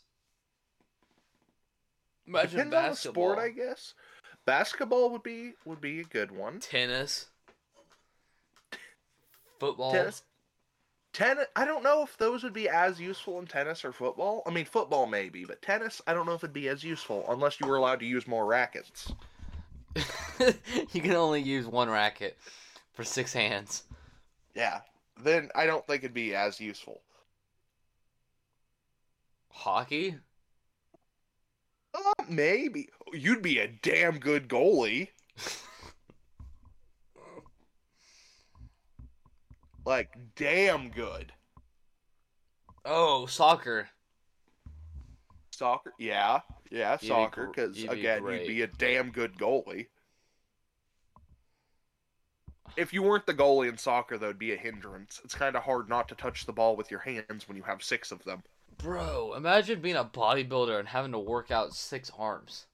Imagine 2.27 2.51
Depends 2.51 2.75
on 2.75 2.83
the 2.83 2.89
basketball, 2.89 3.33
sport, 3.33 3.39
I 3.39 3.49
guess. 3.51 3.95
Basketball 4.47 5.11
would 5.11 5.23
be 5.23 5.53
would 5.65 5.81
be 5.81 6.01
a 6.01 6.05
good 6.05 6.31
one. 6.31 6.61
tennis, 6.61 7.27
football. 9.59 9.93
Tennis. 9.93 10.23
Tennis. 11.13 11.47
I 11.55 11.65
don't 11.65 11.83
know 11.83 12.03
if 12.03 12.17
those 12.19 12.43
would 12.43 12.53
be 12.53 12.69
as 12.69 13.01
useful 13.01 13.39
in 13.39 13.47
tennis 13.47 13.85
or 13.85 13.93
football. 13.93 14.43
I 14.47 14.51
mean, 14.51 14.65
football 14.65 15.07
maybe, 15.07 15.45
but 15.45 15.63
tennis, 15.63 16.03
I 16.07 16.15
don't 16.15 16.27
know 16.27 16.33
if 16.33 16.43
it'd 16.43 16.53
be 16.53 16.69
as 16.69 16.83
useful 16.83 17.25
unless 17.29 17.61
you 17.61 17.67
were 17.67 17.77
allowed 17.77 18.01
to 18.01 18.07
use 18.07 18.27
more 18.27 18.47
rackets. 18.47 19.13
you 20.93 21.01
can 21.01 21.13
only 21.13 21.41
use 21.41 21.67
one 21.67 21.89
racket 21.89 22.37
for 22.93 23.05
six 23.05 23.33
hands. 23.33 23.85
Yeah. 24.57 24.81
Then 25.23 25.51
I 25.55 25.67
don't 25.67 25.87
think 25.87 26.03
it'd 26.03 26.15
be 26.15 26.35
as 26.35 26.61
useful. 26.61 27.03
Hockey? 29.51 30.17
Uh, 31.95 32.25
maybe 32.29 32.89
you'd 33.13 33.43
be 33.43 33.59
a 33.61 33.69
damn 33.69 34.19
good 34.19 34.49
goalie. 34.49 35.09
Like 39.87 40.17
damn 40.35 40.89
good. 40.89 41.33
Oh, 42.85 43.27
soccer. 43.27 43.89
Soccer, 45.53 45.93
yeah, 45.99 46.41
yeah, 46.71 46.97
be 46.97 47.07
soccer. 47.07 47.47
gr- 47.47 47.53
Because 47.53 47.77
be 47.77 47.87
again, 47.87 48.25
you'd 48.27 48.47
be 48.47 48.63
a 48.63 48.67
damn 48.67 49.11
good 49.11 49.37
goalie. 49.37 49.87
If 52.77 52.93
you 52.93 53.03
weren't 53.03 53.27
the 53.27 53.35
goalie 53.35 53.69
in 53.69 53.79
soccer, 53.79 54.17
that 54.17 54.27
would 54.27 54.39
be 54.39 54.53
a 54.53 54.57
hindrance. 54.57 55.21
It's 55.25 55.35
kind 55.35 55.57
of 55.57 55.65
hard 55.65 55.89
not 55.89 56.09
to 56.09 56.15
touch 56.15 56.47
the 56.47 56.53
ball 56.53 56.77
with 56.77 56.91
your 56.91 57.01
hands 57.01 57.49
when 57.49 57.57
you 57.57 57.65
have 57.65 57.83
six 57.83 58.13
of 58.13 58.23
them. 58.25 58.45
Bro, 58.79 59.35
imagine 59.35 59.81
being 59.81 59.97
a 59.97 60.05
bodybuilder 60.05 60.79
and 60.79 60.89
having 60.89 61.11
to 61.13 61.19
work 61.19 61.51
out 61.51 61.75
six 61.75 62.11
arms. 62.17 62.67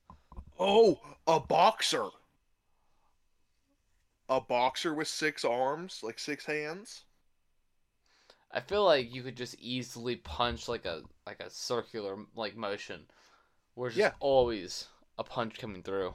Oh, 0.61 1.01
a 1.27 1.41
boxer. 1.41 2.11
A 4.31 4.41
boxer 4.41 4.95
with 4.95 5.09
six 5.09 5.45
arms, 5.45 6.03
like 6.03 6.19
six 6.19 6.47
hands. 6.47 7.05
I 8.53 8.61
feel 8.61 8.85
like 8.85 9.13
you 9.13 9.25
could 9.25 9.37
just 9.37 9.57
easily 9.59 10.15
punch 10.15 10.69
like 10.69 10.85
a 10.85 11.03
like 11.27 11.41
a 11.41 11.51
circular 11.51 12.17
like 12.37 12.55
motion, 12.55 13.09
where 13.75 13.91
just 13.91 13.99
Yeah. 13.99 14.15
always 14.21 14.89
a 15.19 15.25
punch 15.25 15.59
coming 15.59 15.83
through. 15.83 16.15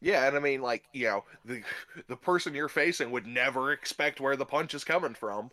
Yeah, 0.00 0.26
and 0.26 0.36
I 0.36 0.40
mean, 0.40 0.62
like 0.62 0.84
you 0.92 1.06
know, 1.06 1.24
the 1.44 1.62
the 2.08 2.16
person 2.16 2.54
you're 2.54 2.68
facing 2.68 3.10
would 3.10 3.26
never 3.26 3.72
expect 3.72 4.20
where 4.20 4.36
the 4.36 4.46
punch 4.46 4.74
is 4.74 4.84
coming 4.84 5.14
from. 5.14 5.50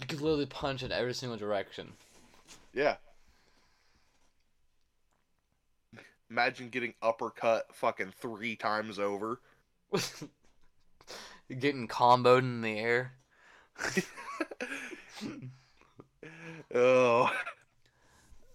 You 0.00 0.06
could 0.06 0.20
literally 0.20 0.46
punch 0.46 0.82
in 0.82 0.92
every 0.92 1.14
single 1.14 1.38
direction. 1.38 1.92
Yeah. 2.72 2.96
Imagine 6.30 6.70
getting 6.70 6.94
uppercut 7.02 7.66
fucking 7.74 8.12
three 8.18 8.56
times 8.56 8.98
over. 8.98 9.38
Getting 11.60 11.86
comboed 11.88 12.38
in 12.38 12.62
the 12.62 12.78
air. 12.78 13.12
oh, 16.74 17.30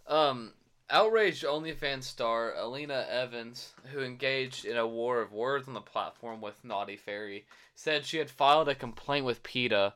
Um, 0.08 0.54
outraged 0.90 1.44
OnlyFans 1.44 2.04
star 2.04 2.54
Alina 2.54 3.06
Evans, 3.10 3.74
who 3.92 4.02
engaged 4.02 4.66
in 4.66 4.76
a 4.76 4.86
war 4.86 5.22
of 5.22 5.32
words 5.32 5.68
on 5.68 5.74
the 5.74 5.82
platform 5.82 6.42
with 6.42 6.64
Naughty 6.64 6.98
Fairy, 6.98 7.46
said 7.74 8.06
she 8.06 8.18
had 8.18 8.30
filed 8.30 8.68
a 8.68 8.76
complaint 8.76 9.26
with 9.26 9.44
PETA 9.44 9.96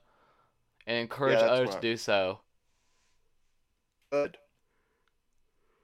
and 0.88 0.98
encouraged 0.98 1.44
Yeah, 1.44 1.50
that's 1.50 1.62
others 1.62 1.76
to 1.76 1.80
do 1.82 1.98
so. 1.98 2.42
good. 4.12 4.38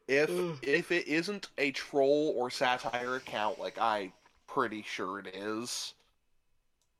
If 0.09 0.43
if 0.61 0.91
it 0.91 1.07
isn't 1.07 1.47
a 1.57 1.71
troll 1.71 2.33
or 2.35 2.49
satire 2.49 3.15
account, 3.15 3.57
like 3.57 3.77
I 3.77 4.11
pretty 4.45 4.81
sure 4.81 5.17
it 5.19 5.27
is, 5.27 5.93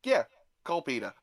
yeah, 0.03 0.23
call 0.63 0.81
PETA. 0.81 1.13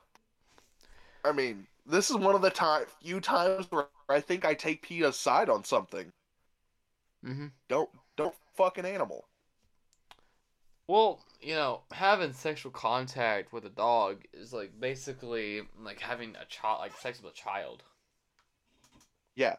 I 1.24 1.32
mean, 1.32 1.66
this 1.84 2.08
is 2.08 2.16
one 2.16 2.34
of 2.34 2.40
the 2.42 2.50
time 2.50 2.86
few 3.00 3.20
times 3.20 3.70
where 3.70 3.88
I 4.08 4.20
think 4.20 4.44
I 4.44 4.54
take 4.54 4.80
PETA's 4.82 5.18
side 5.18 5.48
on 5.50 5.64
something. 5.64 6.12
Mm-hmm. 7.24 7.46
Don't 7.68 7.90
don't 8.16 8.34
fucking 8.56 8.84
animal. 8.84 9.26
Well, 10.86 11.20
you 11.40 11.54
know, 11.54 11.80
having 11.92 12.34
sexual 12.34 12.70
contact 12.70 13.52
with 13.52 13.64
a 13.64 13.70
dog 13.70 14.24
is 14.34 14.52
like 14.52 14.78
basically 14.78 15.62
like 15.82 16.00
having 16.00 16.36
a 16.40 16.44
child, 16.44 16.80
like 16.80 16.96
sex 17.00 17.22
with 17.22 17.32
a 17.32 17.36
child. 17.36 17.82
Yeah. 19.34 19.56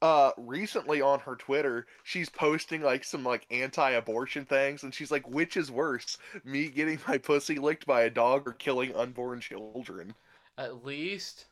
Uh 0.00 0.32
recently 0.38 1.02
on 1.02 1.20
her 1.20 1.36
Twitter, 1.36 1.86
she's 2.02 2.30
posting 2.30 2.80
like 2.82 3.04
some 3.04 3.24
like 3.24 3.46
anti-abortion 3.50 4.46
things 4.46 4.82
and 4.82 4.94
she's 4.94 5.10
like 5.10 5.28
which 5.28 5.56
is 5.56 5.70
worse, 5.70 6.16
me 6.44 6.68
getting 6.68 6.98
my 7.06 7.18
pussy 7.18 7.56
licked 7.56 7.86
by 7.86 8.02
a 8.02 8.10
dog 8.10 8.48
or 8.48 8.52
killing 8.52 8.94
unborn 8.96 9.40
children? 9.40 10.14
At 10.56 10.84
least, 10.84 11.46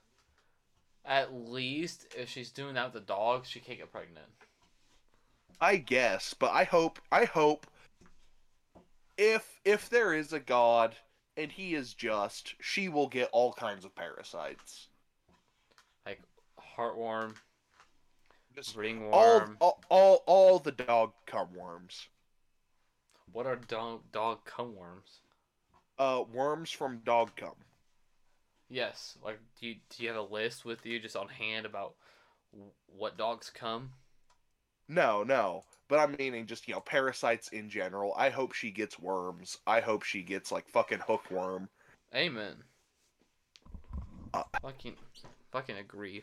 at 1.05 1.35
least 1.35 2.07
if 2.17 2.31
she's 2.31 2.51
doing 2.51 2.75
that 2.75 2.95
with 2.95 3.03
a 3.03 3.07
dog, 3.07 3.45
she 3.45 3.61
can't 3.61 3.79
get 3.79 3.93
pregnant. 3.93 4.27
I 5.63 5.77
guess, 5.77 6.35
but 6.35 6.51
I 6.51 6.65
hope 6.65 6.99
I 7.13 7.25
hope 7.25 7.67
if 9.17 9.61
if 9.65 9.89
there 9.89 10.13
is 10.13 10.33
a 10.33 10.41
god 10.41 10.97
and 11.37 11.53
he 11.53 11.75
is 11.75 11.95
just, 11.95 12.55
she 12.61 12.89
will 12.89 13.09
get 13.09 13.31
all 13.33 13.53
kinds 13.53 13.85
of 13.85 13.95
parasites. 13.95 14.89
Like 16.05 16.21
heartworm, 16.77 17.37
Just 18.55 18.77
ringworm. 18.77 19.57
all, 19.61 19.81
all 19.89 20.23
all 20.27 20.51
all 20.51 20.59
the 20.59 20.73
dog 20.73 21.13
cum 21.27 21.55
worms. 21.55 22.09
What 23.33 23.47
are 23.47 23.57
dog 23.57 24.03
dog 24.11 24.45
cum 24.45 24.75
worms? 24.75 25.21
Uh 25.97 26.25
worms 26.33 26.71
from 26.73 26.99
dog 27.05 27.37
cum. 27.37 27.55
Yes, 28.69 29.17
like 29.25 29.39
do 29.61 29.69
you 29.69 29.77
do 29.91 30.03
you 30.03 30.09
have 30.09 30.19
a 30.19 30.23
list 30.23 30.65
with 30.65 30.85
you 30.85 30.99
just 30.99 31.15
on 31.15 31.29
hand 31.29 31.67
about 31.67 31.95
what 32.87 33.17
dogs 33.17 33.49
come? 33.49 33.91
No, 34.89 35.23
no. 35.23 35.65
But 35.89 35.99
I'm 35.99 36.17
meaning 36.19 36.47
just, 36.47 36.69
you 36.69 36.75
know, 36.75 36.81
parasites 36.81 37.49
in 37.49 37.69
general. 37.69 38.15
I 38.17 38.31
hope 38.31 38.53
she 38.53 38.71
gets 38.71 38.99
worms. 38.99 39.59
I 39.67 39.81
hope 39.81 40.03
she 40.03 40.23
gets 40.23 40.51
like 40.51 40.69
fucking 40.69 41.01
hookworm. 41.07 41.69
Amen. 42.15 42.57
Uh. 44.35 44.45
fucking, 44.63 44.97
fucking 45.51 45.77
agree. 45.77 46.23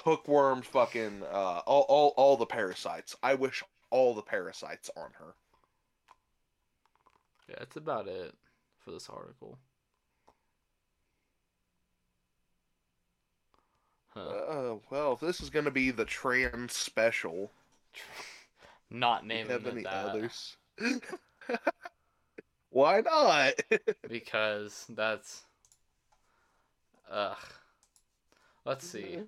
Hookworms 0.00 0.66
fucking 0.66 1.22
uh 1.22 1.62
all, 1.66 1.86
all 1.88 2.12
all 2.16 2.36
the 2.36 2.44
parasites. 2.44 3.16
I 3.22 3.34
wish 3.34 3.62
all 3.90 4.14
the 4.14 4.22
parasites 4.22 4.90
on 4.96 5.10
her. 5.18 5.34
Yeah, 7.48 7.56
that's 7.60 7.76
about 7.76 8.08
it 8.08 8.34
for 8.84 8.90
this 8.90 9.08
article. 9.08 9.58
Huh. 14.14 14.20
Uh, 14.20 14.76
well, 14.90 15.12
if 15.14 15.20
this 15.20 15.40
is 15.40 15.50
gonna 15.50 15.70
be 15.70 15.90
the 15.90 16.04
trans 16.04 16.72
special, 16.72 17.50
Not 18.90 19.26
naming 19.26 19.50
have 19.50 19.66
it 19.66 19.72
any 19.72 19.82
that 19.82 20.06
others? 20.06 20.56
Why 22.70 23.00
not? 23.00 23.54
because 24.08 24.86
that's. 24.88 25.42
Ugh. 27.10 27.36
Let's 28.64 28.86
see. 28.86 29.18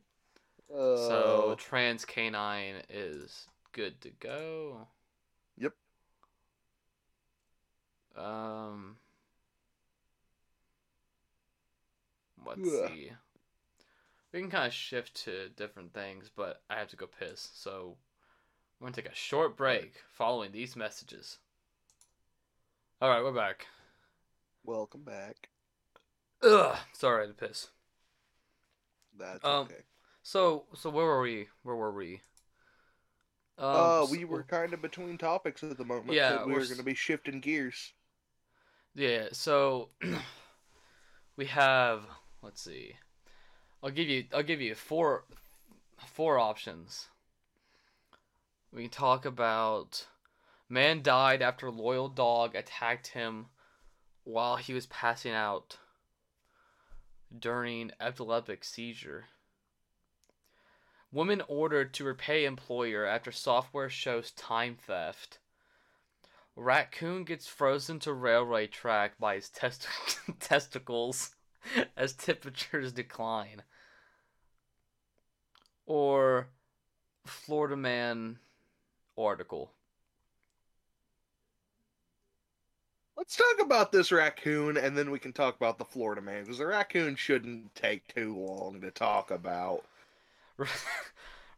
So 0.95 1.53
Uh, 1.53 1.55
trans 1.57 2.05
canine 2.05 2.83
is 2.89 3.47
good 3.73 4.01
to 4.03 4.11
go. 4.21 4.87
Yep. 5.59 5.73
Um. 8.17 8.97
Let's 12.47 12.71
Ugh. 12.83 12.91
see. 12.91 13.11
We 14.37 14.43
can 14.43 14.51
kind 14.51 14.67
of 14.67 14.75
shift 14.75 15.15
to 15.25 15.49
different 15.57 15.95
things, 15.95 16.31
but 16.37 16.61
I 16.69 16.75
have 16.75 16.89
to 16.89 16.97
go 16.97 17.07
piss, 17.07 17.49
so 17.55 17.97
we're 18.79 18.85
gonna 18.85 18.95
take 18.95 19.11
a 19.11 19.15
short 19.15 19.57
break 19.57 19.95
following 20.13 20.53
these 20.53 20.77
messages. 20.77 21.39
All 23.01 23.09
right, 23.09 23.25
we're 23.25 23.33
back. 23.33 23.67
welcome 24.63 25.05
back. 25.05 25.49
Ugh, 26.43 26.77
sorry, 26.93 27.23
I 27.23 27.27
had 27.29 27.39
to 27.39 27.47
piss. 27.47 27.69
That's 29.19 29.43
Um, 29.43 29.69
okay. 29.69 29.85
So, 30.23 30.67
so 30.75 30.91
where 30.91 31.07
were 31.07 31.23
we? 31.23 31.49
Where 31.63 31.77
were 31.77 31.93
we? 31.95 32.21
Um, 33.57 33.75
uh, 33.75 34.07
we 34.11 34.21
so- 34.21 34.27
were 34.27 34.43
kind 34.43 34.75
of 34.75 34.83
between 34.83 35.17
topics 35.17 35.63
at 35.63 35.79
the 35.79 35.85
moment. 35.87 36.13
Yeah, 36.13 36.45
we 36.45 36.53
we're 36.53 36.59
were 36.59 36.67
going 36.67 36.77
to 36.77 36.83
be 36.83 36.93
shifting 36.93 37.41
gears. 37.41 37.95
Yeah, 38.95 39.29
so 39.33 39.89
we 41.37 41.47
have 41.47 42.05
let's 42.43 42.61
see. 42.61 42.97
I'll 43.83 43.91
give 43.91 44.09
you 44.09 44.25
I'll 44.33 44.43
give 44.43 44.61
you 44.61 44.75
four 44.75 45.25
four 45.99 46.39
options. 46.39 47.09
We 48.73 48.83
can 48.83 48.91
talk 48.91 49.25
about 49.25 50.07
man 50.69 51.03
died 51.03 51.43
after 51.43 51.71
loyal 51.71 52.09
dog 52.09 52.55
attacked 52.55 53.09
him 53.09 53.47
while 54.25 54.57
he 54.57 54.75
was 54.75 54.87
passing 54.87 55.33
out 55.33 55.79
during 57.39 57.93
epileptic 58.01 58.65
seizure. 58.65 59.27
Woman 61.13 61.43
ordered 61.47 61.95
to 61.95 62.05
repay 62.05 62.45
employer 62.45 63.05
after 63.07 63.31
software 63.31 63.89
shows 63.89 64.33
time 64.33 64.77
theft. 64.77 65.39
Raccoon 66.57 67.25
gets 67.25 67.47
frozen 67.47 68.01
to 68.01 68.13
railway 68.13 68.67
track 68.67 69.19
by 69.19 69.37
his 69.37 69.49
test- 69.49 69.87
testicles 70.41 71.36
as 71.97 72.13
temperatures 72.13 72.93
decline. 72.93 73.63
Or 75.87 76.49
Florida 77.25 77.77
Man 77.77 78.39
article. 79.17 79.73
Let's 83.17 83.37
talk 83.37 83.65
about 83.65 83.93
this 83.93 84.13
raccoon, 84.13 84.77
and 84.77 84.97
then 84.97 85.11
we 85.11 85.19
can 85.19 85.33
talk 85.33 85.57
about 85.57 85.79
the 85.79 85.87
Florida 85.87 86.21
man, 86.21 86.43
because 86.43 86.59
the 86.59 86.67
raccoon 86.67 87.17
shouldn't 87.17 87.75
take 87.75 88.15
too 88.15 88.37
long 88.37 88.83
to 88.83 88.91
talk 88.91 89.31
about. 89.31 89.85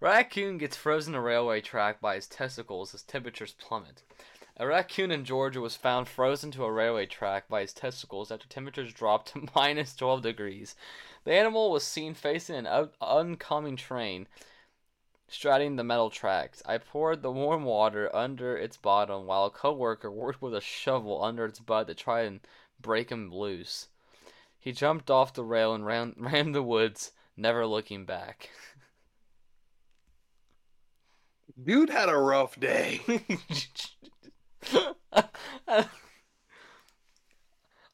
raccoon 0.00 0.56
gets 0.56 0.76
frozen 0.76 1.14
to 1.14 1.20
railway 1.20 1.60
track 1.60 2.00
by 2.00 2.14
his 2.14 2.28
testicles 2.28 2.94
as 2.94 3.02
temperatures 3.02 3.56
plummet. 3.58 4.02
A 4.60 4.66
raccoon 4.66 5.12
in 5.12 5.24
Georgia 5.24 5.60
was 5.60 5.76
found 5.76 6.08
frozen 6.08 6.50
to 6.50 6.64
a 6.64 6.72
railway 6.72 7.06
track 7.06 7.48
by 7.48 7.60
his 7.60 7.72
testicles 7.72 8.32
after 8.32 8.48
temperatures 8.48 8.92
dropped 8.92 9.28
to 9.28 9.46
minus 9.54 9.94
12 9.94 10.22
degrees. 10.22 10.74
The 11.22 11.32
animal 11.32 11.70
was 11.70 11.84
seen 11.84 12.14
facing 12.14 12.66
an 12.66 12.90
oncoming 13.00 13.76
train, 13.76 14.26
striding 15.28 15.76
the 15.76 15.84
metal 15.84 16.10
tracks. 16.10 16.60
I 16.66 16.78
poured 16.78 17.22
the 17.22 17.30
warm 17.30 17.62
water 17.62 18.14
under 18.14 18.56
its 18.56 18.76
bottom 18.76 19.26
while 19.26 19.44
a 19.44 19.50
coworker 19.50 20.10
worked 20.10 20.42
with 20.42 20.54
a 20.54 20.60
shovel 20.60 21.22
under 21.22 21.44
its 21.44 21.60
butt 21.60 21.86
to 21.86 21.94
try 21.94 22.22
and 22.22 22.40
break 22.80 23.10
him 23.10 23.32
loose. 23.32 23.86
He 24.58 24.72
jumped 24.72 25.08
off 25.08 25.34
the 25.34 25.44
rail 25.44 25.72
and 25.72 25.86
ran, 25.86 26.14
ran 26.18 26.50
the 26.50 26.64
woods, 26.64 27.12
never 27.36 27.64
looking 27.64 28.04
back. 28.04 28.50
Dude 31.62 31.90
had 31.90 32.08
a 32.08 32.16
rough 32.16 32.58
day. 32.58 33.00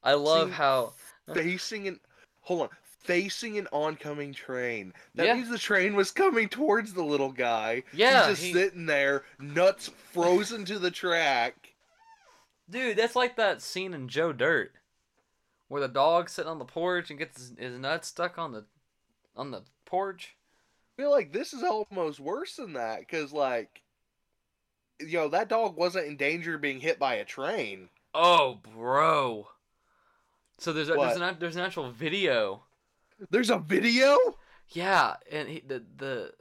I 0.02 0.14
love 0.14 0.50
how 0.52 0.92
facing 1.32 1.88
an 1.88 2.00
hold 2.42 2.62
on, 2.62 2.68
facing 3.00 3.56
an 3.58 3.68
oncoming 3.72 4.32
train. 4.34 4.92
That 5.14 5.26
Yeah. 5.26 5.34
means 5.34 5.48
the 5.48 5.58
train 5.58 5.94
was 5.94 6.10
coming 6.10 6.48
towards 6.48 6.92
the 6.92 7.02
little 7.04 7.32
guy. 7.32 7.84
Yeah, 7.92 8.28
He's 8.28 8.36
just 8.38 8.42
he- 8.48 8.52
sitting 8.52 8.86
there, 8.86 9.24
nuts 9.38 9.88
frozen 10.12 10.64
to 10.66 10.78
the 10.78 10.90
track. 10.90 11.74
Dude, 12.68 12.96
that's 12.96 13.16
like 13.16 13.36
that 13.36 13.62
scene 13.62 13.94
in 13.94 14.08
Joe 14.08 14.32
Dirt, 14.32 14.72
where 15.68 15.80
the 15.80 15.88
dog's 15.88 16.32
sitting 16.32 16.50
on 16.50 16.58
the 16.58 16.64
porch 16.64 17.10
and 17.10 17.18
gets 17.18 17.38
his, 17.38 17.52
his 17.58 17.78
nuts 17.78 18.08
stuck 18.08 18.38
on 18.38 18.52
the 18.52 18.64
on 19.36 19.50
the 19.50 19.62
porch. 19.86 20.36
I 20.96 21.02
feel 21.02 21.10
like 21.10 21.32
this 21.32 21.52
is 21.52 21.62
almost 21.62 22.20
worse 22.20 22.56
than 22.56 22.74
that 22.74 23.00
because, 23.00 23.32
like, 23.32 23.82
know, 25.00 25.28
that 25.28 25.48
dog 25.48 25.76
wasn't 25.76 26.06
in 26.06 26.16
danger 26.16 26.54
of 26.54 26.60
being 26.60 26.80
hit 26.80 26.98
by 26.98 27.14
a 27.14 27.24
train. 27.24 27.88
Oh, 28.14 28.60
bro. 28.74 29.48
So 30.58 30.72
there's 30.72 30.88
a, 30.88 30.94
there's 30.94 31.16
an 31.16 31.36
there's 31.40 31.56
an 31.56 31.62
actual 31.62 31.90
video. 31.90 32.62
There's 33.30 33.50
a 33.50 33.58
video. 33.58 34.18
Yeah, 34.70 35.16
and 35.30 35.48
he, 35.48 35.60
the 35.66 35.82
the 35.96 36.32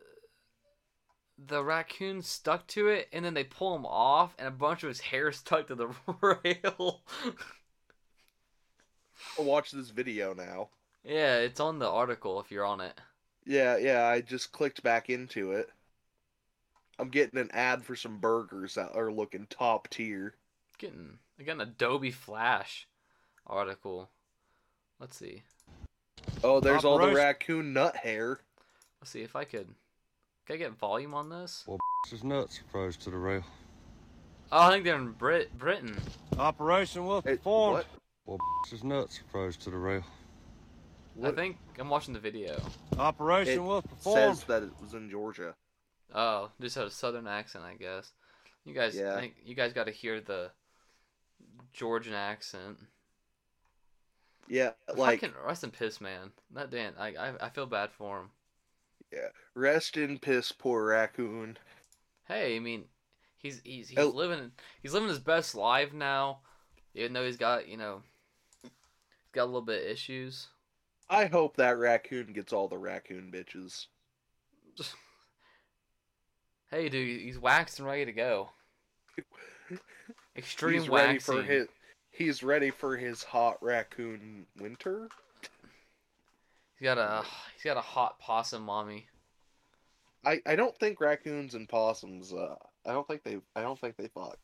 the 1.37 1.63
raccoon 1.63 2.21
stuck 2.21 2.67
to 2.67 2.87
it, 2.89 3.09
and 3.11 3.25
then 3.25 3.33
they 3.33 3.43
pull 3.43 3.75
him 3.75 3.85
off, 3.85 4.35
and 4.37 4.47
a 4.47 4.51
bunch 4.51 4.83
of 4.83 4.89
his 4.89 5.01
hair 5.01 5.31
stuck 5.31 5.67
to 5.67 5.75
the 5.75 5.87
rail. 6.21 7.01
I'll 9.37 9.45
watch 9.45 9.71
this 9.71 9.89
video 9.89 10.33
now. 10.33 10.69
yeah, 11.03 11.37
it's 11.37 11.59
on 11.59 11.79
the 11.79 11.89
article 11.89 12.39
if 12.39 12.51
you're 12.51 12.65
on 12.65 12.81
it. 12.81 12.99
Yeah, 13.45 13.77
yeah. 13.77 14.05
I 14.05 14.21
just 14.21 14.51
clicked 14.51 14.83
back 14.83 15.09
into 15.09 15.51
it. 15.51 15.69
I'm 16.99 17.09
getting 17.09 17.39
an 17.39 17.51
ad 17.51 17.83
for 17.83 17.95
some 17.95 18.19
burgers 18.19 18.75
that 18.75 18.95
are 18.95 19.11
looking 19.11 19.47
top 19.49 19.89
tier. 19.89 20.35
Getting 20.77 21.17
I 21.39 21.43
got 21.43 21.55
an 21.55 21.61
Adobe 21.61 22.11
Flash 22.11 22.87
article. 23.47 24.09
Let's 24.99 25.17
see. 25.17 25.43
Oh, 26.43 26.59
there's 26.59 26.85
all 26.85 26.99
the 26.99 27.13
raccoon 27.13 27.73
nut 27.73 27.95
hair. 27.95 28.39
Let's 29.01 29.11
see 29.11 29.21
if 29.21 29.35
I 29.35 29.43
could. 29.43 29.67
Can 30.45 30.55
I 30.55 30.57
get 30.57 30.77
volume 30.77 31.13
on 31.13 31.29
this? 31.29 31.63
Well, 31.67 31.79
is 32.11 32.23
nuts 32.23 32.59
froze 32.71 32.97
to 32.97 33.09
the 33.09 33.17
rail. 33.17 33.43
Oh, 34.51 34.67
I 34.67 34.71
think 34.71 34.83
they're 34.83 34.95
in 34.95 35.11
Brit 35.11 35.57
Britain. 35.57 35.97
Operation 36.37 37.05
will 37.05 37.21
Hey, 37.21 37.37
perform. 37.37 37.83
what? 38.25 38.39
is 38.71 38.83
nuts 38.83 39.19
froze 39.31 39.57
to 39.57 39.69
the 39.69 39.77
rail. 39.77 40.03
I 41.23 41.31
think 41.31 41.57
I'm 41.79 41.89
watching 41.89 42.13
the 42.13 42.19
video. 42.19 42.59
Operation 42.97 43.53
It 43.53 43.63
will 43.63 43.81
perform. 43.81 44.35
Says 44.35 44.43
that 44.45 44.63
it 44.63 44.71
was 44.81 44.93
in 44.93 45.09
Georgia. 45.09 45.55
Oh, 46.13 46.51
just 46.61 46.75
had 46.75 46.85
a 46.85 46.89
southern 46.91 47.27
accent, 47.27 47.63
I 47.63 47.73
guess. 47.73 48.11
You 48.65 48.73
guys, 48.73 48.95
Yeah. 48.95 49.19
Think 49.19 49.35
you 49.43 49.55
guys 49.55 49.73
got 49.73 49.85
to 49.85 49.91
hear 49.91 50.21
the 50.21 50.51
Georgian 51.73 52.13
accent. 52.13 52.77
Yeah, 54.47 54.71
like 54.95 55.21
Fucking 55.21 55.35
rest 55.45 55.63
in 55.63 55.71
piss, 55.71 56.01
man. 56.01 56.31
That 56.51 56.69
Dan, 56.69 56.93
I, 56.99 57.15
I, 57.15 57.33
I 57.45 57.49
feel 57.49 57.65
bad 57.65 57.91
for 57.91 58.19
him. 58.19 58.29
Yeah, 59.11 59.29
rest 59.55 59.95
in 59.97 60.19
piss, 60.19 60.51
poor 60.51 60.85
raccoon. 60.85 61.57
Hey, 62.27 62.55
I 62.55 62.59
mean, 62.59 62.85
he's 63.37 63.61
he's 63.63 63.89
he's 63.89 63.97
Oh. 63.97 64.09
living 64.09 64.51
he's 64.81 64.93
living 64.93 65.07
his 65.09 65.19
best 65.19 65.55
life 65.55 65.93
now, 65.93 66.39
even 66.93 67.13
though 67.13 67.25
he's 67.25 67.37
got 67.37 67.67
you 67.67 67.77
know, 67.77 68.01
he's 68.61 68.71
got 69.31 69.43
a 69.43 69.45
little 69.45 69.61
bit 69.61 69.83
of 69.83 69.89
issues. 69.89 70.47
I 71.09 71.25
hope 71.25 71.57
that 71.57 71.77
raccoon 71.77 72.33
gets 72.33 72.51
all 72.53 72.67
the 72.67 72.77
raccoon 72.77 73.31
bitches. 73.33 73.87
Hey, 76.73 76.89
dude, 76.89 77.21
he's 77.21 77.37
waxed 77.37 77.77
and 77.77 77.87
ready 77.87 78.03
to 78.05 78.11
go. 78.11 78.49
Extreme 80.35 80.79
he's 80.79 80.89
ready 80.89 81.19
for 81.19 81.43
his. 81.43 81.67
He's 82.09 82.41
ready 82.41 82.71
for 82.71 82.97
his 82.97 83.21
hot 83.21 83.61
raccoon 83.61 84.47
winter. 84.59 85.07
He's 86.79 86.85
got 86.85 86.97
a 86.97 87.23
he's 87.53 87.63
got 87.63 87.77
a 87.77 87.81
hot 87.81 88.17
possum 88.17 88.63
mommy. 88.63 89.05
I, 90.25 90.41
I 90.47 90.55
don't 90.55 90.75
think 90.79 90.99
raccoons 90.99 91.53
and 91.53 91.69
possums. 91.69 92.33
Uh, 92.33 92.55
I 92.87 92.91
don't 92.91 93.07
think 93.07 93.21
they. 93.21 93.37
I 93.55 93.61
don't 93.61 93.79
think 93.79 93.95
they 93.95 94.07
fuck. 94.07 94.39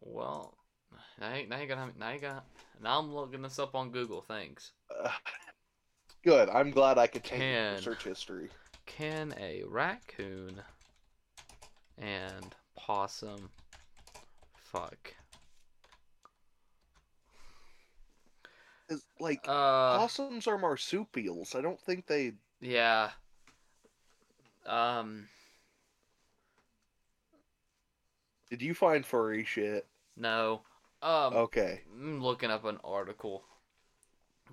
Well, 0.00 0.54
now 1.20 1.34
you, 1.34 1.46
now 1.48 1.60
you 1.60 1.66
got 1.66 1.98
now 1.98 2.12
you 2.12 2.18
got 2.18 2.46
now 2.82 2.98
I'm 2.98 3.14
looking 3.14 3.42
this 3.42 3.58
up 3.58 3.74
on 3.74 3.90
Google. 3.90 4.22
Thanks. 4.26 4.72
Uh, 4.90 5.10
good. 6.24 6.48
I'm 6.48 6.70
glad 6.70 6.96
I 6.96 7.06
could 7.08 7.24
change 7.24 7.42
Can. 7.42 7.82
search 7.82 8.04
history. 8.04 8.48
Can 8.86 9.34
a 9.38 9.64
raccoon 9.66 10.62
and 11.98 12.54
possum 12.76 13.50
fuck? 14.56 15.14
'Cause, 18.88 19.04
like 19.18 19.46
Uh, 19.48 19.98
possums 19.98 20.46
are 20.46 20.58
marsupials. 20.58 21.54
I 21.54 21.60
don't 21.60 21.80
think 21.80 22.06
they. 22.06 22.34
yeah. 22.60 23.12
Um, 24.64 25.28
Did 28.50 28.62
you 28.62 28.74
find 28.74 29.04
furry 29.04 29.44
shit? 29.44 29.88
no. 30.16 30.62
Um, 31.02 31.34
Okay. 31.34 31.82
I'm 31.92 32.22
looking 32.22 32.50
up 32.50 32.64
an 32.64 32.78
article. 32.84 33.44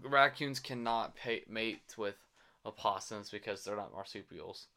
Raccoons 0.02 0.60
cannot 0.60 1.16
pay, 1.16 1.44
mate 1.48 1.96
with 1.98 2.18
opossums 2.66 3.30
because 3.30 3.64
they're 3.64 3.76
not 3.76 3.94
marsupials. 3.94 4.68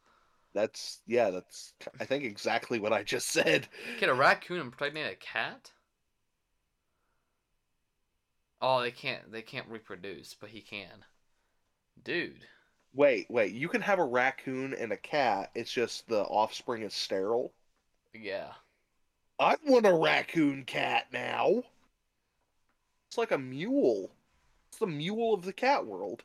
That's 0.57 1.01
yeah. 1.07 1.31
That's 1.31 1.75
I 2.01 2.05
think 2.07 2.25
exactly 2.25 2.81
what 2.81 2.93
I 2.93 3.03
just 3.05 3.29
said. 3.29 3.69
Can 3.99 4.09
a 4.09 4.15
raccoon 4.15 4.61
impregnate 4.61 5.13
a 5.13 5.17
cat? 5.17 5.71
Oh, 8.61 8.83
they 8.83 8.91
can't. 8.91 9.33
They 9.33 9.41
can't 9.41 9.69
reproduce, 9.71 10.35
but 10.35 10.51
he 10.51 10.61
can. 10.61 11.07
Dude, 12.03 12.49
Wait, 12.93 13.31
wait. 13.31 13.53
You 13.53 13.69
can 13.69 13.81
have 13.83 14.01
a 14.01 14.05
raccoon 14.05 14.75
and 14.75 14.91
a 14.91 14.97
cat. 14.97 15.53
It's 15.55 15.71
just 15.71 16.09
the 16.09 16.23
offspring 16.25 16.83
is 16.83 16.95
sterile. 16.95 17.53
yeah. 18.15 18.55
I 19.39 19.57
want 19.65 19.87
a 19.87 19.95
raccoon 19.95 20.65
cat 20.67 21.07
now. 21.11 21.63
It's 23.09 23.19
like 23.19 23.33
a 23.33 23.39
mule. 23.39 24.13
It's 24.69 24.79
the 24.79 24.87
mule 24.87 25.35
of 25.35 25.43
the 25.43 25.53
cat 25.53 25.85
world. 25.87 26.23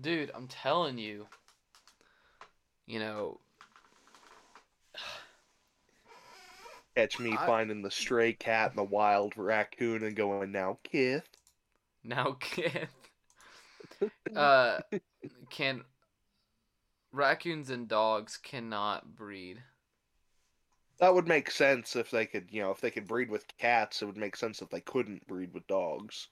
Dude, 0.00 0.30
I'm 0.34 0.48
telling 0.48 0.98
you. 0.98 1.28
You 2.90 2.98
know, 2.98 3.40
Catch 6.96 7.20
me 7.20 7.30
I- 7.30 7.46
finding 7.46 7.82
the 7.82 7.90
stray 7.92 8.32
cat 8.32 8.70
and 8.70 8.78
the 8.78 8.82
wild 8.82 9.36
raccoon 9.36 10.02
and 10.02 10.16
going, 10.16 10.50
now, 10.50 10.80
Kith. 10.82 11.28
now 12.02 12.32
can 12.40 12.88
uh 14.36 14.80
can 15.50 15.84
raccoons 17.12 17.70
and 17.70 17.86
dogs 17.86 18.36
cannot 18.36 19.14
breed. 19.14 19.62
That 20.98 21.14
would 21.14 21.28
make 21.28 21.52
sense 21.52 21.94
if 21.94 22.10
they 22.10 22.26
could, 22.26 22.48
you 22.50 22.60
know, 22.60 22.72
if 22.72 22.80
they 22.80 22.90
could 22.90 23.06
breed 23.06 23.30
with 23.30 23.46
cats, 23.56 24.02
it 24.02 24.06
would 24.06 24.16
make 24.16 24.34
sense 24.34 24.60
if 24.60 24.68
they 24.68 24.80
couldn't 24.80 25.28
breed 25.28 25.54
with 25.54 25.64
dogs. 25.68 26.26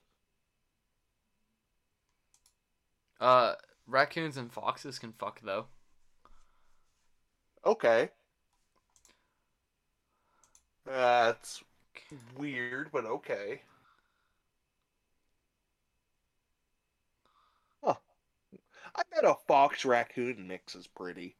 Uh 3.21 3.55
raccoons 3.87 4.35
and 4.35 4.51
foxes 4.51 4.99
can 4.99 5.13
fuck 5.13 5.39
though. 5.41 5.67
Okay. 7.65 8.09
That's 10.85 11.63
weird, 12.37 12.91
but 12.91 13.05
okay. 13.05 13.61
Huh. 17.83 17.95
I 18.95 19.03
bet 19.11 19.23
a 19.25 19.35
fox 19.47 19.85
raccoon 19.85 20.47
mix 20.47 20.75
is 20.75 20.87
pretty. 20.87 21.35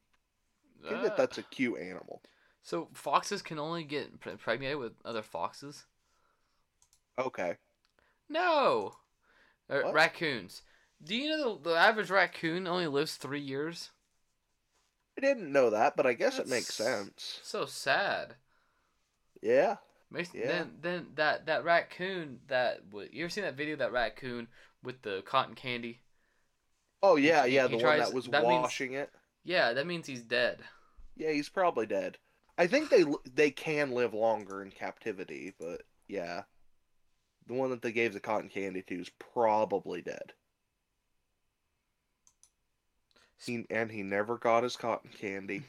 I 0.88 0.96
bet 0.96 1.14
Uh, 1.14 1.16
that's 1.16 1.38
a 1.38 1.44
cute 1.44 1.80
animal. 1.80 2.22
So 2.62 2.90
foxes 2.94 3.42
can 3.42 3.60
only 3.60 3.84
get 3.84 4.20
pre- 4.20 4.34
impregnated 4.34 4.78
with 4.78 4.94
other 5.06 5.22
foxes? 5.24 5.86
Okay. 7.18 7.58
No. 8.30 8.96
Uh, 9.70 9.92
raccoons. 9.94 10.64
Do 11.04 11.16
you 11.16 11.30
know 11.30 11.56
the, 11.58 11.72
the 11.72 11.76
average 11.78 12.10
raccoon 12.10 12.68
only 12.68 12.88
lives 12.88 13.16
three 13.16 13.42
years? 13.42 13.92
I 15.20 15.34
didn't 15.34 15.52
know 15.52 15.70
that, 15.72 15.98
but 15.98 16.06
I 16.06 16.14
guess 16.14 16.40
it 16.40 16.48
makes 16.48 16.74
sense. 16.74 17.42
So 17.44 17.66
sad. 17.66 18.36
Yeah. 19.42 19.76
Makes, 20.10 20.34
Yeah. 20.34 20.48
Then 20.48 20.72
then 20.82 21.08
that 21.16 21.46
that 21.48 21.66
raccoon 21.66 22.40
that 22.48 22.80
you 23.12 23.24
ever 23.26 23.30
seen 23.30 23.44
that 23.44 23.56
video 23.56 23.76
that 23.76 23.92
raccoon 23.92 24.48
with 24.82 25.02
the 25.02 25.22
cotton 25.26 25.56
candy? 25.56 26.00
Oh 27.04 27.18
yeah, 27.18 27.46
he- 27.46 27.56
yeah, 27.56 27.68
he 27.68 27.76
the 27.76 27.82
tries- 27.82 28.00
one 28.00 28.08
that 28.10 28.16
was 28.16 28.26
that 28.28 28.44
means- 28.44 28.62
washing 28.62 28.94
it. 28.94 29.12
Yeah, 29.44 29.74
that 29.74 29.86
means 29.88 30.08
he's 30.08 30.24
dead. 30.24 30.64
Yeah, 31.16 31.32
he's 31.32 31.50
probably 31.50 31.86
dead. 31.86 32.18
I 32.58 32.68
think 32.68 32.90
they 32.90 33.04
they 33.26 33.52
can 33.52 33.92
live 33.92 34.14
longer 34.14 34.62
in 34.64 34.72
captivity, 34.72 35.54
but 35.60 35.82
yeah, 36.08 36.44
the 37.46 37.54
one 37.56 37.70
that 37.72 37.82
they 37.82 37.92
gave 37.92 38.14
the 38.14 38.20
cotton 38.22 38.50
candy 38.50 38.82
to 38.84 39.02
is 39.02 39.10
probably 39.20 40.02
dead. 40.02 40.34
He, 43.46 43.66
and 43.70 43.92
he 43.92 44.04
never 44.04 44.38
got 44.38 44.64
his 44.64 44.76
cotton 44.76 45.10
candy. 45.12 45.64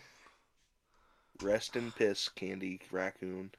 Rest 1.41 1.77
in 1.77 1.93
piss, 1.93 2.29
candy 2.29 2.81
raccoon. 2.91 3.51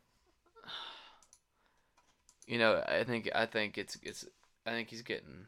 You 2.47 2.57
know, 2.59 2.84
I 2.88 3.03
think 3.03 3.30
I 3.34 3.45
think 3.45 3.78
it's 3.78 3.97
it's 4.03 4.26
I 4.66 4.72
think 4.72 4.89
he's 4.89 5.01
getting 5.01 5.47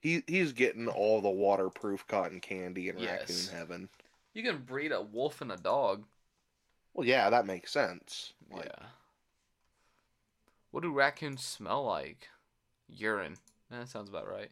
He 0.00 0.22
he's 0.26 0.52
getting 0.52 0.88
all 0.88 1.20
the 1.20 1.30
waterproof 1.30 2.06
cotton 2.08 2.40
candy 2.40 2.88
in 2.88 2.98
Yes. 2.98 3.20
raccoon 3.20 3.58
heaven. 3.58 3.88
You 4.32 4.42
can 4.42 4.62
breed 4.62 4.92
a 4.92 5.00
wolf 5.00 5.40
and 5.40 5.52
a 5.52 5.56
dog. 5.56 6.04
Well, 6.94 7.06
yeah, 7.06 7.30
that 7.30 7.46
makes 7.46 7.72
sense. 7.72 8.32
Like, 8.50 8.66
yeah. 8.66 8.86
What 10.70 10.82
do 10.82 10.92
raccoons 10.92 11.44
smell 11.44 11.84
like? 11.84 12.28
Urine. 12.88 13.36
That 13.70 13.88
sounds 13.88 14.08
about 14.08 14.28
right. 14.28 14.50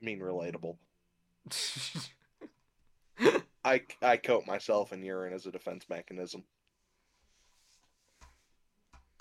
I 0.00 0.04
mean, 0.04 0.20
relatable. 0.20 0.76
I 3.64 3.82
I 4.02 4.16
coat 4.16 4.46
myself 4.46 4.92
in 4.92 5.02
urine 5.02 5.34
as 5.34 5.46
a 5.46 5.50
defense 5.52 5.84
mechanism. 5.88 6.44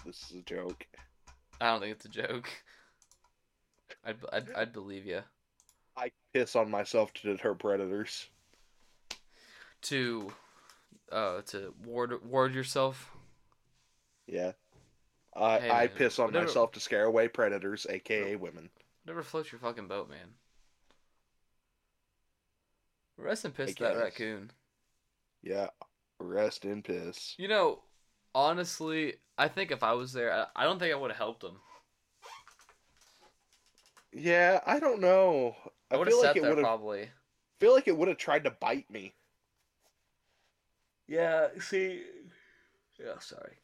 This 0.05 0.23
is 0.31 0.37
a 0.37 0.41
joke. 0.43 0.85
I 1.59 1.67
don't 1.71 1.81
think 1.81 1.91
it's 1.91 2.05
a 2.05 2.09
joke. 2.09 2.49
I'd, 4.05 4.15
I'd, 4.31 4.51
I'd 4.53 4.73
believe 4.73 5.05
you. 5.05 5.21
I 5.97 6.11
piss 6.33 6.55
on 6.55 6.71
myself 6.71 7.11
to 7.15 7.31
deter 7.33 7.53
predators. 7.53 8.27
To, 9.83 10.31
uh, 11.11 11.41
to 11.47 11.73
ward 11.85 12.13
ward 12.25 12.53
yourself. 12.53 13.11
Yeah. 14.27 14.51
I 15.35 15.59
Hey, 15.59 15.69
I 15.71 15.87
piss 15.87 16.17
on 16.19 16.27
whatever- 16.27 16.45
myself 16.45 16.71
to 16.73 16.79
scare 16.79 17.05
away 17.05 17.27
predators, 17.27 17.85
aka 17.89 18.35
women. 18.37 18.69
Never 19.05 19.21
floats 19.23 19.51
your 19.51 19.59
fucking 19.59 19.87
boat, 19.87 20.09
man. 20.09 20.29
Rest 23.19 23.45
in 23.45 23.51
piss 23.51 23.75
that 23.75 23.97
raccoon. 23.97 24.51
Yeah. 25.43 25.69
Rest 26.19 26.65
in 26.65 26.81
piss. 26.81 27.37
You 27.37 27.47
know, 27.47 27.83
honestly, 28.35 29.15
I 29.37 29.47
think 29.47 29.71
if 29.71 29.83
I 29.83 29.93
was 29.93 30.13
there, 30.13 30.47
I, 30.55 30.63
don't 30.63 30.79
think 30.79 30.93
I 30.93 30.97
would 30.97 31.11
have 31.11 31.17
helped 31.17 31.43
him. 31.43 31.61
Yeah, 34.11 34.61
I 34.65 34.79
don't 34.79 35.01
know. 35.01 35.55
I 35.91 35.95
I 35.95 35.97
would 35.97 36.07
have 36.07 36.13
feel 36.13 36.21
sat 36.21 36.35
like 36.35 36.37
it 36.37 36.41
there 36.41 36.49
would 36.49 36.57
have 36.59 36.67
probably. 36.67 37.09
feel 37.59 37.73
like 37.73 37.87
it 37.87 37.97
would 37.97 38.07
have 38.07 38.17
tried 38.17 38.43
to 38.45 38.51
bite 38.51 38.89
me. 38.89 39.15
Yeah, 41.07 41.47
see, 41.59 42.03
yeah, 42.99 43.19
sorry. 43.19 43.57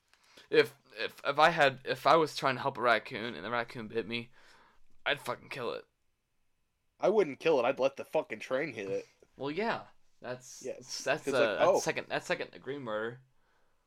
If 0.50 0.74
if 0.98 1.14
if 1.24 1.40
I 1.40 1.50
had 1.52 1.80
if 1.86 2.08
I 2.08 2.16
was 2.16 2.36
trying 2.36 2.56
to 2.56 2.62
help 2.62 2.78
a 2.78 2.82
raccoon 2.82 3.36
and 3.36 3.46
the 3.46 3.52
raccoon 3.52 3.88
bit 3.88 4.08
me, 4.08 4.32
I'd 5.06 5.22
fucking 5.22 5.50
kill 5.50 5.74
it. 5.74 5.86
I 7.00 7.10
wouldn't 7.10 7.40
kill 7.40 7.60
it. 7.60 7.66
I'd 7.66 7.80
let 7.80 7.96
the 7.98 8.04
fucking 8.06 8.40
train 8.40 8.74
hit 8.74 8.90
it. 8.90 9.06
Well, 9.38 9.52
yeah, 9.52 9.82
that's 10.22 10.64
Yeah, 10.66 10.74
that's 10.78 11.04
that's, 11.04 11.28
uh, 11.28 11.32
it's 11.32 11.40
like, 11.40 11.58
that's 11.58 11.70
oh. 11.70 11.80
second 11.80 12.06
that's 12.10 12.28
second 12.28 12.52
degree 12.52 12.78
murder. 12.78 13.20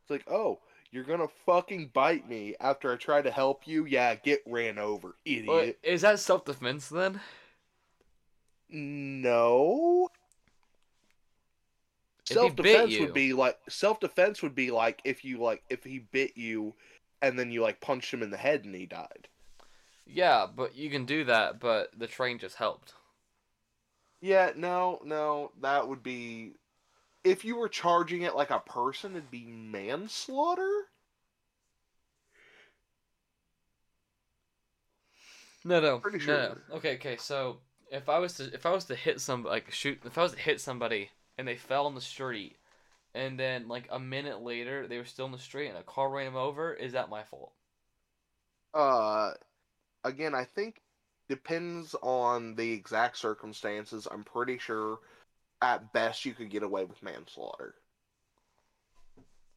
It's 0.02 0.10
like, 0.10 0.24
oh, 0.30 0.60
you're 0.90 1.04
gonna 1.04 1.28
fucking 1.46 1.90
bite 1.92 2.28
me 2.28 2.54
after 2.60 2.92
I 2.92 2.96
try 2.96 3.22
to 3.22 3.30
help 3.30 3.66
you? 3.66 3.84
Yeah, 3.84 4.14
get 4.14 4.42
ran 4.46 4.78
over, 4.78 5.16
idiot. 5.24 5.46
But 5.46 5.88
is 5.88 6.02
that 6.02 6.20
self 6.20 6.44
defense 6.44 6.88
then? 6.88 7.20
No. 8.70 10.10
If 12.30 12.34
self 12.34 12.56
defense 12.56 12.98
would 12.98 13.14
be 13.14 13.32
like 13.32 13.58
self 13.68 14.00
defense 14.00 14.42
would 14.42 14.54
be 14.54 14.70
like 14.70 15.00
if 15.04 15.24
you 15.24 15.38
like 15.38 15.62
if 15.70 15.84
he 15.84 16.00
bit 16.00 16.36
you 16.36 16.74
and 17.22 17.38
then 17.38 17.50
you 17.50 17.62
like 17.62 17.80
punched 17.80 18.12
him 18.12 18.22
in 18.22 18.30
the 18.30 18.36
head 18.36 18.64
and 18.64 18.74
he 18.74 18.86
died. 18.86 19.28
Yeah, 20.06 20.46
but 20.54 20.74
you 20.74 20.90
can 20.90 21.04
do 21.04 21.24
that. 21.24 21.60
But 21.60 21.90
the 21.98 22.06
train 22.06 22.38
just 22.38 22.56
helped. 22.56 22.94
Yeah, 24.20 24.52
no, 24.54 25.00
no, 25.04 25.52
that 25.60 25.88
would 25.88 26.02
be 26.04 26.54
if 27.24 27.44
you 27.44 27.56
were 27.56 27.68
charging 27.68 28.22
it 28.22 28.34
like 28.34 28.50
a 28.50 28.60
person, 28.60 29.12
it'd 29.12 29.30
be 29.30 29.46
manslaughter. 29.46 30.88
No, 35.64 35.80
no, 35.80 35.98
Pretty 36.00 36.18
no, 36.18 36.54
no. 36.70 36.76
Okay, 36.76 36.94
okay. 36.94 37.16
So 37.16 37.58
if 37.90 38.08
I 38.08 38.18
was 38.18 38.34
to 38.34 38.52
if 38.52 38.66
I 38.66 38.70
was 38.72 38.86
to 38.86 38.94
hit 38.96 39.20
some 39.20 39.44
like 39.44 39.70
shoot 39.70 40.00
if 40.04 40.16
I 40.18 40.22
was 40.22 40.32
to 40.32 40.38
hit 40.38 40.60
somebody 40.60 41.10
and 41.36 41.46
they 41.46 41.56
fell 41.56 41.86
on 41.86 41.94
the 41.94 42.00
street, 42.00 42.56
and 43.14 43.38
then 43.38 43.68
like 43.68 43.88
a 43.90 44.00
minute 44.00 44.40
later 44.42 44.86
they 44.88 44.98
were 44.98 45.04
still 45.04 45.26
in 45.26 45.32
the 45.32 45.38
street 45.38 45.68
and 45.68 45.78
a 45.78 45.82
car 45.82 46.10
ran 46.10 46.26
them 46.26 46.36
over, 46.36 46.72
is 46.74 46.92
that 46.92 47.10
my 47.10 47.22
fault? 47.24 47.52
Uh, 48.74 49.32
again, 50.04 50.34
I 50.34 50.44
think 50.44 50.82
depends 51.28 51.94
on 52.02 52.54
the 52.54 52.72
exact 52.72 53.16
circumstances. 53.18 54.08
I'm 54.10 54.24
pretty 54.24 54.58
sure 54.58 54.98
at 55.60 55.92
best 55.92 56.24
you 56.24 56.34
could 56.34 56.50
get 56.50 56.62
away 56.62 56.84
with 56.84 57.02
manslaughter. 57.02 57.74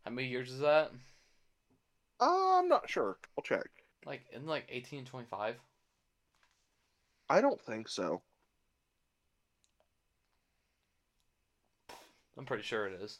How 0.05 0.11
many 0.11 0.27
years 0.27 0.51
is 0.51 0.59
that? 0.59 0.91
Uh, 2.19 2.59
I'm 2.59 2.67
not 2.67 2.89
sure. 2.89 3.17
I'll 3.37 3.43
check. 3.43 3.67
Like 4.05 4.23
in 4.31 4.45
like 4.45 4.65
eighteen 4.69 5.05
twenty 5.05 5.27
five. 5.29 5.55
I 7.29 7.39
don't 7.39 7.61
think 7.61 7.87
so. 7.87 8.21
I'm 12.37 12.45
pretty 12.45 12.63
sure 12.63 12.87
it 12.87 12.99
is. 13.01 13.19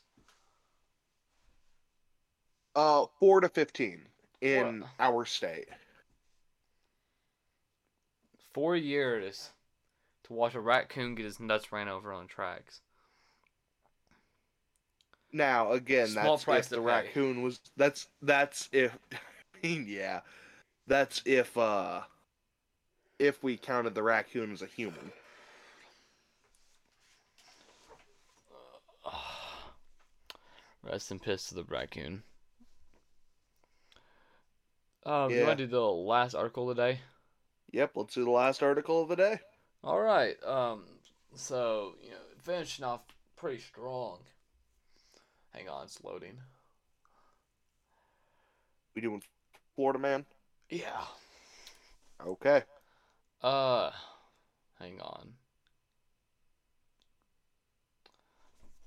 Uh, 2.76 3.06
four 3.20 3.41
to 3.41 3.49
fifteen 3.49 4.02
in 4.41 4.82
What? 4.82 4.89
our 4.99 5.26
state. 5.26 5.68
Four 8.54 8.76
years 8.76 9.52
to 10.24 10.34
watch 10.34 10.56
a 10.56 10.60
raccoon 10.60 11.16
get 11.16 11.26
his 11.26 11.39
nuts 11.39 11.72
ran 11.72 11.88
over 11.88 12.14
on 12.14 12.28
tracks. 12.28 12.82
Now, 15.32 15.72
again, 15.72 16.14
Small 16.14 16.38
that's 16.38 16.43
price 16.43 16.68
if 16.68 16.70
the 16.70 16.82
pay. 16.82 17.12
raccoon 17.12 17.41
was. 17.41 17.60
That's 17.78 18.08
that's 18.22 18.70
if. 18.72 18.97
I 19.14 19.18
mean, 19.64 19.86
yeah, 19.88 20.22
that's 20.88 21.22
if 21.26 21.58
uh, 21.58 22.02
if 23.20 23.41
we 23.43 23.58
counted 23.58 23.95
the 23.95 24.04
raccoon 24.04 24.52
as 24.52 24.62
a 24.62 24.66
human. 24.68 25.12
Rest 30.84 31.12
in 31.12 31.20
piss 31.20 31.45
to 31.49 31.56
the 31.56 31.64
raccoon. 31.64 32.24
Um, 35.06 35.36
you 35.36 35.43
Yeah. 35.43 35.45
want 35.45 35.58
to 35.60 35.66
do 35.66 35.72
the 35.72 35.82
last 35.82 36.36
article 36.36 36.68
today? 36.68 37.02
Yep. 37.72 37.92
Let's 37.96 38.14
do 38.16 38.24
the 38.24 38.32
last 38.32 38.62
article 38.64 39.02
of 39.02 39.10
the 39.10 39.16
day. 39.16 39.40
All 39.84 40.00
right. 40.00 40.36
Um, 40.44 40.84
so 41.36 41.96
you 42.04 42.12
know, 42.12 42.18
finishing 42.40 42.86
off 42.86 43.02
pretty 43.36 43.60
strong. 43.62 44.20
Hang 45.54 45.68
on, 45.68 45.86
it's 45.86 46.04
loading. 46.04 46.38
We 48.96 49.02
doing 49.02 49.24
Florida 49.76 50.00
man? 50.00 50.26
Yeah. 50.70 51.06
Okay. 52.26 52.64
Uh, 53.42 53.92
hang 54.80 55.00
on. 55.02 55.34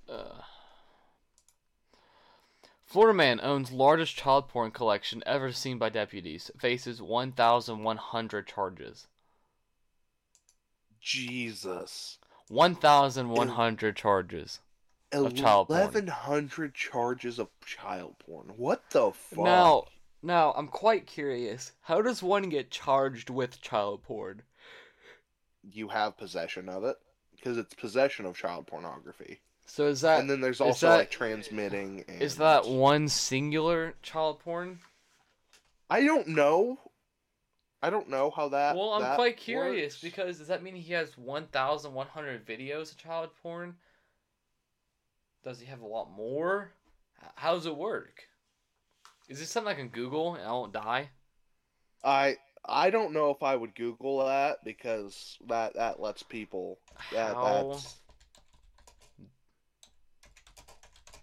Uh. 0.08 0.42
Florida 2.94 3.12
man 3.16 3.40
owns 3.42 3.72
largest 3.72 4.14
child 4.14 4.46
porn 4.46 4.70
collection 4.70 5.20
ever 5.26 5.50
seen 5.50 5.78
by 5.78 5.88
deputies. 5.88 6.52
Faces 6.56 7.02
1,100 7.02 8.46
charges. 8.46 9.08
Jesus. 11.00 12.18
1,100 12.46 13.96
charges. 13.96 14.60
Of 15.10 15.34
child 15.34 15.66
porn. 15.66 15.80
Eleven 15.80 16.06
hundred 16.06 16.74
charges 16.76 17.40
of 17.40 17.48
child 17.66 18.14
porn. 18.20 18.52
What 18.56 18.88
the 18.90 19.10
fuck? 19.10 19.44
Now, 19.44 19.86
now 20.22 20.52
I'm 20.52 20.68
quite 20.68 21.08
curious. 21.08 21.72
How 21.80 22.00
does 22.00 22.22
one 22.22 22.48
get 22.48 22.70
charged 22.70 23.28
with 23.28 23.60
child 23.60 24.04
porn? 24.04 24.42
you 25.68 25.88
have 25.88 26.16
possession 26.16 26.68
of 26.68 26.84
it 26.84 26.96
because 27.34 27.58
it's 27.58 27.74
possession 27.74 28.24
of 28.24 28.36
child 28.36 28.68
pornography. 28.68 29.40
So 29.66 29.86
is 29.86 30.02
that 30.02 30.20
and 30.20 30.28
then 30.28 30.40
there's 30.40 30.60
also 30.60 30.88
that- 30.88 30.96
like 30.96 31.10
transmitting. 31.10 32.04
And... 32.08 32.22
is 32.22 32.36
that 32.36 32.66
one 32.66 33.08
singular 33.08 33.94
child 34.02 34.40
porn? 34.40 34.80
I 35.90 36.04
don't 36.04 36.28
know. 36.28 36.78
I 37.82 37.90
don't 37.90 38.08
know 38.08 38.30
how 38.30 38.48
that. 38.48 38.76
well, 38.76 38.92
I'm 38.94 39.02
that 39.02 39.16
quite 39.16 39.36
curious 39.36 39.94
works. 39.94 40.00
because 40.00 40.38
does 40.38 40.48
that 40.48 40.62
mean 40.62 40.74
he 40.74 40.94
has 40.94 41.18
1,100 41.18 42.46
videos 42.46 42.92
of 42.92 42.96
child 42.96 43.30
porn? 43.42 43.76
Does 45.42 45.60
he 45.60 45.66
have 45.66 45.82
a 45.82 45.86
lot 45.86 46.10
more? 46.10 46.72
How 47.34 47.54
does 47.54 47.66
it 47.66 47.76
work? 47.76 48.22
Is 49.28 49.38
this 49.38 49.50
something 49.50 49.70
I 49.70 49.76
can 49.76 49.88
Google 49.88 50.34
and 50.34 50.44
I 50.44 50.52
won't 50.52 50.72
die? 50.72 51.10
I 52.02 52.36
I 52.64 52.90
don't 52.90 53.12
know 53.12 53.30
if 53.30 53.42
I 53.42 53.56
would 53.56 53.74
Google 53.74 54.26
that 54.26 54.64
because 54.64 55.38
that 55.46 55.74
that 55.74 56.00
lets 56.00 56.22
people. 56.22 56.78
That, 57.12 57.34
How? 57.34 57.72
that's. 57.72 57.96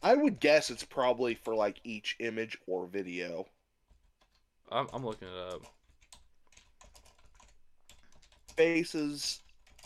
I 0.03 0.15
would 0.15 0.39
guess 0.39 0.69
it's 0.69 0.83
probably 0.83 1.35
for 1.35 1.53
like 1.53 1.79
each 1.83 2.15
image 2.19 2.57
or 2.65 2.87
video. 2.87 3.45
I'm, 4.71 4.87
I'm 4.93 5.05
looking 5.05 5.27
it 5.27 5.53
up. 5.53 5.61
Faces 8.55 9.41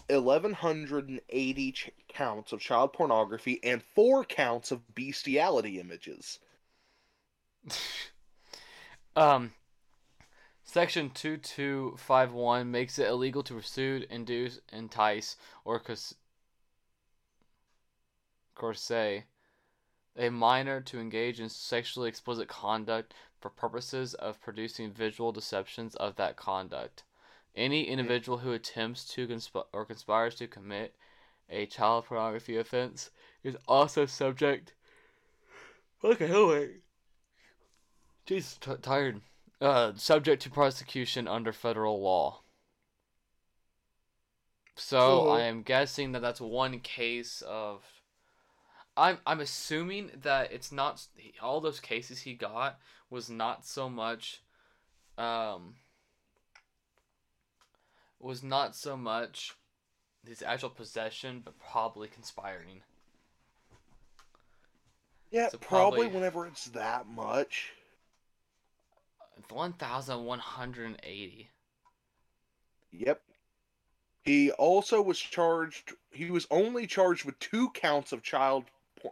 1180 0.08 1.72
ch- 1.72 1.90
counts 2.08 2.52
of 2.54 2.60
child 2.60 2.94
pornography 2.94 3.60
and 3.64 3.84
4 3.96 4.24
counts 4.26 4.72
of 4.72 4.96
bestiality 4.96 5.80
images. 5.80 6.40
um, 9.16 9.52
Section 10.64 11.10
2251 11.12 12.70
makes 12.70 13.00
it 13.00 13.08
illegal 13.08 13.44
to 13.44 13.54
pursue, 13.54 14.06
induce, 14.10 14.60
entice, 14.72 15.36
or 15.64 15.80
cons- 15.80 16.16
coerce 18.56 18.82
a 20.18 20.30
minor 20.30 20.82
to 20.82 21.00
engage 21.00 21.40
in 21.40 21.50
sexually 21.50 22.10
explicit 22.10 22.48
conduct 22.48 23.14
for 23.40 23.50
purposes 23.50 24.14
of 24.16 24.42
producing 24.42 24.92
visual 24.92 25.32
deceptions 25.32 25.96
of 25.96 26.16
that 26.16 26.36
conduct. 26.36 27.04
Any 27.56 27.84
individual 27.84 28.40
who 28.40 28.52
attempts 28.52 29.06
to 29.14 29.28
consp- 29.28 29.66
or 29.72 29.86
conspires 29.86 30.36
to 30.36 30.48
commit 30.48 30.96
a 31.50 31.66
child 31.66 32.06
pornography 32.06 32.58
offense 32.58 33.12
is 33.44 33.56
also 33.68 34.06
subject. 34.06 34.74
Okay, 36.04 36.28
hold 36.28 36.50
wait. 36.50 36.82
Jesus, 38.26 38.58
t- 38.60 38.72
tired. 38.82 39.22
Uh, 39.62 39.94
subject 39.96 40.42
to 40.42 40.50
prosecution 40.50 41.28
under 41.28 41.54
federal 41.54 42.02
law. 42.02 42.42
So. 44.76 45.30
I 45.30 45.44
am 45.44 45.62
guessing 45.62 46.12
that 46.12 46.22
that's 46.22 46.42
one 46.42 46.80
case 46.80 47.42
of. 47.48 47.84
I'm 48.98 49.18
I'm 49.26 49.42
assuming 49.42 50.12
that 50.22 50.52
it's 50.52 50.72
not 50.72 51.06
all 51.42 51.60
those 51.62 51.80
cases 51.80 52.22
he 52.22 52.34
got 52.34 52.80
was 53.10 53.30
not 53.30 53.66
so 53.66 53.90
much, 53.90 54.42
um. 55.18 55.76
Was 58.20 58.42
not 58.42 58.76
so 58.76 58.98
much 58.98 59.54
his 60.28 60.42
actual 60.42 60.70
possession, 60.70 61.42
but 61.46 61.54
probably 61.60 62.08
conspiring. 62.08 62.82
Yeah, 65.30 65.50
So 65.50 65.58
probably, 65.58 66.00
probably- 66.00 66.16
whenever 66.16 66.48
it's 66.48 66.66
that 66.68 67.08
much. 67.08 67.74
One 69.50 69.74
thousand 69.74 70.24
one 70.26 70.40
hundred 70.40 70.86
and 70.88 71.00
eighty. 71.04 71.50
Yep. 72.92 73.22
He 74.24 74.50
also 74.54 75.02
was 75.02 75.20
charged. 75.20 75.94
He 76.10 76.32
was 76.32 76.48
only 76.50 76.88
charged 76.88 77.26
with 77.26 77.38
two 77.40 77.70
counts 77.72 78.12
of 78.12 78.24
child 78.24 78.64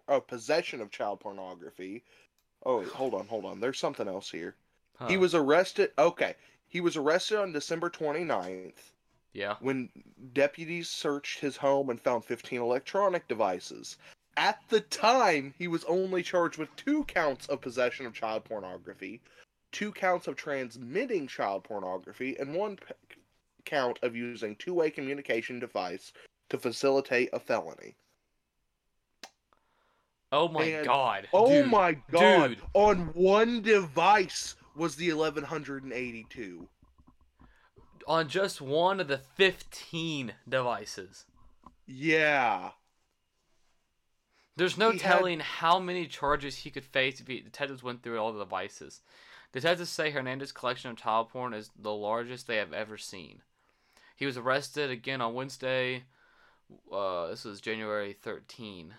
uh, 0.07 0.19
possession 0.19 0.81
of 0.81 0.91
child 0.91 1.19
pornography. 1.19 2.03
Oh, 2.65 2.79
wait, 2.79 2.87
hold 2.89 3.13
on, 3.13 3.27
hold 3.27 3.45
on. 3.45 3.59
There's 3.59 3.79
something 3.79 4.07
else 4.07 4.29
here. 4.31 4.55
He 5.07 5.17
was 5.17 5.35
arrested. 5.35 5.91
Okay, 5.97 6.35
he 6.69 6.79
was 6.79 6.95
arrested 6.95 7.37
on 7.39 7.51
December 7.51 7.89
29th 7.89 8.93
Yeah. 9.33 9.55
when 9.59 9.89
deputies 10.31 10.87
searched 10.89 11.39
his 11.39 11.57
home 11.57 11.89
and 11.89 11.99
found 11.99 12.23
15 12.23 12.61
electronic 12.61 13.27
devices. 13.27 13.97
At 14.37 14.59
the 14.69 14.79
time, 14.79 15.53
he 15.57 15.67
was 15.67 15.83
only 15.85 16.23
charged 16.23 16.57
with 16.57 16.73
two 16.77 17.03
counts 17.03 17.47
of 17.47 17.59
possession 17.61 18.05
of 18.05 18.13
child 18.13 18.45
pornography, 18.45 19.21
two 19.73 19.91
counts 19.91 20.27
of 20.27 20.35
transmitting 20.37 21.27
child 21.27 21.63
pornography, 21.65 22.37
and 22.39 22.55
one 22.55 22.77
p- 22.77 22.93
count 23.65 23.99
of 24.03 24.15
using 24.15 24.55
two-way 24.55 24.89
communication 24.89 25.59
device 25.59 26.13
to 26.49 26.57
facilitate 26.57 27.29
a 27.33 27.39
felony. 27.39 27.95
Oh 30.33 30.47
my 30.49 30.63
And- 30.63 30.85
god. 30.85 31.27
Oh 31.31 31.47
dude. 31.61 31.69
my 31.71 31.93
god! 32.11 32.47
dude. 32.49 32.61
On 32.73 32.97
one 33.13 33.61
device 33.61 34.55
was 34.75 34.95
the 34.95 35.13
1182. 35.13 36.67
On 38.07 38.27
just 38.27 38.59
one 38.59 38.99
of 38.99 39.07
the 39.07 39.19
15 39.19 40.33
devices. 40.49 41.25
Yeah. 41.85 42.71
There's 44.55 44.77
no 44.77 44.91
He 44.91 44.97
had- 44.99 45.17
telling 45.17 45.39
how 45.39 45.79
many 45.79 46.07
charges 46.07 46.57
he 46.57 46.71
could 46.71 46.85
face 46.85 47.19
if 47.19 47.27
he, 47.27 47.39
detectives 47.41 47.83
went 47.83 48.03
through 48.03 48.19
all 48.19 48.33
the 48.33 48.43
devices. 48.43 49.01
The 49.51 49.61
detectives 49.61 49.89
say 49.89 50.09
Hernandez's 50.11 50.51
collection 50.51 50.89
of 50.91 50.97
child 50.97 51.29
porn 51.29 51.53
is 51.53 51.69
the 51.77 51.93
largest 51.93 52.47
they 52.47 52.57
have 52.57 52.73
ever 52.73 52.97
seen. 52.97 53.41
He 54.15 54.25
was 54.25 54.37
arrested 54.37 54.89
again 54.89 55.21
on 55.21 55.33
Wednesday. 55.33 56.05
Uh, 56.91 57.27
this 57.27 57.45
was 57.45 57.61
January 57.61 58.13
13. 58.13 58.95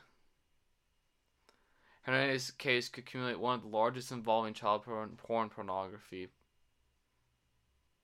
Hernandez's 2.04 2.50
case 2.52 2.88
could 2.88 3.04
accumulate 3.04 3.40
one 3.40 3.56
of 3.56 3.62
the 3.62 3.68
largest 3.68 4.12
involving 4.12 4.54
child 4.54 4.84
porn, 4.84 5.16
porn 5.16 5.48
pornography 5.48 6.28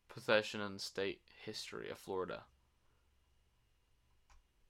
possession 0.08 0.60
in 0.60 0.74
the 0.74 0.78
state 0.78 1.20
history 1.44 1.90
of 1.90 1.98
Florida. 1.98 2.42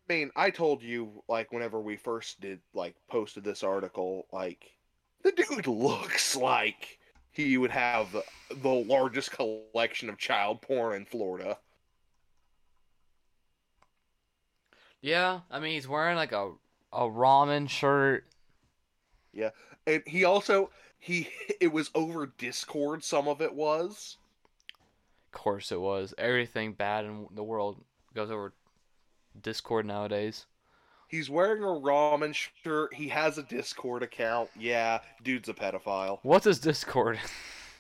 I 0.09 0.13
mean, 0.13 0.31
I 0.35 0.51
told 0.51 0.83
you 0.83 1.23
like 1.29 1.53
whenever 1.53 1.81
we 1.81 1.97
first 1.97 2.41
did 2.41 2.61
like 2.75 2.97
posted 3.09 3.45
this 3.45 3.63
article, 3.63 4.27
like 4.33 4.73
the 5.23 5.31
dude 5.31 5.67
looks 5.69 6.35
like 6.35 6.99
he 7.31 7.57
would 7.57 7.71
have 7.71 8.11
the, 8.11 8.25
the 8.57 8.69
largest 8.69 9.31
collection 9.31 10.09
of 10.09 10.19
child 10.19 10.61
porn 10.63 10.97
in 10.97 11.05
Florida. 11.05 11.57
Yeah, 15.01 15.41
I 15.49 15.61
mean 15.61 15.75
he's 15.75 15.89
wearing 15.89 16.17
like 16.17 16.33
a 16.33 16.51
a 16.93 17.03
ramen 17.03 17.69
shirt. 17.71 18.27
Yeah, 19.33 19.51
and 19.87 20.03
he 20.07 20.25
also 20.25 20.71
he 20.99 21.29
it 21.61 21.73
was 21.73 21.91
over 21.95 22.27
Discord 22.27 23.05
some 23.05 23.29
of 23.29 23.41
it 23.41 23.55
was. 23.55 24.17
Of 25.33 25.39
course 25.39 25.71
it 25.71 25.81
was. 25.81 26.13
Everything 26.19 26.73
bad 26.73 27.05
in 27.05 27.27
the 27.33 27.45
world 27.45 27.83
goes 28.15 28.31
over 28.31 28.53
Discord 29.41 29.87
nowadays. 29.87 30.47
He's 31.07 31.29
wearing 31.29 31.63
a 31.63 31.67
ramen 31.67 32.35
shirt. 32.35 32.95
He 32.95 33.09
has 33.09 33.37
a 33.37 33.43
Discord 33.43 34.03
account. 34.03 34.49
Yeah, 34.57 35.01
dude's 35.23 35.49
a 35.49 35.55
pedophile. 35.55 36.21
What's 36.23 36.45
his 36.45 36.61
Discord? 36.61 37.19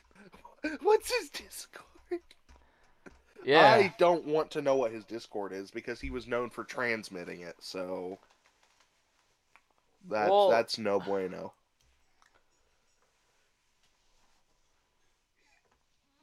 What's 0.83 1.13
his 1.13 1.31
Discord? 1.31 1.87
yeah. 3.45 3.73
I 3.73 3.95
don't 3.99 4.27
want 4.27 4.51
to 4.53 4.63
know 4.63 4.77
what 4.77 4.93
his 4.93 5.05
Discord 5.05 5.53
is 5.53 5.71
because 5.71 6.01
he 6.01 6.11
was 6.11 6.27
known 6.27 6.51
for 6.51 6.65
transmitting 6.65 7.41
it, 7.41 7.55
so 7.61 8.19
that 10.09 10.31
Well- 10.31 10.51
that's 10.51 10.79
no 10.79 10.99
bueno. 11.01 11.53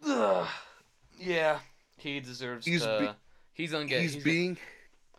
Ugh. 0.05 0.47
Yeah. 1.17 1.59
He 1.97 2.19
deserves 2.19 2.65
He's 2.65 2.83
to. 2.83 2.99
be- 2.99 3.19
he's 3.53 3.71
gonna 3.71 3.85
get. 3.85 4.01
he's, 4.01 4.13
He's, 4.13 4.23
being 4.23 4.57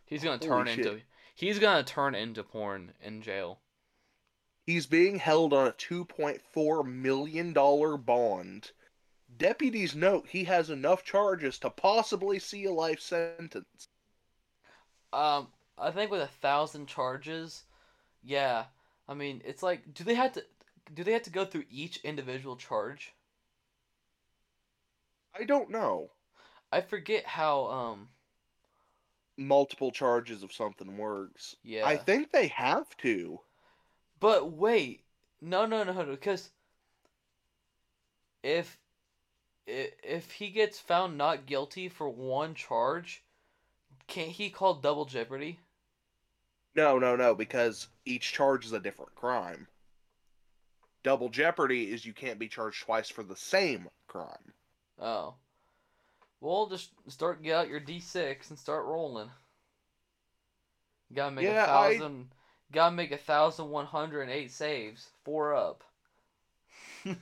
he's 0.06 0.22
gonna 0.22 0.38
turn 0.38 0.66
shit. 0.66 0.78
into. 0.78 1.00
He's 1.34 1.58
gonna 1.58 1.82
turn 1.84 2.14
into 2.14 2.42
porn 2.42 2.92
in 3.02 3.22
jail. 3.22 3.60
he's 4.64 4.86
being 4.86 5.18
held 5.18 5.52
on 5.54 5.66
a 5.66 5.72
2.4 5.72 6.84
million 6.86 7.52
dollar 7.52 7.96
bond. 7.96 8.70
Deputies 9.36 9.94
note 9.94 10.28
he 10.28 10.44
has 10.44 10.68
enough 10.70 11.04
charges 11.04 11.58
to 11.60 11.70
possibly 11.70 12.38
see 12.38 12.64
a 12.64 12.72
life 12.72 13.00
sentence. 13.00 13.88
Um, 15.12 15.48
I 15.78 15.90
think 15.90 16.10
with 16.10 16.20
a 16.22 16.26
thousand 16.26 16.86
charges, 16.86 17.64
yeah. 18.28 18.64
I 19.08 19.14
mean, 19.14 19.40
it's 19.44 19.62
like, 19.62 19.94
do 19.94 20.04
they 20.04 20.14
have 20.14 20.32
to? 20.32 20.44
Do 20.94 21.02
they 21.02 21.12
have 21.12 21.22
to 21.22 21.30
go 21.30 21.44
through 21.44 21.64
each 21.70 21.98
individual 22.04 22.56
charge? 22.56 23.14
I 25.38 25.44
don't 25.44 25.70
know. 25.70 26.10
I 26.70 26.82
forget 26.82 27.24
how. 27.24 27.66
Um. 27.66 28.08
Multiple 29.38 29.92
charges 29.92 30.42
of 30.42 30.52
something 30.52 30.98
works. 30.98 31.56
Yeah. 31.62 31.86
I 31.86 31.96
think 31.96 32.32
they 32.32 32.48
have 32.48 32.94
to. 32.98 33.40
But 34.20 34.50
wait, 34.50 35.04
no, 35.40 35.64
no, 35.64 35.84
no, 35.84 35.92
no, 35.92 36.04
because 36.04 36.50
if 38.42 38.78
if 39.66 40.32
he 40.32 40.50
gets 40.50 40.80
found 40.80 41.16
not 41.16 41.46
guilty 41.46 41.88
for 41.88 42.08
one 42.08 42.54
charge, 42.54 43.22
can't 44.08 44.30
he 44.30 44.50
call 44.50 44.74
double 44.74 45.04
jeopardy? 45.04 45.60
No, 46.78 46.96
no, 46.96 47.16
no, 47.16 47.34
because 47.34 47.88
each 48.04 48.32
charge 48.32 48.64
is 48.64 48.72
a 48.72 48.78
different 48.78 49.12
crime. 49.16 49.66
Double 51.02 51.28
jeopardy 51.28 51.90
is 51.90 52.06
you 52.06 52.12
can't 52.12 52.38
be 52.38 52.46
charged 52.46 52.84
twice 52.84 53.08
for 53.08 53.24
the 53.24 53.34
same 53.34 53.88
crime. 54.06 54.52
Oh, 55.00 55.34
well, 56.40 56.68
just 56.68 56.90
start 57.08 57.42
get 57.42 57.56
out 57.56 57.68
your 57.68 57.80
D 57.80 57.98
six 57.98 58.50
and 58.50 58.58
start 58.58 58.84
rolling. 58.84 59.28
You 61.10 61.16
Gotta 61.16 61.34
make 61.34 61.44
Yeah, 61.46 61.66
a 61.66 61.78
I- 61.78 61.98
thousand. 61.98 62.28
Gotta 62.70 62.94
make 62.94 63.10
a 63.10 63.16
thousand 63.16 63.70
one 63.70 63.86
hundred 63.86 64.22
and 64.22 64.30
eight 64.30 64.52
saves. 64.52 65.08
Four 65.24 65.56
up. 65.56 65.82
I 67.06 67.14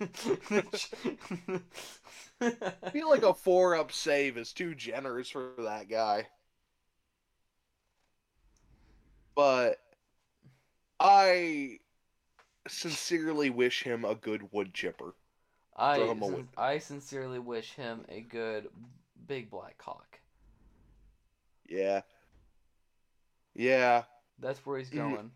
feel 2.92 3.08
like 3.08 3.22
a 3.22 3.32
four 3.32 3.74
up 3.76 3.90
save 3.92 4.36
is 4.36 4.52
too 4.52 4.74
generous 4.74 5.30
for 5.30 5.52
that 5.60 5.88
guy. 5.88 6.26
But 9.36 9.78
I 10.98 11.78
sincerely 12.66 13.50
wish 13.50 13.82
him 13.84 14.04
a 14.04 14.16
good 14.16 14.52
wood 14.52 14.74
chipper. 14.74 15.14
I 15.76 15.98
whip. 15.98 16.46
I 16.56 16.78
sincerely 16.78 17.38
wish 17.38 17.74
him 17.74 18.04
a 18.08 18.22
good 18.22 18.68
big 19.28 19.50
black 19.50 19.78
cock. 19.78 20.18
Yeah. 21.68 22.00
Yeah. 23.54 24.04
That's 24.38 24.64
where 24.64 24.78
he's 24.78 24.90
Mm. 24.90 25.10
going. 25.10 25.30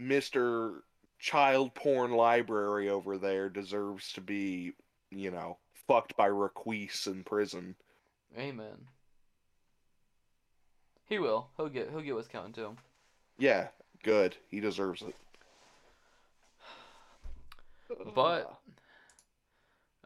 Mr. 0.00 0.82
Child 1.18 1.74
Porn 1.74 2.12
Library 2.12 2.88
over 2.88 3.18
there 3.18 3.50
deserves 3.50 4.12
to 4.14 4.22
be 4.22 4.72
you 5.10 5.30
know, 5.30 5.58
fucked 5.86 6.16
by 6.16 6.26
Requise 6.26 7.06
in 7.06 7.24
prison. 7.24 7.74
Amen. 8.38 8.88
He 11.10 11.18
will. 11.18 11.48
He'll 11.56 11.68
get. 11.68 11.90
He'll 11.90 12.00
get 12.00 12.14
what's 12.14 12.28
coming 12.28 12.52
to 12.52 12.64
him. 12.66 12.76
Yeah, 13.36 13.68
good. 14.02 14.36
He 14.48 14.60
deserves 14.60 15.02
it. 15.02 15.14
But 18.14 18.56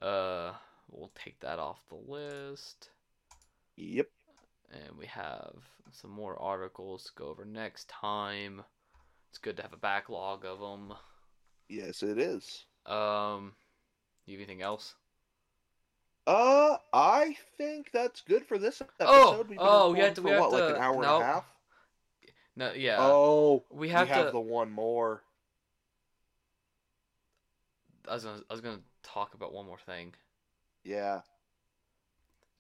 uh, 0.01 0.53
we'll 0.91 1.11
take 1.15 1.39
that 1.41 1.59
off 1.59 1.81
the 1.91 1.97
list, 2.11 2.89
Yep. 3.77 4.09
and 4.73 4.97
we 4.99 5.05
have 5.07 5.55
some 5.93 6.11
more 6.11 6.41
articles 6.41 7.05
to 7.05 7.11
go 7.15 7.27
over 7.29 7.45
next 7.45 7.91
time. 7.91 8.63
It's 9.29 9.39
good 9.39 9.57
to 9.59 9.63
have 9.63 9.75
a 9.75 9.79
backlog 9.79 10.47
of 10.47 10.61
them. 10.61 10.95
Yes, 11.69 12.03
it 12.03 12.19
is. 12.19 12.65
Um, 12.87 13.53
you 14.25 14.39
have 14.39 14.49
anything 14.49 14.63
else? 14.63 14.95
Uh, 16.27 16.77
I 16.93 17.37
think 17.59 17.91
that's 17.93 18.23
good 18.23 18.47
for 18.47 18.57
this 18.59 18.81
episode. 18.81 19.07
Oh, 19.07 19.39
We've 19.39 19.49
been 19.49 19.59
oh, 19.61 19.93
we 19.93 19.99
have 20.01 20.15
to- 20.15 20.23
for 20.23 20.27
we 20.27 20.31
have 20.33 20.41
what, 20.41 20.53
like 20.53 20.63
to- 20.63 20.77
an 20.77 20.83
hour 20.83 21.03
nope. 21.03 21.05
and 21.05 21.23
a 21.23 21.27
half. 21.27 21.45
No, 22.57 22.73
yeah. 22.73 22.97
oh, 23.01 23.65
we 23.71 23.89
have 23.91 24.09
to. 24.09 24.31
the 24.31 24.41
one 24.41 24.71
more. 24.71 25.23
I 28.09 28.15
was 28.15 28.25
gonna. 28.25 28.43
I 28.49 28.53
was 28.55 28.61
gonna 28.61 28.81
talk 29.03 29.35
about 29.35 29.53
one 29.53 29.67
more 29.67 29.79
thing. 29.79 30.15
Yeah. 30.85 31.21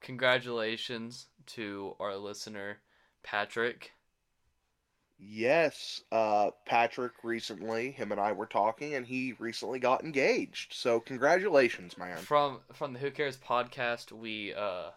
Congratulations 0.01 1.29
to 1.47 1.95
our 2.01 2.17
listener, 2.17 2.79
Patrick. 3.23 3.93
Yes. 5.19 6.03
Uh, 6.11 6.51
Patrick 6.67 7.13
recently, 7.23 7.93
him 7.93 8.13
and 8.13 8.21
I 8.21 8.33
were 8.33 8.47
talking, 8.47 8.95
and 8.95 9.07
he 9.07 9.35
recently 9.39 9.79
got 9.79 10.05
engaged. 10.05 10.75
So 10.75 11.01
congratulations, 11.01 11.97
man. 11.97 12.19
From 12.19 12.61
from 12.73 12.93
the 12.93 12.99
Who 12.99 13.11
Cares 13.11 13.37
podcast, 13.37 14.13
we 14.13 14.53
uh 14.55 14.91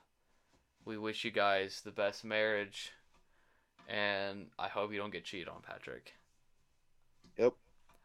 we 0.85 0.97
wish 0.97 1.23
you 1.23 1.31
guys 1.31 1.81
the 1.83 1.91
best 1.91 2.25
marriage 2.25 2.91
and 3.87 4.47
I 4.59 4.67
hope 4.67 4.91
you 4.91 4.99
don't 4.99 5.11
get 5.11 5.25
cheated 5.25 5.47
on, 5.47 5.61
Patrick. 5.61 6.13
Yep. 7.37 7.53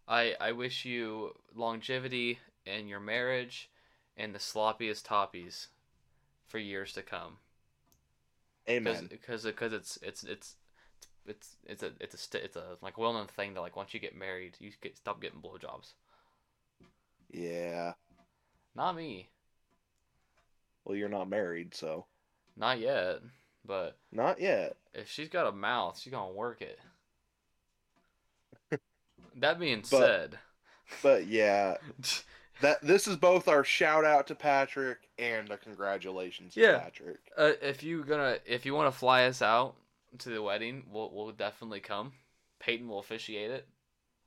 I 0.06 0.34
I 0.40 0.52
wish 0.52 0.84
you 0.84 1.34
longevity 1.54 2.38
in 2.64 2.88
your 2.88 3.00
marriage 3.00 3.70
and 4.16 4.34
the 4.34 4.38
sloppiest 4.38 5.04
toppies 5.04 5.68
for 6.46 6.58
years 6.58 6.92
to 6.92 7.02
come. 7.02 7.38
Amen. 8.68 9.08
Because 9.10 9.44
because 9.44 9.72
it's 9.72 9.98
it's 10.02 10.22
it's 10.22 10.56
it's 11.26 11.56
it's 11.66 11.82
a 11.82 11.92
it's 12.00 12.14
a 12.14 12.18
st- 12.18 12.44
it's 12.44 12.56
a 12.56 12.76
like 12.82 12.98
well 12.98 13.12
known 13.12 13.26
thing 13.28 13.54
that 13.54 13.60
like 13.60 13.76
once 13.76 13.94
you 13.94 14.00
get 14.00 14.16
married 14.16 14.56
you 14.58 14.70
get 14.80 14.96
stop 14.96 15.20
getting 15.20 15.40
blowjobs. 15.40 15.92
Yeah. 17.30 17.92
Not 18.74 18.96
me, 18.96 19.28
Well, 20.84 20.96
you're 20.96 21.08
not 21.08 21.28
married, 21.28 21.74
so 21.74 22.06
not 22.56 22.78
yet. 22.80 23.20
But 23.64 23.96
not 24.10 24.40
yet. 24.40 24.76
if 24.94 25.08
she's 25.08 25.28
got 25.28 25.46
a 25.46 25.52
mouth, 25.52 25.98
she's 25.98 26.12
gonna 26.12 26.32
work 26.32 26.60
it. 26.62 26.78
that 29.36 29.58
being 29.60 29.80
But- 29.80 29.88
said, 29.88 30.38
But 31.02 31.26
yeah, 31.26 31.76
that 32.60 32.82
this 32.82 33.06
is 33.06 33.16
both 33.16 33.48
our 33.48 33.64
shout 33.64 34.04
out 34.04 34.26
to 34.28 34.34
Patrick 34.34 35.08
and 35.18 35.50
a 35.50 35.56
congratulations 35.56 36.56
Yeah. 36.56 36.72
to 36.72 36.78
Patrick. 36.80 37.20
uh, 37.36 37.52
if 37.62 37.82
you 37.82 38.04
gonna 38.04 38.38
if 38.44 38.66
you 38.66 38.74
want 38.74 38.92
to 38.92 38.98
fly 38.98 39.24
us 39.26 39.42
out 39.42 39.74
to 40.18 40.30
the 40.30 40.42
wedding, 40.42 40.84
we'll 40.90 41.10
we'll 41.12 41.32
definitely 41.32 41.80
come. 41.80 42.12
Payton 42.58 42.88
will 42.88 42.98
officiate 43.00 43.50
it. 43.50 43.68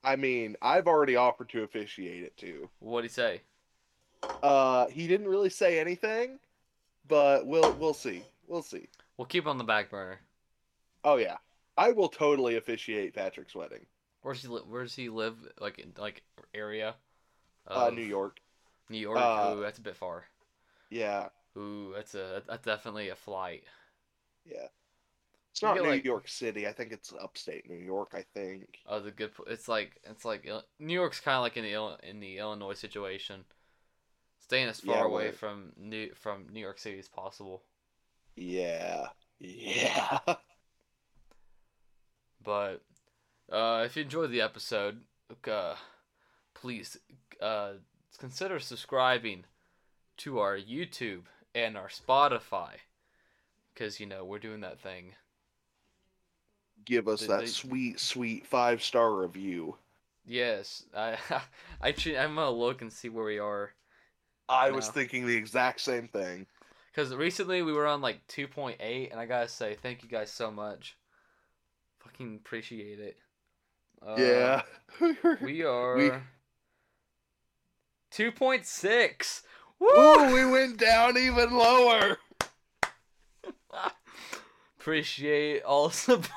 I 0.03 0.15
mean, 0.15 0.55
I've 0.61 0.87
already 0.87 1.15
offered 1.15 1.49
to 1.49 1.63
officiate 1.63 2.23
it 2.23 2.37
too. 2.37 2.69
What'd 2.79 3.09
he 3.09 3.13
say? 3.13 3.41
Uh, 4.41 4.87
he 4.87 5.07
didn't 5.07 5.27
really 5.27 5.49
say 5.49 5.79
anything, 5.79 6.39
but 7.07 7.45
we'll 7.47 7.73
we'll 7.73 7.93
see. 7.93 8.23
We'll 8.47 8.61
see. 8.63 8.89
We'll 9.17 9.25
keep 9.27 9.47
on 9.47 9.57
the 9.57 9.63
back 9.63 9.89
burner. 9.89 10.19
Oh 11.05 11.15
yeah, 11.17 11.37
I 11.77 11.91
will 11.93 12.09
totally 12.09 12.57
officiate 12.57 13.13
Patrick's 13.13 13.55
wedding. 13.55 13.85
Where's 14.21 14.41
he 14.41 14.47
li- 14.49 14.63
Where 14.67 14.83
does 14.83 14.95
he 14.95 15.09
live? 15.09 15.35
Like 15.59 15.79
in 15.79 15.93
like 15.97 16.23
area? 16.53 16.95
Uh, 17.67 17.89
New 17.91 18.01
York. 18.03 18.39
New 18.89 18.97
York. 18.97 19.17
Uh, 19.19 19.55
Ooh, 19.57 19.61
that's 19.61 19.77
a 19.79 19.81
bit 19.81 19.95
far. 19.95 20.25
Yeah, 20.89 21.29
Ooh, 21.57 21.93
that's 21.95 22.15
a 22.15 22.43
that's 22.47 22.63
definitely 22.65 23.09
a 23.09 23.15
flight. 23.15 23.63
yeah. 24.45 24.67
It's 25.55 25.63
not 25.63 25.77
New 25.77 25.83
like- 25.87 26.03
York 26.03 26.27
City. 26.27 26.67
I 26.67 26.73
think 26.73 26.91
it's 26.91 27.13
upstate 27.13 27.69
New 27.69 27.77
York. 27.77 28.09
I 28.13 28.25
think. 28.33 28.79
Oh, 28.85 28.99
the 28.99 29.09
good. 29.09 29.31
It's 29.47 29.69
like 29.69 29.95
it's 30.03 30.25
like 30.25 30.45
New 30.79 30.93
York's 30.93 31.21
kind 31.21 31.37
of 31.37 31.43
like 31.43 31.55
in 31.55 31.63
the 31.63 31.97
in 32.03 32.19
the 32.19 32.39
Illinois 32.39 32.73
situation, 32.73 33.45
staying 34.39 34.67
as 34.67 34.81
far 34.81 34.97
Yeah, 34.97 35.05
away 35.05 35.31
from 35.31 35.71
New 35.77 36.13
from 36.13 36.47
New 36.51 36.59
York 36.59 36.77
City 36.77 36.99
as 36.99 37.07
possible. 37.07 37.63
Yeah. 38.35 39.07
Yeah. 39.39 40.19
But 42.43 42.81
uh, 43.51 43.83
if 43.85 43.95
you 43.95 44.03
enjoyed 44.03 44.29
the 44.29 44.41
episode, 44.41 45.01
uh, 45.49 45.75
please 46.53 46.97
uh, 47.41 47.73
consider 48.19 48.59
subscribing 48.59 49.45
to 50.17 50.37
our 50.39 50.55
YouTube 50.57 51.23
and 51.55 51.75
our 51.75 51.87
Spotify, 51.87 52.73
because 53.73 53.99
you 53.99 54.05
know 54.05 54.23
we're 54.23 54.37
doing 54.37 54.61
that 54.61 54.79
thing. 54.79 55.13
Give 56.85 57.07
us 57.07 57.21
They- 57.21 57.27
that 57.27 57.39
they- 57.41 57.45
sweet, 57.47 57.99
sweet 57.99 58.45
five 58.45 58.83
star 58.83 59.13
review. 59.13 59.77
Yes, 60.25 60.83
I 60.95 61.17
I 61.81 61.89
I'm 62.17 62.35
gonna 62.35 62.49
look 62.51 62.81
and 62.81 62.91
see 62.91 63.09
where 63.09 63.25
we 63.25 63.39
are. 63.39 63.73
I 64.47 64.71
was 64.71 64.89
thinking 64.89 65.25
the 65.25 65.35
exact 65.35 65.81
same 65.81 66.07
thing. 66.07 66.45
Because 66.91 67.13
recently 67.13 67.61
we 67.61 67.73
were 67.73 67.87
on 67.87 67.99
like 68.01 68.25
2.8, 68.27 69.11
and 69.11 69.19
I 69.19 69.25
gotta 69.25 69.47
say, 69.47 69.75
thank 69.81 70.01
you 70.03 70.09
guys 70.09 70.31
so 70.31 70.49
much. 70.49 70.95
Fucking 71.99 72.35
appreciate 72.37 72.99
it. 72.99 73.17
Uh, 74.05 74.15
yeah. 74.17 74.61
We 75.41 75.63
are. 75.63 75.97
We- 75.97 76.11
2.6! 78.11 79.41
Woo! 79.79 79.87
Ooh, 79.89 80.33
we 80.33 80.45
went 80.49 80.77
down 80.77 81.17
even 81.17 81.51
lower. 81.51 82.17
Appreciate 84.79 85.63
all 85.63 85.89
support, 85.89 86.29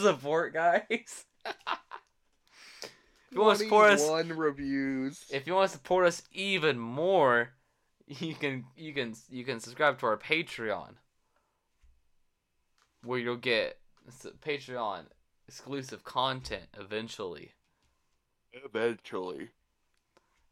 support 0.00 0.52
guys. 0.54 1.24
if 1.44 2.90
you 3.30 3.40
want 3.40 3.58
to 3.58 3.64
support 3.64 3.90
us, 3.92 4.08
One 4.08 4.28
reviews. 4.36 5.24
if 5.30 5.46
you 5.46 5.54
want 5.54 5.70
to 5.70 5.76
support 5.76 6.06
us 6.06 6.22
even 6.32 6.78
more, 6.78 7.50
you 8.06 8.34
can 8.34 8.64
you 8.76 8.92
can 8.92 9.14
you 9.28 9.44
can 9.44 9.60
subscribe 9.60 9.98
to 10.00 10.06
our 10.06 10.16
Patreon, 10.16 10.94
where 13.02 13.18
you'll 13.18 13.36
get 13.36 13.78
Patreon 14.44 15.04
exclusive 15.48 16.04
content 16.04 16.66
eventually, 16.78 17.52
Eventually. 18.64 19.50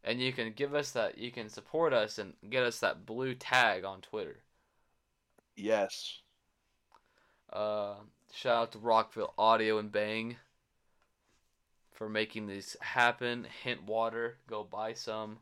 and 0.04 0.20
you 0.20 0.32
can 0.32 0.52
give 0.52 0.74
us 0.74 0.90
that 0.92 1.18
you 1.18 1.30
can 1.32 1.48
support 1.48 1.92
us 1.92 2.18
and 2.18 2.34
get 2.50 2.62
us 2.64 2.78
that 2.80 3.06
blue 3.06 3.34
tag 3.34 3.84
on 3.84 4.00
Twitter. 4.00 4.42
Yes. 5.56 6.18
Uh, 7.52 7.94
shout 8.34 8.56
out 8.56 8.72
to 8.72 8.78
Rockville 8.78 9.32
Audio 9.38 9.78
and 9.78 9.92
Bang 9.92 10.36
for 11.92 12.08
making 12.08 12.46
these 12.46 12.76
happen. 12.80 13.46
Hint 13.62 13.84
water, 13.84 14.38
go 14.48 14.64
buy 14.64 14.92
some. 14.92 15.38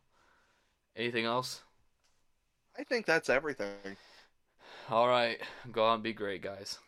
Anything 0.95 1.25
else? 1.25 1.63
I 2.79 2.85
think 2.85 3.07
that's 3.07 3.31
everything. 3.31 3.97
All 4.91 5.09
right, 5.09 5.41
go 5.71 5.87
out 5.87 5.95
and 5.95 6.03
be 6.03 6.13
great, 6.13 6.43
guys. 6.43 6.79